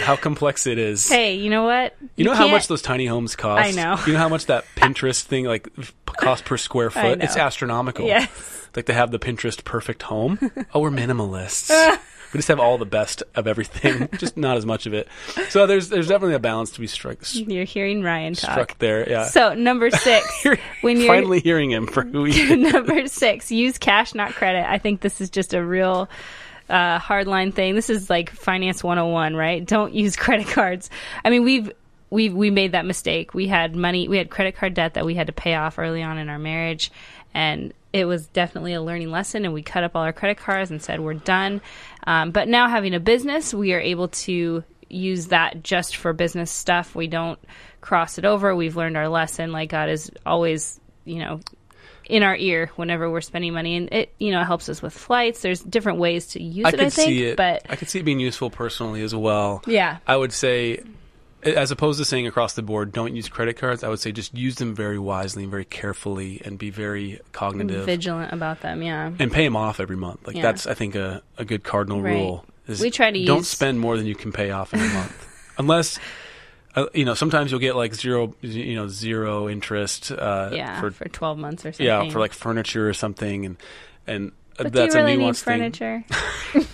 How 0.05 0.17
complex 0.17 0.67
it 0.67 0.79
is. 0.79 1.09
Hey, 1.09 1.35
you 1.37 1.51
know 1.51 1.65
what? 1.65 1.97
You 2.17 2.25
know 2.25 2.35
how 2.35 2.49
much 2.49 2.69
those 2.69 2.83
tiny 2.83 3.07
homes 3.07 3.37
cost? 3.37 3.65
I 3.65 3.71
know. 3.71 3.99
You 4.07 4.13
know 4.13 4.19
how 4.19 4.29
much 4.29 4.47
that 4.47 4.65
Pinterest 4.77 5.23
thing 5.25 5.45
like 5.47 5.69
cost 6.07 6.45
per 6.45 6.57
square 6.57 6.91
foot? 6.91 7.23
It's 7.23 7.37
astronomical. 7.37 8.07
Yes. 8.07 8.69
Like 8.77 8.87
they 8.87 8.93
have 8.93 9.11
the 9.11 9.19
Pinterest 9.19 9.63
perfect 9.65 10.03
home. 10.03 10.39
Oh, 10.75 10.81
we're 10.81 10.91
minimalists. 10.91 11.71
we 12.33 12.39
just 12.39 12.49
have 12.49 12.59
all 12.59 12.79
the 12.79 12.85
best 12.87 13.23
of 13.37 13.47
everything, 13.47 14.09
just 14.19 14.37
not 14.37 14.57
as 14.57 14.67
much 14.67 14.87
of 14.87 14.95
it. 14.95 15.07
So 15.51 15.67
there's 15.69 15.89
there's 15.89 16.09
definitely 16.09 16.35
a 16.35 16.41
balance 16.41 16.73
to 16.73 16.81
be 16.81 16.89
struck 16.89 17.19
You're 17.33 17.65
hearing 17.65 18.03
Ryan 18.03 18.35
talk. 18.35 18.51
struck 18.51 18.79
there. 18.79 19.09
Yeah. 19.09 19.27
So 19.27 19.55
number 19.55 19.91
six, 19.91 20.45
You're 20.45 20.59
when 20.81 20.99
you're 20.99 21.07
finally 21.07 21.39
hearing 21.41 21.71
him 21.71 21.87
for 21.87 22.03
who 22.03 22.25
he 22.25 22.41
is. 22.41 22.73
number 22.73 23.07
six, 23.07 23.53
use 23.53 23.79
cash, 23.79 24.15
not 24.15 24.33
credit. 24.33 24.69
I 24.69 24.79
think 24.79 25.01
this 25.01 25.21
is 25.21 25.31
just 25.31 25.55
a 25.55 25.65
real 25.65 26.09
uh, 26.69 26.99
hardline 26.99 27.53
thing. 27.53 27.75
This 27.75 27.91
is 27.91 28.09
like 28.09 28.31
finance 28.31 28.83
101, 28.83 29.35
right? 29.35 29.65
Don't 29.65 29.95
use 29.95 30.17
credit 30.17 30.47
cards. 30.49 30.91
I 31.25 31.31
mean, 31.31 31.45
we've 31.45 31.73
we 32.11 32.29
we 32.29 32.51
made 32.51 32.73
that 32.73 32.87
mistake. 32.87 33.35
We 33.35 33.49
had 33.49 33.75
money, 33.75 34.09
we 34.09 34.19
had 34.19 34.31
credit 34.31 34.57
card 34.57 34.75
debt 34.75 34.95
that 34.95 35.05
we 35.05 35.15
had 35.15 35.27
to 35.27 35.33
pay 35.33 35.55
off 35.55 35.79
early 35.79 36.03
on 36.03 36.19
in 36.19 36.29
our 36.29 36.39
marriage, 36.39 36.91
and 37.33 37.73
it 37.93 38.07
was 38.07 38.27
definitely 38.29 38.75
a 38.75 38.83
learning 38.83 39.11
lesson. 39.11 39.45
And 39.45 39.55
we 39.55 39.63
cut 39.63 39.85
up 39.85 39.95
all 39.95 40.03
our 40.03 40.13
credit 40.13 40.39
cards 40.39 40.71
and 40.71 40.83
said 40.83 41.01
we're 41.01 41.15
done. 41.15 41.61
Um, 42.07 42.31
but 42.31 42.49
now 42.49 42.69
having 42.69 42.95
a 42.95 43.01
business, 43.01 43.55
we 43.55 43.73
are 43.73 43.81
able 43.81 44.09
to 44.09 44.65
use 44.89 45.29
that 45.29 45.63
just 45.63 45.97
for 45.97 46.13
business 46.13 46.51
stuff. 46.51 46.95
We 46.95 47.07
don't 47.07 47.39
cross 47.81 48.19
it 48.19 48.25
over. 48.25 48.55
We've 48.55 48.77
learned 48.77 48.97
our 48.97 49.09
lesson. 49.09 49.53
Like 49.53 49.71
God 49.71 49.89
is 49.89 50.11
always, 50.27 50.81
you 51.05 51.19
know, 51.19 51.41
in 52.07 52.23
our 52.23 52.37
ear 52.37 52.71
whenever 52.77 53.11
we're 53.11 53.21
spending 53.21 53.53
money, 53.55 53.77
and 53.77 53.93
it 53.93 54.13
you 54.19 54.31
know 54.31 54.43
helps 54.45 54.69
us 54.69 54.83
with 54.83 54.93
flights. 54.93 55.43
There's 55.43 55.61
different 55.61 55.99
ways 55.99 56.29
to 56.29 56.43
use 56.43 56.67
I 56.67 56.69
it. 56.71 56.75
I 56.75 56.91
think, 56.91 56.93
see 56.93 57.25
it, 57.25 57.37
but 57.37 57.67
I 57.69 57.77
could 57.77 57.89
see 57.89 57.99
it 58.01 58.05
being 58.05 58.21
useful 58.21 58.51
personally 58.51 59.03
as 59.03 59.15
well. 59.15 59.63
yeah, 59.67 59.99
I 60.07 60.17
would 60.17 60.33
say, 60.33 60.81
as 61.43 61.71
opposed 61.71 61.99
to 61.99 62.05
saying 62.05 62.27
across 62.27 62.55
the 62.55 62.63
board, 62.63 62.93
don't 62.93 63.15
use 63.15 63.29
credit 63.29 63.59
cards. 63.59 63.83
I 63.85 63.89
would 63.89 64.01
say 64.01 64.13
just 64.13 64.35
use 64.35 64.57
them 64.57 64.75
very 64.75 64.99
wisely 64.99 65.43
and 65.45 65.51
very 65.51 65.65
carefully, 65.65 66.41
and 66.45 66.59
be 66.59 66.71
very 66.71 67.21
cognitive 67.33 67.85
vigilant 67.87 68.33
about 68.33 68.61
them. 68.61 68.83
Yeah. 68.83 69.11
and 69.19 69.31
pay 69.33 69.45
them 69.45 69.57
off 69.57 69.81
every 69.81 69.97
month. 69.97 70.27
Like 70.27 70.37
Yeah. 70.37 70.43
that's, 70.43 70.67
I 70.67 70.75
think, 70.75 70.95
a, 70.95 71.23
a 71.39 71.45
good 71.45 71.63
cardinal 71.65 72.01
Right. 72.03 72.13
rule. 72.15 72.45
Is 72.67 72.81
We 72.81 72.91
try 72.91 73.11
to 73.11 73.25
don't 73.27 73.39
use- 73.39 73.49
spend 73.49 73.79
more 73.79 73.97
than 73.99 74.07
you 74.07 74.15
can 74.15 74.33
pay 74.33 74.51
off 74.51 74.73
in 74.73 74.81
a 74.81 74.89
month, 74.89 75.53
unless. 75.59 75.99
Uh, 76.77 76.87
you 76.93 77.05
know, 77.05 77.15
sometimes 77.15 77.51
you'll 77.51 77.61
get 77.61 77.77
like 77.77 77.95
zero, 77.95 78.35
you 78.41 78.75
know, 78.75 78.89
zero 78.89 79.49
interest. 79.49 80.11
Uh, 80.11 80.51
Yeah, 80.53 80.81
for, 80.81 80.91
for, 80.91 81.09
12 81.09 81.39
months 81.39 81.65
or 81.65 81.73
something. 81.73 81.87
yeah, 81.87 82.09
for 82.11 82.19
like 82.19 82.33
furniture 82.33 82.89
or 82.89 82.95
something, 82.95 83.47
and 83.47 83.57
and 84.07 84.33
uh, 84.59 84.65
But 84.65 84.73
that's 84.73 84.95
do 84.95 84.99
you 85.01 85.05
really 85.05 85.15
a 85.15 85.19
need 85.19 85.25
nuanced 85.25 85.43
thing. 85.43 85.59
furniture? 85.59 86.05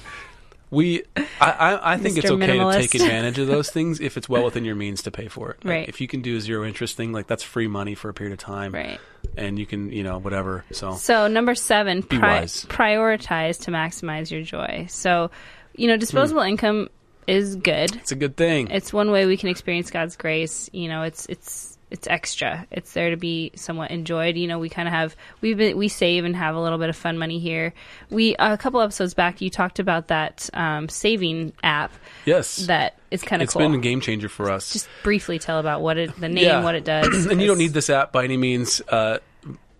We, 0.72 1.02
I, 1.16 1.50
I, 1.50 1.92
I 1.94 1.96
think 1.96 2.16
it's 2.16 2.30
okay 2.30 2.46
to 2.58 2.72
take 2.72 2.94
advantage 2.94 3.40
of 3.40 3.48
those 3.48 3.70
things 3.70 3.98
if 4.00 4.16
it's 4.16 4.28
well 4.28 4.44
within 4.44 4.64
your 4.64 4.76
means 4.76 5.02
to 5.02 5.10
pay 5.10 5.26
for 5.26 5.50
it. 5.50 5.64
Like, 5.64 5.70
Right. 5.70 5.88
If 5.88 6.00
you 6.00 6.06
can 6.06 6.22
do 6.22 6.36
a 6.36 6.40
zero 6.40 6.64
interest 6.64 6.96
thing, 6.96 7.10
like 7.12 7.26
that's 7.26 7.42
free 7.42 7.66
money 7.66 7.96
for 7.96 8.08
a 8.08 8.14
period 8.14 8.32
of 8.34 8.38
time, 8.38 8.72
right. 8.72 9.00
and 9.36 9.58
you 9.58 9.66
can, 9.66 9.90
you 9.90 10.04
know, 10.04 10.18
whatever. 10.20 10.64
So 10.70 10.94
So 10.94 11.26
number 11.26 11.56
seven, 11.56 12.02
Be 12.02 12.18
pri- 12.20 12.40
wise. 12.42 12.66
prioritize 12.66 13.62
to 13.64 13.72
maximize 13.72 14.30
your 14.30 14.42
joy. 14.42 14.86
So, 14.88 15.32
you 15.74 15.88
know, 15.88 15.96
disposable 15.96 16.42
income 16.42 16.88
is 17.30 17.56
good. 17.56 17.94
it's 17.96 18.12
a 18.12 18.16
good 18.16 18.36
thing. 18.36 18.68
It's 18.70 18.92
one 18.92 19.10
way 19.10 19.26
we 19.26 19.36
can 19.36 19.48
experience 19.48 19.90
God's 19.90 20.16
grace. 20.16 20.68
You 20.72 20.88
know, 20.88 21.02
it's 21.02 21.26
it's 21.26 21.78
it's 21.90 22.06
extra. 22.06 22.66
It's 22.70 22.92
there 22.92 23.10
to 23.10 23.16
be 23.16 23.50
somewhat 23.56 23.90
enjoyed. 23.90 24.36
You 24.36 24.46
know, 24.46 24.58
we 24.58 24.68
kind 24.68 24.86
of 24.86 24.94
have 24.94 25.16
we've 25.40 25.56
been 25.56 25.76
we 25.76 25.88
save 25.88 26.24
and 26.24 26.36
have 26.36 26.54
a 26.54 26.60
little 26.60 26.78
bit 26.78 26.88
of 26.88 26.96
fun 26.96 27.18
money 27.18 27.38
here. 27.38 27.72
We 28.10 28.36
a 28.38 28.56
couple 28.56 28.80
episodes 28.80 29.14
back, 29.14 29.40
you 29.40 29.50
talked 29.50 29.78
about 29.78 30.08
that 30.08 30.48
um, 30.54 30.88
saving 30.88 31.52
app 31.62 31.92
yes, 32.24 32.56
that 32.66 32.98
is 33.10 33.22
kind 33.22 33.42
of 33.42 33.46
it's 33.46 33.54
cool. 33.54 33.62
been 33.62 33.74
a 33.74 33.78
game 33.82 34.00
changer 34.00 34.28
for 34.28 34.50
us. 34.50 34.72
Just 34.72 34.88
briefly 35.02 35.38
tell 35.38 35.58
about 35.58 35.80
what 35.82 35.98
it 35.98 36.14
the 36.20 36.28
name, 36.28 36.44
Yeah. 36.44 36.62
what 36.62 36.74
it 36.74 36.84
does, 36.84 37.26
and 37.30 37.40
you 37.40 37.46
don't 37.46 37.58
need 37.58 37.72
this 37.72 37.90
app 37.90 38.12
by 38.12 38.22
any 38.24 38.36
means 38.36 38.80
uh, 38.88 39.18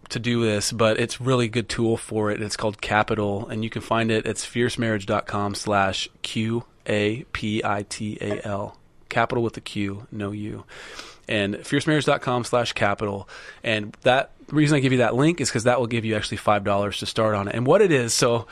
to 0.09 0.19
do 0.19 0.43
this, 0.45 0.73
but 0.73 0.99
it's 0.99 1.21
really 1.21 1.47
good 1.47 1.69
tool 1.69 1.97
for 1.97 2.33
it. 2.33 2.43
It's 2.43 2.57
called 2.57 2.81
Qapital, 2.81 3.49
and 3.49 3.63
you 3.63 3.71
can 3.71 3.83
find 3.83 4.11
it. 4.11 4.27
It's 4.27 4.45
fiercemarriage.com 4.45 5.55
slash 5.55 6.09
Q 6.23 6.65
A 6.87 7.25
P 7.33 7.63
I 7.65 7.85
T 7.85 8.19
A 8.21 8.47
L. 8.47 8.77
Qapital 9.09 9.43
with 9.43 9.57
a 9.57 9.61
Q, 9.61 10.07
no 10.13 10.31
U. 10.31 10.65
And 11.29 11.57
fiercemarriage.com 11.57 12.45
slash 12.45 12.73
capital. 12.73 13.29
And 13.65 13.97
that 14.03 14.31
reason 14.49 14.77
I 14.77 14.81
give 14.81 14.93
you 14.93 14.99
that 14.99 15.15
link 15.15 15.41
is 15.41 15.49
because 15.49 15.65
that 15.65 15.79
will 15.81 15.87
give 15.87 16.05
you 16.05 16.17
actually 16.17 16.39
five 16.39 16.65
dollars 16.65 16.99
to 16.99 17.07
start 17.07 17.35
on 17.35 17.49
it. 17.49 17.55
And 17.55 17.67
what 17.67 17.83
it 17.83 17.93
is, 17.93 18.15
so 18.15 18.47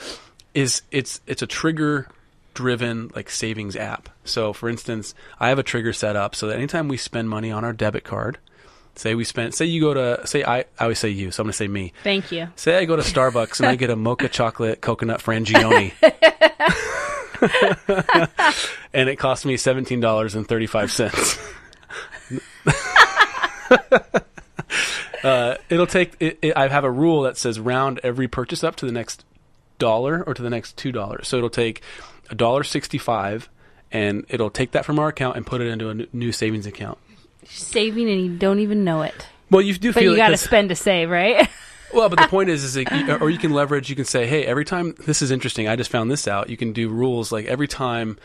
is 0.55 0.83
it's 0.91 1.20
it's 1.26 1.43
a 1.43 1.47
trigger 1.47 2.09
driven 2.55 3.11
like 3.14 3.31
savings 3.31 3.76
app. 3.76 4.09
So 4.24 4.53
for 4.53 4.68
instance, 4.68 5.14
I 5.39 5.49
have 5.51 5.59
a 5.59 5.62
trigger 5.62 5.93
set 5.93 6.16
up 6.16 6.35
so 6.35 6.49
that 6.49 6.57
anytime 6.57 6.89
we 6.89 6.97
spend 6.97 7.31
money 7.31 7.53
on 7.53 7.64
our 7.64 7.72
debit 7.72 8.03
card, 8.05 8.39
say 8.97 9.14
we 9.14 9.22
spent 9.24 9.55
say 9.55 9.64
you 9.64 9.81
go 9.81 9.95
to 9.95 10.26
say 10.26 10.43
I, 10.43 10.59
I 10.59 10.64
always 10.81 10.99
say 10.99 11.09
you, 11.11 11.31
so 11.31 11.43
I'm 11.43 11.47
gonna 11.47 11.53
say 11.53 11.68
me. 11.68 11.93
Thank 12.03 12.33
you. 12.33 12.49
Say 12.57 12.76
I 12.79 12.85
go 12.85 12.97
to 12.97 13.03
Starbucks 13.03 13.61
and 13.61 13.68
I 13.68 13.76
get 13.76 13.91
a 13.91 13.97
mocha 13.97 14.29
chocolate 14.29 14.81
coconut 14.81 15.20
frangione. 15.24 15.93
and 18.93 19.09
it 19.09 19.16
cost 19.16 19.47
me 19.47 19.57
seventeen 19.57 20.01
dollars 20.01 20.34
and 20.34 20.47
thirty 20.47 20.66
five 20.66 20.91
cents. 20.91 21.39
uh, 25.24 25.57
it'll 25.68 25.86
take. 25.86 26.14
It, 26.20 26.39
it, 26.43 26.57
I 26.57 26.68
have 26.68 26.84
a 26.84 26.91
rule 26.91 27.22
that 27.22 27.36
says 27.36 27.61
round 27.61 28.01
every 28.03 28.28
purchase 28.28 28.64
up 28.64 28.76
to 28.76 28.86
the 28.86 28.93
next 28.93 29.24
dollar 29.78 30.22
or 30.22 30.34
to 30.34 30.43
the 30.43 30.51
next 30.51 30.76
two 30.76 30.93
dollars. 30.93 31.28
So 31.28 31.36
it'll 31.36 31.51
take 31.51 31.82
a 32.30 32.34
dollar 32.34 32.64
sixty 32.64 32.99
five, 32.99 33.49
and 33.91 34.24
it'll 34.28 34.51
take 34.51 34.72
that 34.72 34.84
from 34.84 34.99
our 34.99 35.09
account 35.09 35.36
and 35.36 35.47
put 35.47 35.61
it 35.61 35.68
into 35.68 35.89
a 35.89 35.91
n- 35.91 36.07
new 36.12 36.32
savings 36.32 36.66
account. 36.66 36.99
Saving 37.45 38.11
and 38.11 38.20
you 38.20 38.36
don't 38.36 38.59
even 38.59 38.84
know 38.84 39.03
it, 39.03 39.26
Well, 39.51 39.62
you 39.62 39.72
do 39.74 39.93
but 39.93 40.01
feel 40.01 40.12
you 40.12 40.18
got 40.18 40.28
to 40.30 40.36
spend 40.36 40.68
to 40.68 40.74
save, 40.74 41.09
right? 41.09 41.49
Well, 41.93 42.09
but 42.09 42.18
the 42.18 42.28
point 42.28 42.51
is, 42.51 42.64
is 42.64 42.76
you, 42.76 43.16
or 43.16 43.30
you 43.30 43.39
can 43.39 43.53
leverage. 43.53 43.89
You 43.91 43.97
can 43.97 44.05
say, 44.05 44.26
"Hey, 44.26 44.45
every 44.45 44.64
time 44.64 44.95
this 45.07 45.22
is 45.22 45.30
interesting. 45.30 45.68
I 45.68 45.76
just 45.76 45.91
found 45.91 46.11
this 46.11 46.28
out." 46.28 46.51
You 46.51 46.57
can 46.57 46.72
do 46.72 46.89
rules 46.89 47.32
like 47.32 47.47
every 47.47 47.68
time 47.68 48.18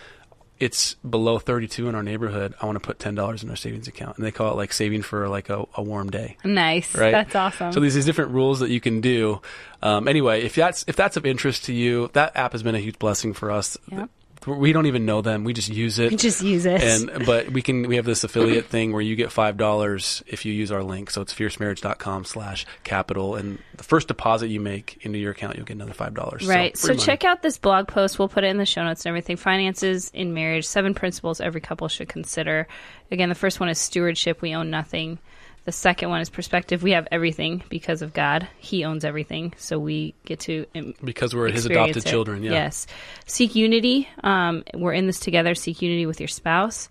it's 0.60 0.94
below 0.96 1.40
thirty-two 1.40 1.90
in 1.90 1.96
our 1.96 2.04
neighborhood, 2.04 2.54
I 2.62 2.66
want 2.66 2.76
to 2.76 2.80
put 2.80 3.00
ten 3.00 3.16
dollars 3.16 3.44
in 3.44 3.50
our 3.50 3.56
savings 3.56 3.88
account, 3.88 4.18
and 4.18 4.26
they 4.26 4.32
call 4.32 4.52
it 4.52 4.56
like 4.56 4.72
saving 4.72 5.02
for 5.02 5.28
like 5.28 5.50
a, 5.50 5.66
a 5.76 5.84
warm 5.84 6.10
day, 6.10 6.38
nice. 6.44 6.96
right? 6.96 7.12
That's 7.12 7.36
awesome. 7.36 7.72
So 7.74 7.80
these 7.80 7.96
these 7.96 8.06
different 8.06 8.32
rules 8.32 8.60
that 8.60 8.70
you 8.70 8.80
can 8.80 9.02
do. 9.02 9.42
Um, 9.82 10.08
anyway, 10.08 10.44
if 10.44 10.56
that's 10.56 10.86
if 10.88 10.96
that's 10.96 11.18
of 11.18 11.26
interest 11.26 11.66
to 11.66 11.74
you, 11.74 12.10
that 12.14 12.36
app 12.36 12.52
has 12.54 12.64
been 12.64 12.76
a 12.76 12.80
huge 12.80 13.00
blessing 13.00 13.34
for 13.34 13.52
us. 13.52 13.78
Yep. 13.92 14.10
We 14.46 14.74
don't 14.74 14.86
even 14.86 15.06
know 15.06 15.22
them; 15.22 15.44
we 15.44 15.54
just 15.54 15.70
use 15.70 16.00
it. 16.00 16.18
just 16.18 16.42
use 16.42 16.66
it. 16.66 16.82
And 16.82 17.26
but 17.26 17.52
we 17.52 17.62
can 17.62 17.88
we 17.88 17.96
have 17.98 18.06
this 18.06 18.24
affiliate 18.24 18.66
thing 18.66 18.92
where 18.92 19.02
you 19.02 19.16
get 19.16 19.32
five 19.32 19.58
dollars 19.58 20.24
if 20.28 20.46
you 20.46 20.54
use 20.54 20.72
our 20.72 20.84
link. 20.84 21.10
So 21.10 21.22
it's 21.22 21.34
fiercemarriage.com 21.34 22.26
slash 22.26 22.66
capital 22.84 23.36
and 23.36 23.60
the 23.76 23.84
first 23.84 24.08
deposit 24.08 24.48
you 24.48 24.60
make 24.60 25.00
into 25.02 25.18
your 25.18 25.32
account 25.32 25.56
you'll 25.56 25.66
get 25.66 25.76
another 25.76 25.94
five 25.94 26.14
dollars. 26.14 26.48
Right. 26.48 26.78
So, 26.78 26.96
check 26.96 27.24
out 27.24 27.42
this 27.42 27.58
blog 27.58 27.88
post. 27.88 28.20
We'll 28.20 28.30
put 28.30 28.44
it 28.44 28.48
in 28.48 28.58
the 28.58 28.66
show 28.66 28.84
notes 28.84 29.06
and 29.06 29.12
everything. 29.12 29.38
Finances 29.38 30.12
in 30.14 30.34
marriage, 30.34 30.66
seven 30.66 30.94
principles 30.94 31.42
every 31.42 31.62
couple 31.62 31.88
should 31.88 32.10
consider. 32.10 32.68
Again, 33.12 33.30
the 33.30 33.36
first 33.36 33.60
one 33.60 33.70
is 33.70 33.80
stewardship. 33.80 34.42
We 34.42 34.56
own 34.56 34.70
nothing. 34.70 35.20
The 35.66 35.72
second 35.72 36.10
one 36.10 36.20
is 36.20 36.30
perspective. 36.30 36.84
We 36.84 36.92
have 36.92 37.08
everything 37.10 37.64
because 37.70 38.02
of 38.02 38.14
God. 38.14 38.48
He 38.60 38.84
owns 38.84 39.06
everything. 39.06 39.54
So 39.58 39.80
we 39.80 40.14
get 40.26 40.42
to 40.42 40.66
um, 40.76 40.94
because 41.04 41.34
we're 41.34 41.50
his 41.50 41.66
adopted 41.66 42.06
it. 42.06 42.10
children. 42.10 42.44
Yeah. 42.44 42.52
Yes. 42.52 42.86
Seek 43.26 43.56
unity. 43.56 44.10
Um, 44.24 44.64
we're 44.74 44.94
in 44.94 45.08
this 45.08 45.20
together. 45.20 45.56
Seek 45.56 45.82
unity 45.82 46.06
with 46.06 46.20
your 46.20 46.28
spouse. 46.28 46.90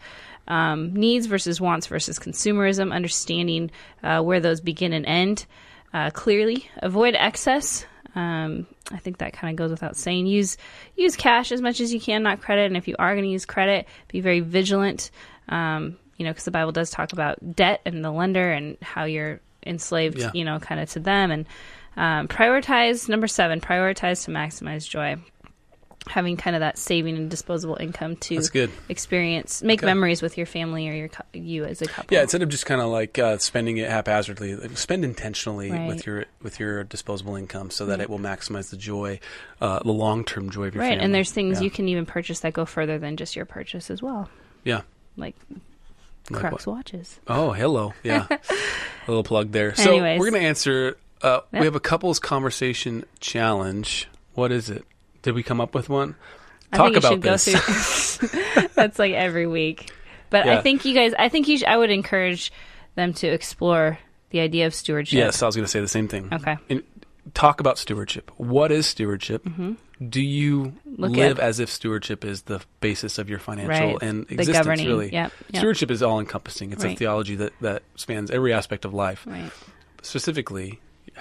Um, 0.49 0.95
needs 0.95 1.27
versus 1.27 1.61
wants 1.61 1.87
versus 1.87 2.19
consumerism. 2.19 2.93
Understanding 2.93 3.71
uh, 4.03 4.23
where 4.23 4.41
those 4.41 4.61
begin 4.61 4.95
and 4.95 5.05
end 5.05 5.47
uh, 5.93 6.11
clearly. 6.11 6.67
Avoid 6.79 7.15
excess. 7.15 7.85
Um, 8.15 8.67
I 8.91 8.99
think 8.99 9.19
that 9.19 9.33
kind 9.33 9.51
of 9.53 9.57
goes 9.57 9.71
without 9.71 9.97
saying. 9.97 10.27
Use 10.27 10.57
use 10.97 11.17
cash 11.17 11.53
as 11.53 11.61
much 11.61 11.81
as 11.81 11.93
you 11.93 12.01
can, 12.01 12.23
not 12.23 12.41
credit. 12.41 12.67
And 12.67 12.77
if 12.77 12.89
you 12.89 12.97
are 12.99 13.15
going 13.15 13.25
to 13.25 13.31
use 13.31 13.45
credit, 13.45 13.87
be 14.09 14.21
very 14.21 14.41
vigilant. 14.41 15.11
Um, 15.49 15.99
you 16.17 16.25
know, 16.25 16.31
because 16.31 16.45
the 16.45 16.51
Bible 16.51 16.73
does 16.73 16.91
talk 16.91 17.13
about 17.13 17.57
debt 17.57 17.81
and 17.85 18.05
the 18.05 18.11
lender 18.11 18.51
and 18.53 18.77
how 18.83 19.05
you're 19.05 19.41
enslaved. 19.67 20.19
Yeah. 20.19 20.31
You 20.35 20.45
know, 20.45 20.59
kind 20.59 20.81
of 20.81 20.91
to 20.91 21.01
them 21.01 21.31
and 21.31 21.47
um, 21.97 22.29
prioritize. 22.29 23.09
Number 23.09 23.27
seven, 23.27 23.61
prioritize 23.61 24.25
to 24.25 24.31
maximize 24.31 24.89
joy. 24.89 25.17
Having 26.09 26.37
kind 26.39 26.57
of 26.57 26.61
that 26.61 26.79
saving 26.79 27.17
and 27.17 27.31
disposable 27.31 27.77
income 27.79 28.17
to 28.17 28.35
That's 28.35 28.51
good. 28.51 28.73
experience, 28.89 29.63
make 29.63 29.79
Okay. 29.79 29.87
memories 29.87 30.21
with 30.21 30.37
your 30.37 30.47
family 30.47 30.89
or 30.89 30.93
your 30.95 31.09
you 31.33 31.65
as 31.65 31.81
a 31.81 31.87
couple. 31.87 32.13
Yeah, 32.13 32.23
instead 32.23 32.43
of 32.43 32.49
just 32.49 32.67
kind 32.67 32.81
of 32.81 32.89
like 32.89 33.21
uh, 33.21 33.39
spending 33.39 33.77
it 33.77 33.89
haphazardly, 33.89 34.57
like, 34.57 34.77
spend 34.77 35.05
intentionally 35.05 35.71
Right. 35.71 35.87
with 35.87 36.05
your 36.05 36.25
with 36.43 36.59
your 36.59 36.83
disposable 36.83 37.37
income, 37.37 37.71
so 37.71 37.87
that 37.87 38.01
it 38.01 38.11
will 38.11 38.19
maximize 38.19 38.71
the 38.71 38.77
joy, 38.77 39.21
uh, 39.61 39.79
the 39.85 39.93
long 39.93 40.25
term 40.25 40.51
joy 40.51 40.65
of 40.67 40.75
your 40.75 40.81
family. 40.83 40.87
right. 40.87 40.89
family. 40.95 41.05
And 41.05 41.15
there's 41.15 41.31
things 41.31 41.61
Yeah. 41.61 41.65
you 41.67 41.71
can 41.71 41.87
even 41.87 42.05
purchase 42.05 42.41
that 42.41 42.53
go 42.53 42.65
further 42.65 42.99
than 42.99 43.17
just 43.17 43.37
your 43.37 43.45
purchase 43.45 43.89
as 43.89 44.03
well, 44.03 44.29
yeah. 44.65 44.81
like 45.17 45.37
Like 46.33 46.41
Crux 46.41 46.67
what? 46.67 46.77
watches. 46.77 47.21
Oh, 47.29 47.53
hello. 47.53 47.95
Yeah. 48.03 48.27
a 48.31 48.37
little 49.07 49.23
plug 49.25 49.53
there. 49.53 49.75
So 49.75 49.91
Anyways. 49.93 50.19
we're 50.21 50.31
going 50.31 50.43
to 50.43 50.49
answer. 50.49 50.97
Uh, 51.21 51.41
Yep. 51.53 51.61
We 51.61 51.67
have 51.67 51.77
a 51.77 51.81
couples 51.81 52.19
conversation 52.19 53.05
challenge. 53.21 54.09
What 54.35 54.51
is 54.51 54.71
it? 54.71 54.85
Did 55.23 55.35
we 55.35 55.43
come 55.45 55.61
up 55.61 55.73
with 55.75 55.89
one? 55.89 56.17
I 56.73 56.79
Talk 56.79 56.97
about 56.97 57.21
this. 57.21 58.19
That's 58.75 58.99
like 58.99 59.13
every 59.13 59.47
week, 59.47 59.93
but 60.31 60.49
I 60.49 60.63
think 60.63 60.85
you 60.85 60.95
guys. 60.95 61.13
I 61.19 61.29
think 61.29 61.47
you. 61.47 61.59
Sh- 61.59 61.65
I 61.65 61.77
would 61.77 61.91
encourage 61.91 62.51
them 62.97 63.13
to 63.15 63.29
explore 63.29 63.99
the 64.31 64.41
idea 64.41 64.67
of 64.67 64.75
stewardship. 64.75 65.17
yes, 65.19 65.43
I 65.43 65.47
was 65.47 65.55
going 65.55 65.65
to 65.65 65.71
say 65.71 65.81
the 65.81 65.87
same 65.89 66.09
thing. 66.09 66.29
Okay. 66.33 66.57
And 66.71 66.83
talk 67.35 67.61
about 67.61 67.79
stewardship. 67.79 68.31
What 68.39 68.73
is 68.73 68.87
stewardship? 68.87 69.47
Do 70.09 70.21
you. 70.21 70.73
Look 70.97 71.13
live 71.17 71.39
as 71.39 71.61
if 71.61 71.71
stewardship 71.71 72.25
is 72.25 72.43
the 72.43 72.61
basis 72.81 73.19
of 73.19 73.29
your 73.31 73.39
financial 73.39 73.93
Right. 73.95 74.03
and 74.03 74.23
existence? 74.31 74.59
governing. 74.59 74.87
Really, 74.87 75.13
Yep, 75.13 75.33
yep. 75.51 75.61
stewardship 75.61 75.91
is 75.91 76.03
all 76.03 76.21
encompassing. 76.21 76.73
It's 76.73 76.85
a 76.85 76.95
theology 76.95 77.37
that 77.37 77.53
that 77.61 77.83
spans 77.97 78.31
every 78.31 78.53
aspect 78.53 78.85
of 78.85 78.93
life. 78.95 79.25
Right. 79.27 79.51
Specifically, 80.03 80.81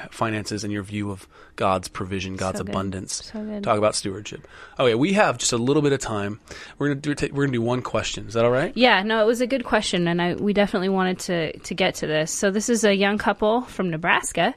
finances 0.10 0.64
and 0.64 0.72
your 0.72 0.84
view 0.84 1.12
of 1.12 1.28
God's 1.56 1.88
provision, 1.88 2.36
God's 2.36 2.60
So 2.60 2.64
abundance. 2.64 3.32
So. 3.32 3.60
Talk 3.62 3.78
about 3.78 3.96
stewardship. 3.96 4.48
Okay, 4.80 4.96
we 4.96 5.14
have 5.14 5.38
just 5.38 5.52
a 5.54 5.58
little 5.58 5.82
bit 5.82 5.94
of 5.94 6.00
time. 6.00 6.40
We're 6.78 6.90
gonna 6.90 7.02
do 7.02 7.16
we're 7.34 7.46
gonna 7.46 7.54
do 7.58 7.62
one 7.62 7.82
question. 7.82 8.28
Is 8.28 8.34
that 8.34 8.46
all 8.46 8.52
right? 8.52 8.72
Yeah, 8.76 9.04
no, 9.04 9.22
it 9.22 9.26
was 9.28 9.42
a 9.42 9.48
good 9.48 9.64
question, 9.66 10.08
and 10.08 10.22
I 10.22 10.36
we 10.36 10.54
definitely 10.54 10.90
wanted 10.90 11.20
to 11.20 11.58
to 11.60 11.74
get 11.76 11.96
to 11.96 12.08
this. 12.08 12.32
So 12.32 12.52
this 12.52 12.70
is 12.70 12.84
a 12.84 12.94
young 12.96 13.18
couple 13.18 13.62
from 13.64 13.90
Nebraska, 13.90 14.54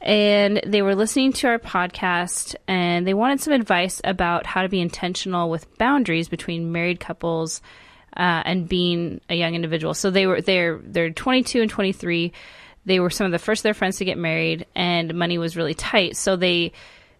and 0.00 0.60
they 0.66 0.82
were 0.82 0.94
listening 0.94 1.32
to 1.34 1.48
our 1.48 1.58
podcast, 1.58 2.54
and 2.68 3.06
they 3.06 3.14
wanted 3.14 3.40
some 3.40 3.52
advice 3.52 4.00
about 4.04 4.46
how 4.46 4.62
to 4.62 4.68
be 4.68 4.80
intentional 4.80 5.50
with 5.50 5.78
boundaries 5.78 6.28
between 6.28 6.72
married 6.72 7.00
couples 7.00 7.60
uh, 8.16 8.42
and 8.44 8.68
being 8.68 9.20
a 9.28 9.34
young 9.34 9.54
individual. 9.54 9.94
So 9.94 10.10
they 10.10 10.26
were 10.26 10.40
they're 10.40 10.80
they're 10.82 11.10
22 11.10 11.62
and 11.62 11.70
23. 11.70 12.32
They 12.84 13.00
were 13.00 13.10
some 13.10 13.26
of 13.26 13.32
the 13.32 13.38
first 13.38 13.60
of 13.60 13.64
their 13.64 13.74
friends 13.74 13.98
to 13.98 14.04
get 14.04 14.18
married, 14.18 14.66
and 14.74 15.14
money 15.14 15.38
was 15.38 15.56
really 15.56 15.74
tight. 15.74 16.16
So 16.16 16.36
they 16.36 16.72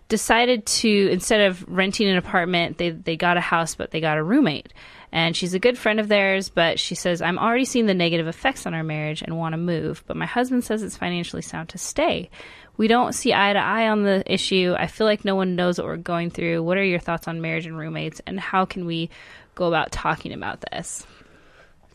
decided 0.09 0.65
to 0.67 1.09
instead 1.11 1.41
of 1.43 1.65
renting 1.69 2.09
an 2.09 2.17
apartment, 2.17 2.79
they 2.79 2.91
they 2.91 3.17
got 3.17 3.37
a 3.37 3.43
house, 3.43 3.75
but 3.75 3.91
they 3.91 4.01
got 4.01 4.19
a 4.19 4.23
roommate. 4.23 4.73
And 5.13 5.37
she's 5.37 5.55
a 5.55 5.59
good 5.59 5.79
friend 5.79 6.01
of 6.01 6.09
theirs, 6.09 6.49
but 6.51 6.79
she 6.79 6.95
says, 6.95 7.23
I'm 7.23 7.39
already 7.39 7.65
seeing 7.65 7.87
the 7.87 7.95
negative 7.95 8.27
effects 8.27 8.67
on 8.67 8.75
our 8.75 8.83
marriage 8.83 9.23
and 9.23 9.39
want 9.39 9.53
to 9.55 9.57
move. 9.57 10.03
But 10.07 10.17
my 10.17 10.27
husband 10.27 10.65
says 10.65 10.83
it's 10.83 10.97
financially 10.97 11.43
sound 11.43 11.71
to 11.71 11.79
stay. 11.79 12.29
We 12.77 12.89
don't 12.89 13.15
see 13.15 13.33
eye 13.33 13.53
to 13.53 13.59
eye 13.59 13.89
on 13.89 14.03
the 14.03 14.23
issue. 14.31 14.75
I 14.79 14.87
feel 14.87 15.07
like 15.07 15.25
no 15.25 15.35
one 15.35 15.57
knows 15.57 15.79
what 15.79 15.87
we're 15.87 15.97
going 15.97 16.31
through. 16.31 16.63
What 16.63 16.77
are 16.77 16.85
your 16.85 16.99
thoughts 16.99 17.27
on 17.27 17.41
marriage 17.41 17.67
and 17.67 17.79
roommates? 17.79 18.21
And 18.27 18.39
how 18.39 18.65
can 18.65 18.87
we 18.87 19.11
go 19.55 19.67
about 19.67 19.93
talking 19.93 20.33
about 20.33 20.65
this? 20.71 21.07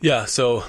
Yeah. 0.00 0.24
So, 0.24 0.64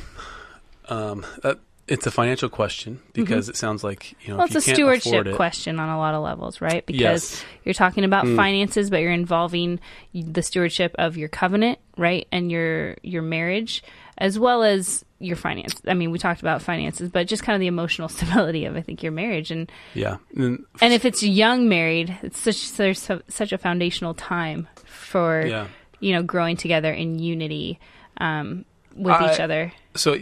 um, 0.88 1.26
that, 1.42 1.60
it's 1.88 2.08
a 2.08 2.12
financial 2.12 2.50
question 2.50 2.96
mm-hmm. 2.96 3.12
because 3.14 3.50
it 3.50 3.58
sounds 3.58 3.84
like 3.84 4.14
you 4.22 4.30
know 4.30 4.38
Well, 4.38 4.48
if 4.48 4.56
it's 4.56 4.68
a 4.68 4.72
you 4.72 4.76
can't 4.88 5.02
stewardship 5.02 5.28
it, 5.28 5.36
question 5.36 5.80
on 5.80 5.90
a 5.90 5.98
lot 5.98 6.14
of 6.14 6.24
levels, 6.24 6.62
right? 6.62 6.86
Because 6.86 7.02
Yes. 7.02 7.46
you're 7.66 7.74
talking 7.74 8.06
about 8.06 8.26
mm. 8.26 8.36
finances, 8.36 8.90
but 8.90 9.02
you're 9.02 9.12
involving 9.12 9.80
the 10.14 10.42
stewardship 10.42 10.96
of 10.98 11.18
your 11.18 11.28
covenant, 11.30 11.80
right, 11.98 12.28
and 12.32 12.52
your 12.52 12.96
your 13.04 13.22
marriage, 13.22 13.84
as 14.18 14.38
well 14.38 14.64
as 14.64 15.04
your 15.20 15.36
finance. 15.36 15.74
I 15.88 15.94
mean, 15.94 16.12
we 16.12 16.20
talked 16.20 16.42
about 16.42 16.62
finances, 16.62 17.10
but 17.10 17.28
just 17.28 17.44
kind 17.44 17.56
of 17.56 17.60
the 17.62 17.68
emotional 17.68 18.10
stability 18.18 18.66
of 18.66 18.76
I 18.76 18.82
think 18.82 19.02
your 19.04 19.12
marriage, 19.12 19.52
and 19.52 19.72
Yeah. 19.94 20.18
And, 20.36 20.66
and 20.82 20.94
if 20.94 21.06
it's 21.06 21.24
young 21.24 21.70
married, 21.70 22.18
it's 22.24 22.40
such 22.40 22.74
there's 22.74 23.00
so, 23.00 23.22
such 23.28 23.52
a 23.52 23.58
foundational 23.58 24.14
time 24.14 24.68
for 24.86 25.46
Yeah. 25.46 25.68
you 26.00 26.14
know 26.14 26.24
growing 26.24 26.58
together 26.58 26.92
in 26.92 27.20
unity 27.20 27.80
um, 28.18 28.66
with 28.96 29.16
each 29.22 29.40
other. 29.40 29.72
so 29.96 30.14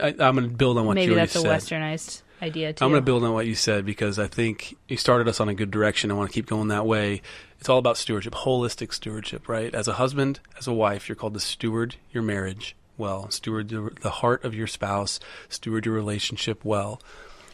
I, 0.00 0.08
I'm 0.18 0.34
going 0.36 0.48
to 0.48 0.56
build 0.56 0.78
on 0.78 0.86
what 0.86 0.94
Maybe 0.94 1.12
you 1.12 1.16
that's 1.16 1.34
a 1.36 1.40
said. 1.40 1.50
westernized 1.50 2.22
idea 2.40 2.72
too. 2.72 2.84
I'm 2.84 2.90
going 2.90 3.02
to 3.02 3.04
build 3.04 3.22
on 3.24 3.32
what 3.34 3.46
you 3.46 3.54
said 3.54 3.84
because 3.84 4.18
I 4.18 4.28
think 4.28 4.76
you 4.88 4.96
started 4.96 5.28
us 5.28 5.40
on 5.40 5.48
a 5.50 5.54
good 5.54 5.70
direction. 5.70 6.10
I 6.10 6.14
want 6.14 6.30
to 6.30 6.34
keep 6.34 6.46
going 6.46 6.68
that 6.68 6.86
way. 6.86 7.20
It's 7.60 7.68
all 7.68 7.78
about 7.78 7.96
stewardship, 7.98 8.32
holistic 8.34 8.92
stewardship, 8.94 9.48
right? 9.48 9.74
As 9.74 9.88
a 9.88 9.94
husband, 9.94 10.40
as 10.58 10.66
a 10.66 10.72
wife, 10.72 11.08
you're 11.08 11.16
called 11.16 11.34
to 11.34 11.40
steward 11.40 11.96
your 12.12 12.22
marriage 12.22 12.76
well, 12.96 13.30
steward 13.30 13.68
the, 14.00 14.10
heart 14.10 14.44
of 14.44 14.54
your 14.54 14.66
spouse, 14.66 15.20
steward 15.48 15.86
your 15.86 15.94
relationship 15.94 16.64
well. 16.64 17.00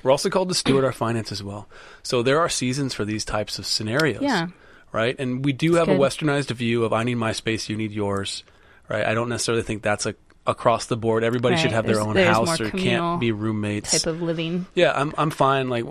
We're 0.03 0.11
also 0.11 0.31
called 0.31 0.49
to 0.49 0.55
steward 0.55 0.85
our 0.85 0.93
finances 0.93 1.43
well. 1.43 1.69
So 2.03 2.23
there 2.23 2.41
are 2.41 2.49
seasons 2.49 2.95
for 2.95 3.05
these 3.05 3.25
types 3.25 3.59
of 3.59 3.67
scenarios. 3.67 4.23
Yeah. 4.23 4.49
Right? 4.93 5.15
And 5.19 5.45
we 5.45 5.53
do 5.53 5.75
have 5.75 5.87
good. 5.87 5.97
a 5.97 5.99
westernized 6.01 6.51
view 6.53 6.85
of 6.85 6.93
I 6.93 7.05
need 7.05 7.17
my 7.17 7.33
space, 7.33 7.69
you 7.69 7.77
need 7.77 7.93
yours. 7.93 8.43
Right? 8.89 9.05
I 9.07 9.15
don't 9.15 9.29
necessarily 9.29 9.63
think 9.63 9.83
that's 9.83 10.07
a 10.07 10.15
across 10.47 10.87
the 10.87 10.97
board. 10.97 11.23
Everybody 11.23 11.57
should 11.57 11.67
Right. 11.67 11.73
have 11.75 11.85
their 11.87 11.97
There's- 11.97 12.09
own 12.09 12.15
there's 12.15 12.29
house 12.35 12.61
or 12.61 12.71
can't 12.71 13.21
be 13.21 13.31
roommates. 13.31 13.93
type 13.93 14.07
of 14.07 14.23
living. 14.23 14.67
Yeah, 14.75 14.93
I'm 14.95 15.13
I'm 15.19 15.31
fine. 15.31 15.69
Like 15.69 15.85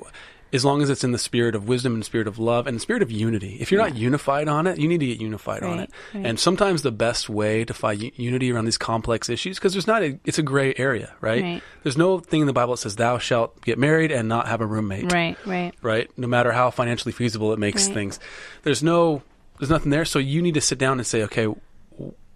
as 0.51 0.65
long 0.65 0.81
as 0.81 0.89
it's 0.89 1.03
in 1.03 1.11
the 1.11 1.17
spirit 1.19 1.53
of 1.55 1.67
wisdom 1.67 1.93
and 1.93 2.03
spirit 2.03 2.27
of 2.27 2.39
love 2.39 2.65
and 2.67 2.75
the 2.75 2.79
spirit 2.79 3.01
of 3.03 3.11
unity. 3.11 3.57
If 3.59 3.71
you're 3.71 3.81
not 3.81 3.95
unified 3.95 4.47
on 4.47 4.65
it, 4.67 4.79
you 4.79 4.87
need 4.87 4.99
to 4.99 5.05
get 5.05 5.21
unified 5.21 5.61
on 5.63 5.79
it. 5.79 5.91
right. 6.13 6.25
And 6.25 6.39
sometimes 6.39 6.81
the 6.81 6.91
best 6.91 7.29
way 7.29 7.65
to 7.65 7.73
find 7.73 8.01
u- 8.01 8.11
unity 8.15 8.51
around 8.51 8.65
these 8.65 8.77
complex 8.77 9.29
issues 9.29 9.57
because 9.59 9.73
there's 9.73 9.87
not 9.87 10.01
a 10.03 10.19
it's 10.25 10.39
a 10.39 10.43
gray 10.43 10.73
area, 10.77 11.13
right? 11.21 11.43
Right. 11.43 11.63
There's 11.83 11.97
no 11.97 12.19
thing 12.19 12.41
in 12.41 12.47
the 12.47 12.53
Bible 12.53 12.75
that 12.75 12.87
saes 12.87 12.95
thou 12.95 13.17
shalt 13.19 13.61
get 13.61 13.77
married 13.77 14.11
and 14.11 14.27
not 14.27 14.47
have 14.47 14.61
a 14.61 14.65
roommate. 14.65 15.11
Right, 15.13 15.37
right. 15.45 15.73
Right? 15.81 16.09
No 16.17 16.27
matter 16.27 16.51
how 16.51 16.71
financially 16.71 17.11
feasible 17.11 17.53
it 17.53 17.59
makes 17.59 17.85
Right. 17.87 17.93
things. 17.93 18.19
There's 18.63 18.81
no 18.83 19.21
there's 19.59 19.69
nothing 19.69 19.91
there, 19.91 20.05
so 20.05 20.19
you 20.19 20.41
need 20.41 20.53
to 20.55 20.61
sit 20.61 20.77
down 20.79 20.99
and 20.99 21.05
say, 21.05 21.23
okay, 21.23 21.47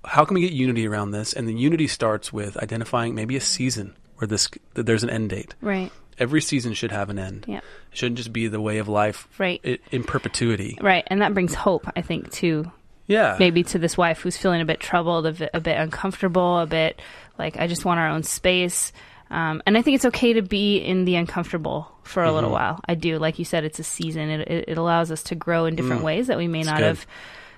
how 0.05 0.25
can 0.25 0.35
we 0.35 0.41
get 0.41 0.51
unity 0.51 0.85
around 0.87 1.11
this? 1.11 1.33
And 1.33 1.47
the 1.47 1.53
unity 1.53 1.87
starts 1.87 2.33
with 2.33 2.57
identifying 2.57 3.15
maybe 3.15 3.35
a 3.37 3.41
season 3.41 3.95
where 4.17 4.27
this 4.27 4.49
there's 4.73 5.03
an 5.03 5.09
end 5.09 5.29
date 5.29 5.55
Right. 5.61 5.91
Every 6.19 6.41
season 6.41 6.73
should 6.73 6.91
have 6.91 7.09
an 7.09 7.19
end. 7.19 7.45
Yeah. 7.47 7.57
It 7.57 7.63
shouldn't 7.97 8.17
just 8.17 8.33
be 8.33 8.47
the 8.47 8.61
way 8.61 8.77
of 8.79 8.87
life 8.87 9.27
Right. 9.37 9.63
in 9.91 10.03
perpetuity. 10.03 10.77
Right. 10.81 11.03
And 11.07 11.21
that 11.21 11.33
brings 11.33 11.53
hope, 11.53 11.87
I 11.95 12.01
think, 12.01 12.31
to 12.33 12.71
Yeah. 13.07 13.35
maybe 13.39 13.63
to 13.63 13.79
this 13.79 13.97
wife 13.97 14.21
who's 14.21 14.37
feeling 14.37 14.61
a 14.61 14.65
bit 14.65 14.79
troubled, 14.79 15.25
a 15.25 15.31
bit, 15.33 15.49
a 15.53 15.59
bit 15.59 15.77
uncomfortable, 15.77 16.59
a 16.59 16.65
bit 16.65 17.01
like, 17.37 17.57
I 17.57 17.67
just 17.67 17.85
want 17.85 17.99
our 17.99 18.09
own 18.09 18.23
space. 18.23 18.91
Um, 19.31 19.63
and 19.65 19.75
I 19.77 19.81
think 19.81 19.95
it's 19.95 20.05
okay 20.05 20.33
to 20.33 20.41
be 20.43 20.77
in 20.77 21.05
the 21.05 21.15
uncomfortable 21.15 21.89
for 22.03 22.23
a 22.23 22.31
little 22.31 22.49
Mm-hmm. 22.49 22.53
while. 22.59 22.79
I 22.87 22.93
do. 22.95 23.17
Like 23.17 23.39
you 23.39 23.45
said, 23.45 23.63
it's 23.63 23.79
a 23.79 23.83
season. 23.83 24.29
It, 24.29 24.47
it, 24.47 24.65
it 24.69 24.77
allows 24.77 25.09
us 25.11 25.23
to 25.23 25.35
grow 25.35 25.65
in 25.65 25.75
different 25.75 26.03
ways 26.03 26.27
that 26.27 26.37
we 26.37 26.47
may 26.47 26.61
not 26.61 26.75
Mm. 26.75 26.79
good. 26.79 26.85
have 26.85 27.07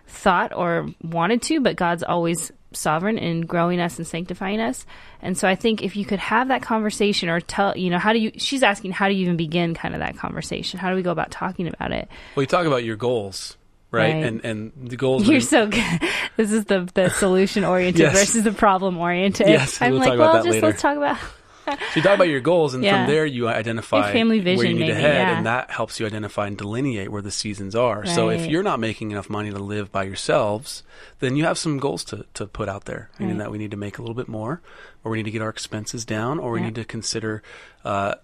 thought 0.08 0.54
or 0.54 0.88
wanted 1.02 1.42
to, 1.44 1.60
but 1.60 1.76
God's 1.76 2.04
always 2.04 2.52
sovereign 2.74 3.18
in 3.18 3.42
growing 3.42 3.80
us 3.80 3.98
and 3.98 4.06
sanctifying 4.08 4.60
us. 4.60 4.86
And 5.22 5.38
so 5.38 5.48
I 5.48 5.56
think 5.56 5.82
if 5.82 5.96
you 5.96 6.06
could 6.06 6.20
have 6.20 6.50
that 6.50 6.62
conversation 6.62 7.30
or 7.30 7.40
tell, 7.40 7.76
you 7.78 7.90
know, 7.90 7.98
how 8.00 8.14
do 8.14 8.20
you, 8.20 8.32
she's 8.38 8.64
asking, 8.64 8.92
how 8.92 9.08
do 9.08 9.16
you 9.16 9.22
even 9.24 9.38
begin 9.38 9.74
kind 9.74 9.94
of 9.94 10.02
that 10.02 10.18
conversation? 10.18 10.80
How 10.80 10.90
do 10.90 10.96
we 10.96 11.02
go 11.02 11.12
about 11.12 11.32
talking 11.32 11.68
about 11.68 11.92
it? 11.92 12.08
well, 12.36 12.44
you 12.44 12.48
talk 12.48 12.66
about 12.66 12.84
your 12.84 12.96
goals, 12.96 13.58
right? 13.92 14.14
Right. 14.14 14.24
And 14.24 14.44
and 14.46 14.72
the 14.76 14.98
goals. 14.98 15.28
You're 15.28 15.40
so 15.40 15.68
good. 15.70 16.02
This 16.38 16.52
is 16.52 16.66
the, 16.66 16.90
the 16.94 17.10
solution 17.10 17.64
oriented 17.64 18.00
Yes. 18.02 18.14
versus 18.14 18.44
the 18.44 18.52
problem 18.52 18.98
oriented. 18.98 19.48
Yes, 19.48 19.82
I'm 19.82 19.92
we'll 19.92 20.00
like, 20.02 20.10
talk 20.10 20.16
about 20.16 20.24
well, 20.24 20.34
that 20.34 20.50
just 20.50 20.54
later. 20.56 20.68
let's 20.68 20.82
talk 20.82 20.98
about. 20.98 21.18
So 21.66 21.78
you 21.96 22.02
talk 22.02 22.16
about 22.16 22.28
your 22.28 22.40
goals, 22.42 22.74
and 22.74 22.84
Yeah. 22.84 23.06
from 23.06 23.14
there 23.14 23.26
you 23.26 23.48
identify 23.48 24.06
Your 24.06 24.14
family 24.14 24.42
where 24.42 24.66
you 24.66 24.74
need 24.76 24.88
to 24.88 24.96
head, 24.96 25.28
yeah. 25.28 25.38
and 25.38 25.46
that 25.46 25.72
helps 25.72 26.00
you 26.00 26.06
identify 26.06 26.48
and 26.48 26.58
delineate 26.58 27.10
where 27.12 27.22
the 27.22 27.32
seasons 27.32 27.76
are. 27.76 28.06
So 28.06 28.30
if 28.30 28.46
you're 28.46 28.64
not 28.64 28.80
making 28.80 29.12
enough 29.12 29.30
money 29.30 29.50
to 29.52 29.60
live 29.60 29.92
by 29.92 30.04
yourselves, 30.04 30.84
then 31.20 31.36
you 31.36 31.46
have 31.46 31.58
some 31.58 31.78
goals 31.80 32.04
to, 32.06 32.26
to 32.36 32.46
put 32.46 32.70
out 32.70 32.86
there, 32.86 33.10
meaning 33.20 33.38
Right. 33.38 33.46
that 33.46 33.52
we 33.52 33.58
need 33.58 33.72
to 33.72 33.78
make 33.78 33.98
a 33.98 34.02
little 34.02 34.16
bit 34.16 34.28
more, 34.28 34.62
or 35.04 35.12
we 35.12 35.18
need 35.18 35.24
to 35.26 35.32
get 35.32 35.42
our 35.42 35.50
expenses 35.50 36.06
down, 36.06 36.40
or 36.40 36.52
we 36.52 36.60
Yeah. 36.60 36.66
need 36.66 36.76
to 36.76 36.86
consider. 36.86 37.42
Uh, 37.84 38.16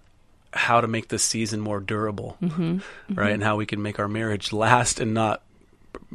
how 0.54 0.82
to 0.82 0.86
make 0.86 1.08
this 1.08 1.22
season 1.22 1.60
more 1.60 1.80
durable, 1.80 2.36
Mm-hmm. 2.42 2.78
right? 3.14 3.32
And 3.32 3.42
how 3.42 3.56
we 3.56 3.64
can 3.64 3.80
make 3.80 3.98
our 3.98 4.06
marriage 4.06 4.52
last 4.52 5.00
and 5.00 5.14
not 5.14 5.40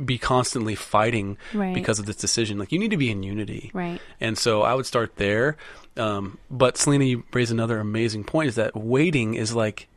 be 0.05 0.17
constantly 0.17 0.75
fighting 0.75 1.37
Right. 1.53 1.73
because 1.73 1.99
of 1.99 2.05
this 2.05 2.15
decision. 2.17 2.57
Like 2.57 2.71
you 2.71 2.79
need 2.79 2.91
to 2.91 2.97
be 2.97 3.09
in 3.11 3.23
unity, 3.23 3.71
Right. 3.73 3.99
and 4.21 4.37
so 4.37 4.61
I 4.61 4.73
would 4.73 4.85
start 4.85 5.15
there. 5.17 5.57
Um, 5.95 6.37
but 6.51 6.77
Selena, 6.77 7.05
you 7.05 7.23
raise 7.33 7.49
another 7.51 7.79
amazing 7.79 8.23
point: 8.23 8.49
is 8.49 8.55
that 8.55 8.75
waiting 8.75 9.33
is 9.33 9.53
like 9.55 9.87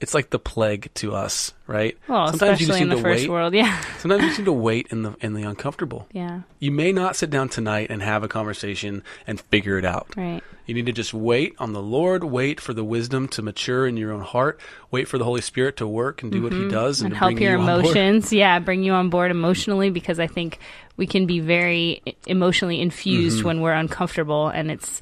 it's 0.00 0.12
like 0.12 0.30
the 0.30 0.38
plague 0.40 0.90
to 0.94 1.14
us, 1.14 1.52
right? 1.68 1.96
Well, 2.08 2.26
Sometimes 2.28 2.60
you 2.60 2.66
just 2.66 2.78
especially 2.78 2.82
in 2.82 2.88
the 2.96 3.02
first 3.02 3.22
wait. 3.24 3.30
world. 3.30 3.54
Yeah. 3.54 3.80
Sometimes 3.98 4.22
you 4.22 4.28
just 4.28 4.38
need 4.40 4.44
to 4.46 4.52
wait 4.52 4.88
in 4.90 5.02
the 5.02 5.14
in 5.20 5.34
the 5.34 5.42
uncomfortable. 5.44 6.06
Yeah. 6.12 6.40
You 6.58 6.72
may 6.72 6.92
not 6.92 7.16
sit 7.16 7.30
down 7.30 7.48
tonight 7.48 7.88
and 7.90 8.02
have 8.02 8.22
a 8.24 8.28
conversation 8.28 9.02
and 9.26 9.40
figure 9.40 9.78
it 9.78 9.84
out. 9.84 10.08
Right. 10.16 10.42
You 10.66 10.74
need 10.74 10.86
to 10.86 10.92
just 10.92 11.12
wait 11.12 11.54
on 11.58 11.72
the 11.74 11.82
Lord, 11.82 12.24
wait 12.24 12.58
for 12.60 12.72
the 12.72 12.84
wisdom 12.84 13.28
to 13.28 13.42
mature 13.42 13.86
in 13.86 13.96
your 13.98 14.12
own 14.12 14.22
heart, 14.22 14.58
wait 14.90 15.08
for 15.08 15.18
the 15.18 15.24
Holy 15.24 15.40
Spirit 15.42 15.76
to 15.78 15.86
work 15.86 16.22
and 16.22 16.32
do 16.32 16.42
what 16.42 16.52
He 16.52 16.68
does, 16.68 17.02
and, 17.02 17.12
Mm-hmm. 17.12 17.14
and 17.14 17.16
help 17.16 17.32
bring 17.34 17.42
your 17.42 17.56
you 17.56 17.62
emotions. 17.62 18.32
Yeah, 18.32 18.58
bring 18.60 18.82
you 18.82 18.92
on 18.92 19.10
board 19.10 19.30
emotionally 19.30 19.90
because 19.90 20.18
I 20.18 20.26
think 20.26 20.58
we 20.96 21.06
can 21.06 21.26
be 21.26 21.40
very 21.40 22.02
emotionally 22.26 22.80
infused 22.80 23.38
Mm-hmm. 23.38 23.46
when 23.46 23.60
we're 23.60 23.72
uncomfortable, 23.74 24.48
and 24.48 24.70
it's 24.70 25.00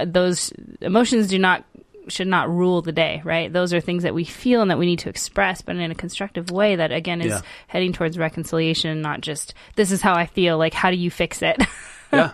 uh, 0.00 0.04
those 0.06 0.52
emotions 0.80 1.28
do 1.28 1.38
not 1.38 1.64
should 2.08 2.26
not 2.26 2.50
rule 2.50 2.82
the 2.82 2.92
day, 2.92 3.22
right? 3.24 3.50
Those 3.50 3.72
are 3.72 3.80
things 3.80 4.02
that 4.02 4.12
we 4.14 4.24
feel 4.24 4.60
and 4.60 4.70
that 4.70 4.78
we 4.78 4.84
need 4.84 4.98
to 4.98 5.08
express, 5.08 5.62
but 5.62 5.76
in 5.76 5.90
a 5.90 5.94
constructive 5.94 6.50
way 6.50 6.76
that 6.76 6.92
again 6.92 7.22
is 7.22 7.28
Yeah. 7.28 7.40
heading 7.66 7.92
towards 7.94 8.18
reconciliation, 8.18 8.90
and 8.90 9.00
not 9.00 9.20
just 9.22 9.54
this 9.76 9.90
is 9.90 10.02
how 10.02 10.12
I 10.14 10.26
feel. 10.26 10.58
Like, 10.58 10.74
how 10.74 10.90
do 10.90 10.96
you 10.96 11.10
fix 11.10 11.40
it? 11.40 11.56
Yeah, 12.12 12.30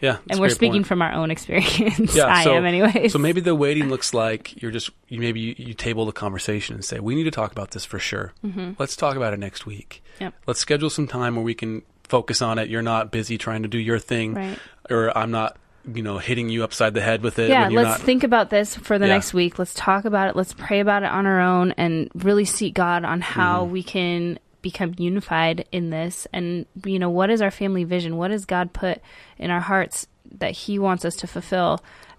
yeah. 0.00 0.18
and 0.30 0.38
we're 0.40 0.48
speaking 0.48 0.72
point. 0.80 0.86
from 0.86 1.02
our 1.02 1.12
own 1.12 1.30
experience. 1.30 2.14
Yeah, 2.14 2.26
I 2.34 2.44
so, 2.44 2.54
am, 2.54 2.64
anyways. 2.64 3.12
So 3.12 3.18
maybe 3.18 3.40
the 3.40 3.54
waiting 3.54 3.88
looks 3.88 4.12
like 4.14 4.60
you're 4.62 4.70
just 4.70 4.90
you 5.08 5.20
maybe 5.20 5.40
you, 5.40 5.54
you 5.58 5.74
table 5.74 6.06
the 6.06 6.12
conversation 6.12 6.74
and 6.74 6.84
say 6.84 7.00
we 7.00 7.14
need 7.14 7.24
to 7.24 7.30
talk 7.30 7.52
about 7.52 7.70
this 7.72 7.84
for 7.84 7.98
sure. 7.98 8.32
Let's 8.78 8.96
talk 8.96 9.16
about 9.16 9.32
it 9.32 9.38
next 9.38 9.66
week. 9.66 10.02
Mm-hmm. 10.14 10.24
Yep. 10.24 10.34
Let's 10.46 10.60
schedule 10.60 10.90
some 10.90 11.06
time 11.06 11.36
where 11.36 11.44
we 11.44 11.54
can 11.54 11.82
focus 12.04 12.40
on 12.42 12.58
it. 12.58 12.68
You're 12.68 12.82
not 12.82 13.10
busy 13.10 13.36
trying 13.38 13.62
to 13.62 13.68
do 13.68 13.78
your 13.78 13.98
thing, 13.98 14.34
Right. 14.34 14.58
or 14.90 15.16
I'm 15.16 15.30
not 15.30 15.56
you 15.94 16.02
know 16.02 16.18
hitting 16.18 16.48
you 16.48 16.64
upside 16.64 16.94
the 16.94 17.00
head 17.00 17.22
with 17.22 17.38
it. 17.38 17.48
yeah 17.48 17.68
let's 17.68 17.98
not, 17.98 18.00
think 18.00 18.24
about 18.24 18.50
this 18.50 18.74
for 18.74 18.98
the 18.98 19.06
Yeah. 19.06 19.14
next 19.14 19.32
week 19.32 19.56
let's 19.56 19.72
talk 19.72 20.04
about 20.04 20.28
it 20.28 20.34
let's 20.34 20.52
pray 20.52 20.80
about 20.80 21.04
it 21.04 21.10
on 21.10 21.26
our 21.26 21.40
own 21.40 21.70
and 21.76 22.10
really 22.12 22.44
seek 22.44 22.74
god 22.74 23.04
on 23.04 23.20
how 23.20 23.62
Mm-hmm. 23.62 23.72
we 23.72 23.82
can 23.84 24.38
become 24.70 24.92
unified 24.98 25.58
in 25.72 25.90
this 25.90 26.26
and 26.32 26.66
you 26.84 26.98
know 26.98 27.10
what 27.18 27.30
is 27.30 27.40
our 27.40 27.50
family 27.50 27.84
vision 27.84 28.16
what 28.16 28.30
has 28.30 28.44
god 28.44 28.72
put 28.72 28.96
in 29.38 29.50
our 29.50 29.60
hearts 29.70 30.06
that 30.38 30.52
he 30.62 30.78
wants 30.78 31.04
us 31.04 31.14
to 31.16 31.26
fulfill 31.26 31.72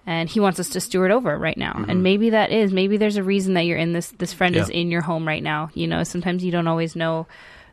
and 0.05 0.29
he 0.29 0.39
wants 0.39 0.57
us 0.59 0.69
to 0.69 0.79
steward 0.79 1.11
over 1.11 1.37
right 1.37 1.57
now. 1.57 1.83
And 1.89 2.01
maybe 2.01 2.29
that 2.29 2.49
is 2.49 2.71
maybe 2.71 2.95
there's 2.95 3.17
a 3.17 3.23
reason 3.33 3.55
that 3.55 3.65
you're 3.65 3.77
in 3.85 3.91
this 3.91 4.07
this 4.17 4.31
friend 4.31 4.55
is 4.55 4.67
Mm-hmm. 4.69 4.77
In 4.81 4.91
your 4.91 5.01
home 5.01 5.27
right 5.27 5.43
now. 5.43 5.69
You 5.73 5.85
know, 5.87 6.03
sometimes 6.05 6.45
you 6.45 6.51
don't 6.55 6.69
always 6.69 6.95
know 6.95 7.27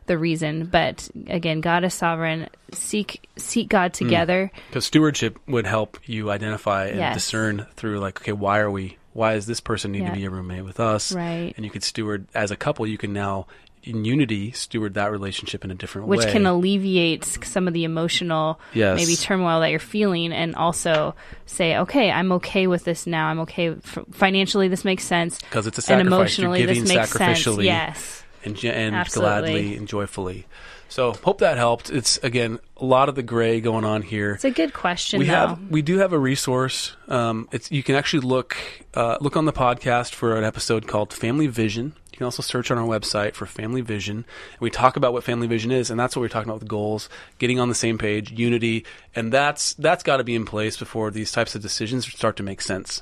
the 0.07 0.17
reason, 0.17 0.65
but 0.65 1.07
again, 1.27 1.61
God 1.61 1.85
is 1.85 1.93
sovereign. 1.93 2.49
Seek 2.73 3.29
seek 3.37 3.69
God 3.69 3.91
Hmm. 3.95 4.03
together. 4.03 4.51
Because 4.67 4.85
stewardship 4.85 5.39
would 5.47 5.65
help 5.65 5.97
you 6.05 6.29
identify 6.29 6.87
and 6.87 6.97
Yes. 6.99 7.13
discern 7.13 7.67
through, 7.77 7.99
like, 7.99 8.19
okay, 8.21 8.33
why 8.33 8.59
are 8.59 8.69
we? 8.69 8.97
Why 9.13 9.35
does 9.35 9.45
this 9.45 9.61
person 9.61 9.93
need 9.93 10.01
Yeah. 10.03 10.09
to 10.11 10.19
be 10.19 10.25
a 10.25 10.29
roommate 10.29 10.65
with 10.65 10.81
us? 10.81 11.13
Right. 11.13 11.53
And 11.55 11.63
you 11.63 11.71
could 11.71 11.83
steward 11.85 12.27
as 12.35 12.51
a 12.51 12.57
couple. 12.57 12.85
You 12.85 12.97
can 12.97 13.13
now, 13.13 13.47
in 13.85 14.03
unity, 14.05 14.51
steward 14.51 14.95
that 14.95 15.11
relationship 15.11 15.63
in 15.63 15.71
a 15.71 15.75
different 15.75 16.07
which 16.07 16.19
way. 16.19 16.25
Which 16.25 16.33
can 16.33 16.45
alleviate 16.45 17.23
some 17.25 17.67
of 17.67 17.73
the 17.73 17.83
emotional 17.83 18.59
Yes. 18.73 18.97
maybe 18.97 19.15
turmoil 19.15 19.59
that 19.61 19.69
you're 19.69 19.79
feeling 19.79 20.33
and 20.33 20.55
also 20.55 21.15
say 21.45 21.77
okay 21.77 22.09
i'm 22.11 22.31
okay 22.33 22.67
with 22.67 22.83
this 22.83 23.05
now 23.07 23.27
i'm 23.27 23.39
okay 23.41 23.69
f- 23.69 23.99
financially 24.11 24.67
this 24.67 24.83
makes 24.83 25.03
sense. 25.03 25.39
Because 25.39 25.67
it's 25.67 25.77
a 25.77 25.81
and 25.93 26.07
sacrifice. 26.07 26.09
You're 26.09 26.17
emotionally 26.47 26.59
giving 26.59 26.83
this 26.83 26.93
makes 26.95 27.11
sense 27.11 27.39
sacrificially. 27.39 27.63
yes 27.65 28.23
and, 28.43 28.63
and 28.65 28.95
Absolutely. 28.95 29.29
gladly 29.29 29.75
and 29.77 29.87
joyfully. 29.87 30.45
So 30.87 31.13
hope 31.13 31.39
that 31.39 31.57
helped. 31.57 31.89
It's 31.89 32.17
again 32.19 32.59
a 32.77 32.85
lot 32.85 33.09
of 33.09 33.15
the 33.15 33.23
gray 33.23 33.59
going 33.59 33.83
on 33.83 34.01
here. 34.03 34.33
it's 34.33 34.45
a 34.45 34.51
good 34.51 34.71
question 34.73 35.19
we 35.19 35.25
though 35.25 35.31
have 35.33 35.59
we 35.69 35.81
do 35.81 35.97
have 35.97 36.13
a 36.13 36.19
resource. 36.19 36.95
Um, 37.07 37.49
it's 37.51 37.71
you 37.71 37.81
can 37.83 37.95
actually 37.95 38.21
look 38.21 38.55
uh, 38.93 39.17
look 39.19 39.35
on 39.35 39.45
the 39.45 39.51
podcast 39.53 40.13
for 40.13 40.37
an 40.37 40.43
episode 40.43 40.87
called 40.87 41.11
Family 41.11 41.47
Vision. 41.47 41.95
You 42.15 42.19
can 42.19 42.25
also 42.25 42.41
search 42.41 42.71
on 42.71 42.77
our 42.77 42.87
website 42.87 43.33
for 43.33 43.45
Family 43.45 43.81
Vision. 43.81 44.23
We 44.61 44.69
talk 44.69 44.95
about 44.95 45.11
what 45.11 45.25
Family 45.25 45.47
Vision 45.47 45.69
is, 45.69 45.91
and 45.91 45.99
that's 45.99 46.15
what 46.15 46.21
we're 46.21 46.29
talking 46.29 46.47
about 46.49 46.61
with 46.61 46.69
goals, 46.69 47.09
getting 47.39 47.59
on 47.59 47.67
the 47.67 47.75
same 47.75 47.97
page, 47.97 48.31
unity, 48.31 48.85
and 49.13 49.33
that's 49.33 49.73
that's 49.73 50.01
got 50.01 50.15
to 50.17 50.23
be 50.23 50.33
in 50.33 50.45
place 50.45 50.77
before 50.77 51.11
these 51.11 51.33
types 51.33 51.55
of 51.55 51.61
decisions 51.61 52.07
start 52.07 52.37
to 52.37 52.43
make 52.43 52.61
sense, 52.61 53.01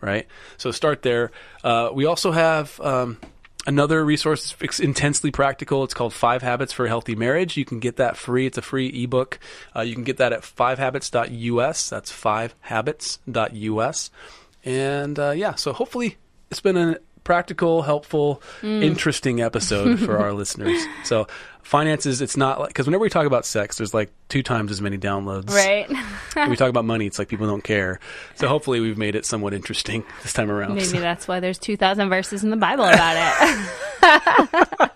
right? 0.00 0.26
So 0.56 0.70
start 0.70 1.02
there. 1.02 1.30
Uh, 1.62 1.90
we 1.92 2.06
also 2.06 2.32
have. 2.32 2.80
Um, 2.80 3.18
Another 3.66 4.04
resource 4.04 4.54
is 4.60 4.78
intensely 4.78 5.30
practical. 5.30 5.84
It's 5.84 5.94
called 5.94 6.12
Five 6.12 6.42
Habits 6.42 6.70
for 6.70 6.84
a 6.84 6.88
Healthy 6.88 7.14
Marriage. 7.14 7.56
You 7.56 7.64
can 7.64 7.80
get 7.80 7.96
that 7.96 8.14
free. 8.14 8.44
It's 8.44 8.58
a 8.58 8.62
free 8.62 8.88
ebook. 8.88 9.38
Uh, 9.74 9.80
you 9.80 9.94
can 9.94 10.04
get 10.04 10.18
that 10.18 10.34
at 10.34 10.42
fivehabits.us. 10.42 11.88
That's 11.88 12.12
fivehabits.us. 12.12 14.10
And 14.66 15.18
uh, 15.18 15.30
yeah, 15.30 15.54
so 15.54 15.72
hopefully 15.72 16.18
it's 16.50 16.60
been 16.60 16.76
a 16.76 16.98
practical, 17.24 17.82
helpful, 17.82 18.42
mm. 18.60 18.82
interesting 18.84 19.40
episode 19.40 19.98
for 19.98 20.18
our 20.18 20.32
listeners. 20.34 20.80
So 21.04 21.26
finances, 21.62 22.20
it's 22.20 22.36
not 22.36 22.60
like 22.60 22.68
because 22.68 22.86
whenever 22.86 23.02
we 23.02 23.08
talk 23.10 23.26
about 23.26 23.46
sex, 23.46 23.78
there's 23.78 23.94
like 23.94 24.12
two 24.28 24.42
times 24.42 24.70
as 24.70 24.80
many 24.82 24.98
downloads. 24.98 25.50
right 25.50 25.88
When 26.34 26.50
we 26.50 26.56
talk 26.56 26.68
about 26.68 26.84
money, 26.84 27.06
it's 27.06 27.18
like 27.18 27.28
people 27.28 27.46
don't 27.46 27.64
care. 27.64 28.00
So 28.34 28.46
hopefully 28.48 28.80
we've 28.80 28.98
made 28.98 29.14
it 29.16 29.24
somewhat 29.26 29.54
interesting 29.54 30.04
this 30.22 30.32
time 30.34 30.50
around. 30.50 30.74
maybe 30.74 30.84
So- 30.86 31.00
that's 31.00 31.26
why 31.26 31.40
there's 31.40 31.58
2000 31.58 32.08
verses 32.10 32.44
in 32.44 32.50
the 32.50 32.56
bible 32.56 32.84
about 32.84 33.16
it 33.16 34.90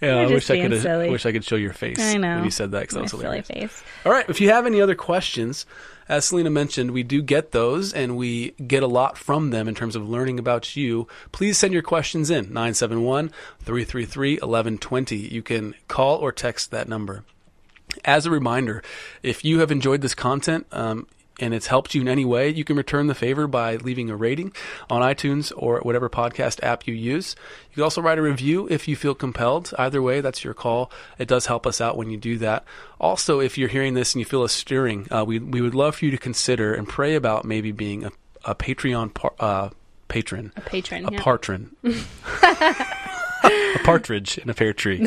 Yeah, 0.00 0.16
I 0.16 0.22
You're 0.22 0.30
wish 0.30 0.50
I 0.50 0.60
could. 0.60 0.82
silly. 0.82 1.10
wish 1.10 1.26
I 1.26 1.32
could 1.32 1.44
show 1.44 1.54
your 1.54 1.72
face 1.72 2.00
i 2.00 2.16
know 2.16 2.34
when 2.36 2.44
you 2.44 2.50
said 2.50 2.72
that 2.72 2.80
because 2.80 2.94
that 2.94 3.02
was 3.02 3.10
silly 3.12 3.22
hilarious. 3.24 3.46
face 3.46 3.84
All 4.04 4.10
right, 4.10 4.28
if 4.28 4.40
you 4.40 4.48
have 4.50 4.66
any 4.66 4.80
other 4.80 4.96
questions, 4.96 5.64
as 6.08 6.26
Selena 6.26 6.50
mentioned, 6.50 6.90
we 6.90 7.02
do 7.02 7.22
get 7.22 7.52
those 7.52 7.92
and 7.92 8.16
we 8.16 8.50
get 8.66 8.82
a 8.82 8.86
lot 8.88 9.16
from 9.16 9.50
them 9.50 9.68
in 9.68 9.74
terms 9.74 9.96
of 9.96 10.08
learning 10.08 10.38
about 10.38 10.76
you. 10.76 11.06
Please 11.30 11.58
send 11.58 11.72
your 11.72 11.82
questions 11.82 12.30
in 12.30 12.46
971 12.46 13.28
333 13.60 14.34
1120. 14.34 15.16
You 15.16 15.42
can 15.42 15.74
call 15.88 16.18
or 16.18 16.32
text 16.32 16.70
that 16.70 16.88
number. 16.88 17.24
As 18.04 18.26
a 18.26 18.30
reminder, 18.30 18.82
if 19.22 19.44
you 19.44 19.60
have 19.60 19.70
enjoyed 19.70 20.00
this 20.00 20.14
content 20.14 20.66
um, 20.72 21.06
and 21.40 21.54
it's 21.54 21.66
helped 21.66 21.94
you 21.94 22.00
in 22.00 22.08
any 22.08 22.24
way, 22.24 22.48
you 22.48 22.64
can 22.64 22.76
return 22.76 23.06
the 23.06 23.14
favor 23.14 23.46
by 23.46 23.76
leaving 23.76 24.10
a 24.10 24.16
rating 24.16 24.52
on 24.90 25.02
iTunes 25.02 25.52
or 25.56 25.80
whatever 25.80 26.08
podcast 26.08 26.62
app 26.62 26.86
you 26.86 26.94
use. 26.94 27.34
You 27.70 27.74
can 27.76 27.82
also 27.84 28.02
write 28.02 28.18
a 28.18 28.22
review 28.22 28.68
if 28.70 28.86
you 28.86 28.96
feel 28.96 29.14
compelled. 29.14 29.72
Either 29.78 30.02
way, 30.02 30.20
that's 30.20 30.44
your 30.44 30.54
call. 30.54 30.90
It 31.18 31.28
does 31.28 31.46
help 31.46 31.66
us 31.66 31.80
out 31.80 31.96
when 31.96 32.10
you 32.10 32.16
do 32.16 32.38
that. 32.38 32.64
Also, 33.00 33.40
if 33.40 33.56
you're 33.58 33.68
hearing 33.68 33.94
this 33.94 34.14
and 34.14 34.20
you 34.20 34.24
feel 34.24 34.44
a 34.44 34.48
stirring, 34.48 35.08
uh, 35.10 35.24
we 35.24 35.38
we 35.38 35.60
would 35.60 35.74
love 35.74 35.96
for 35.96 36.04
you 36.04 36.10
to 36.10 36.18
consider 36.18 36.74
and 36.74 36.88
pray 36.88 37.14
about 37.14 37.44
maybe 37.44 37.72
being 37.72 38.04
a, 38.04 38.12
a 38.44 38.54
Patreon 38.54 39.14
par, 39.14 39.32
uh, 39.40 39.70
patron, 40.08 40.52
a 40.56 40.60
patron 40.60 41.06
a 41.06 41.12
yeah. 41.12 41.22
patron. 41.22 41.76
a 43.74 43.78
partridge 43.84 44.38
in 44.38 44.50
a 44.50 44.54
pear 44.54 44.72
tree. 44.72 44.98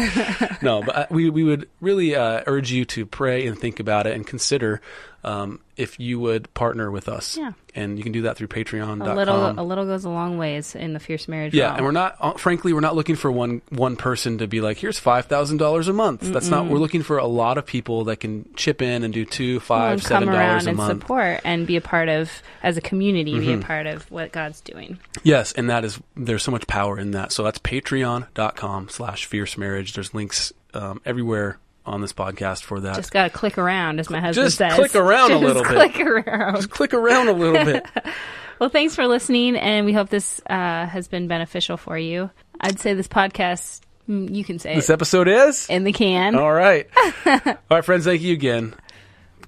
no, 0.61 0.83
but 0.83 0.95
uh, 0.95 1.05
we 1.09 1.29
we 1.29 1.43
would 1.43 1.69
really 1.81 2.15
uh, 2.15 2.43
urge 2.47 2.71
you 2.71 2.86
to 2.86 3.05
pray 3.05 3.47
and 3.47 3.57
think 3.57 3.79
about 3.79 4.07
it 4.07 4.15
and 4.15 4.25
consider 4.25 4.81
um, 5.23 5.59
if 5.77 5.99
you 5.99 6.19
would 6.19 6.53
partner 6.53 6.91
with 6.91 7.07
us. 7.09 7.38
Yeah. 7.38 7.53
And 7.76 7.97
you 7.97 8.03
can 8.03 8.11
do 8.13 8.23
that 8.23 8.38
through 8.38 8.47
Patreon. 8.47 9.05
a 9.05 9.13
little 9.13 9.59
a 9.59 9.63
little 9.63 9.86
goes 9.86 10.05
a 10.05 10.09
long 10.09 10.38
ways 10.38 10.76
in 10.76 10.93
the 10.93 10.99
fierce 10.99 11.28
marriage 11.28 11.53
yeah, 11.53 11.65
realm. 11.65 11.76
and 11.78 11.86
we're 11.86 11.91
not. 11.91 12.15
uh, 12.19 12.34
Frankly, 12.34 12.73
we're 12.73 12.80
not 12.80 12.95
looking 12.95 13.15
for 13.15 13.32
one 13.32 13.61
one 13.69 13.95
person 13.95 14.38
to 14.39 14.47
be 14.47 14.61
like, 14.61 14.78
"Here's 14.78 14.97
five 14.99 15.26
thousand 15.26 15.57
dollars 15.57 15.88
a 15.88 15.93
month." 15.93 16.21
That's 16.21 16.49
not. 16.49 16.67
We're 16.67 16.78
looking 16.80 17.03
for 17.03 17.17
a 17.17 17.28
lot 17.28 17.57
of 17.57 17.65
people 17.65 18.05
that 18.05 18.17
can 18.17 18.49
chip 18.55 18.82
in 18.82 19.03
and 19.03 19.13
do 19.13 19.26
two, 19.26 19.55
Well, 19.55 19.59
five, 19.59 19.91
and 19.93 20.03
seven 20.03 20.28
dollars 20.30 20.65
a 20.65 20.69
and 20.69 20.78
month. 20.78 20.91
Mm-hmm. 20.91 21.01
support 21.01 21.41
and 21.43 21.67
be 21.67 21.76
a 21.76 21.82
part 21.82 22.09
of 22.09 22.32
as 22.63 22.78
a 22.78 22.82
community 22.82 23.39
be 23.39 23.53
a 23.53 23.57
part 23.59 23.86
of 23.86 24.09
what 24.11 24.32
god's 24.32 24.61
doing 24.61 24.97
Yes, 25.23 25.51
and 25.53 25.69
that 25.69 25.84
is 25.86 25.99
there's 26.15 26.43
so 26.43 26.51
much 26.51 26.67
power 26.67 26.97
in 26.99 27.11
that. 27.11 27.32
So 27.32 27.43
that's 27.43 27.59
patreon.com 27.59 28.89
slash 28.89 29.26
fierce 29.26 29.57
marriage. 29.57 29.93
There's 29.93 30.13
links 30.13 30.53
um, 30.73 31.01
everywhere 31.05 31.57
on 31.86 32.01
this 32.01 32.13
podcast 32.13 32.63
for 32.63 32.79
that. 32.81 32.95
just 32.95 33.11
gotta 33.11 33.29
click 33.29 33.57
around 33.57 33.99
as 33.99 34.09
my 34.09 34.19
husband 34.19 34.45
Just 34.47 34.57
says 34.57 34.73
click 34.73 34.95
around 34.95 35.31
a 35.31 35.36
Just 35.36 35.43
little 35.43 35.63
bit. 35.63 35.71
click 35.93 35.99
around 35.99 36.55
Just 36.55 36.69
click 36.69 36.93
around 36.93 37.27
a 37.27 37.33
little 37.33 37.63
bit. 37.65 37.86
well 38.59 38.69
thanks 38.69 38.95
for 38.95 39.05
listening 39.07 39.55
and 39.55 39.86
we 39.86 39.93
hope 39.93 40.09
this 40.09 40.41
uh, 40.49 40.86
has 40.86 41.07
been 41.07 41.27
beneficial 41.27 41.77
for 41.77 41.97
you 41.97 42.29
i'd 42.61 42.79
say 42.79 42.93
this 42.93 43.07
podcast 43.07 43.81
mm, 44.09 44.33
you 44.33 44.43
can 44.43 44.57
say 44.59 44.73
this 44.75 44.89
it 44.89 44.93
episode 44.93 45.27
is 45.27 45.67
in 45.69 45.83
the 45.83 45.91
can 45.93 46.36
all 46.36 46.51
right. 46.53 46.88
All 47.25 47.55
right, 47.69 47.83
friends. 47.86 48.05
Thank 48.05 48.21
you 48.21 48.33
again. 48.33 48.73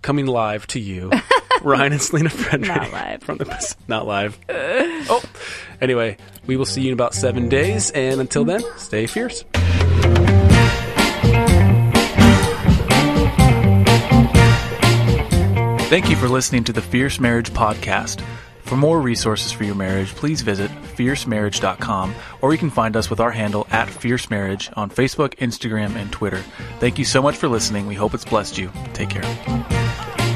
Coming 0.02 0.26
live 0.28 0.68
to 0.68 0.80
you, 0.80 1.12
Ryan 1.62 1.94
and 1.94 2.02
Selena 2.02 2.30
Frederick. 2.30 2.68
Not 2.70 2.92
live. 2.92 3.24
from 3.24 3.38
the 3.38 3.76
not 3.88 4.06
live. 4.08 4.38
oh, 4.50 5.24
anyway, 5.82 6.18
we 6.46 6.56
will 6.58 6.66
see 6.66 6.82
you 6.82 6.88
in 6.90 6.94
about 6.94 7.14
seven 7.14 7.50
days, 7.50 7.92
and 7.92 8.20
until 8.22 8.46
then, 8.46 8.62
stay 8.78 9.06
fierce. 9.08 9.44
Thank 15.88 16.10
you 16.10 16.18
for 16.18 16.28
listening 16.28 16.66
to 16.66 16.74
the 16.74 16.82
Fierce 16.82 17.18
Marriage 17.18 17.52
Podcast. 17.52 18.22
For 18.64 18.76
more 18.76 19.00
resources 19.00 19.54
for 19.54 19.64
your 19.64 19.74
marriage, 19.74 20.14
please 20.16 20.42
visit 20.42 20.70
fiercemarriage.com 20.70 22.14
or 22.42 22.52
you 22.52 22.58
can 22.60 22.70
find 22.70 22.98
us 22.98 23.10
with 23.10 23.22
our 23.22 23.32
handle 23.32 23.66
at 23.72 23.90
Fierce 23.90 24.30
Marriage 24.30 24.70
on 24.76 24.90
Facebook, 24.90 25.36
Instagram, 25.38 25.96
and 25.96 26.12
Twitter. 26.12 26.44
Thank 26.82 27.00
you 27.00 27.06
so 27.06 27.22
much 27.22 27.38
for 27.38 27.48
listening. 27.48 27.88
We 27.88 27.96
hope 27.96 28.14
it's 28.14 28.26
blessed 28.26 28.58
you. 28.58 28.70
Take 28.94 29.12
care. 29.12 30.27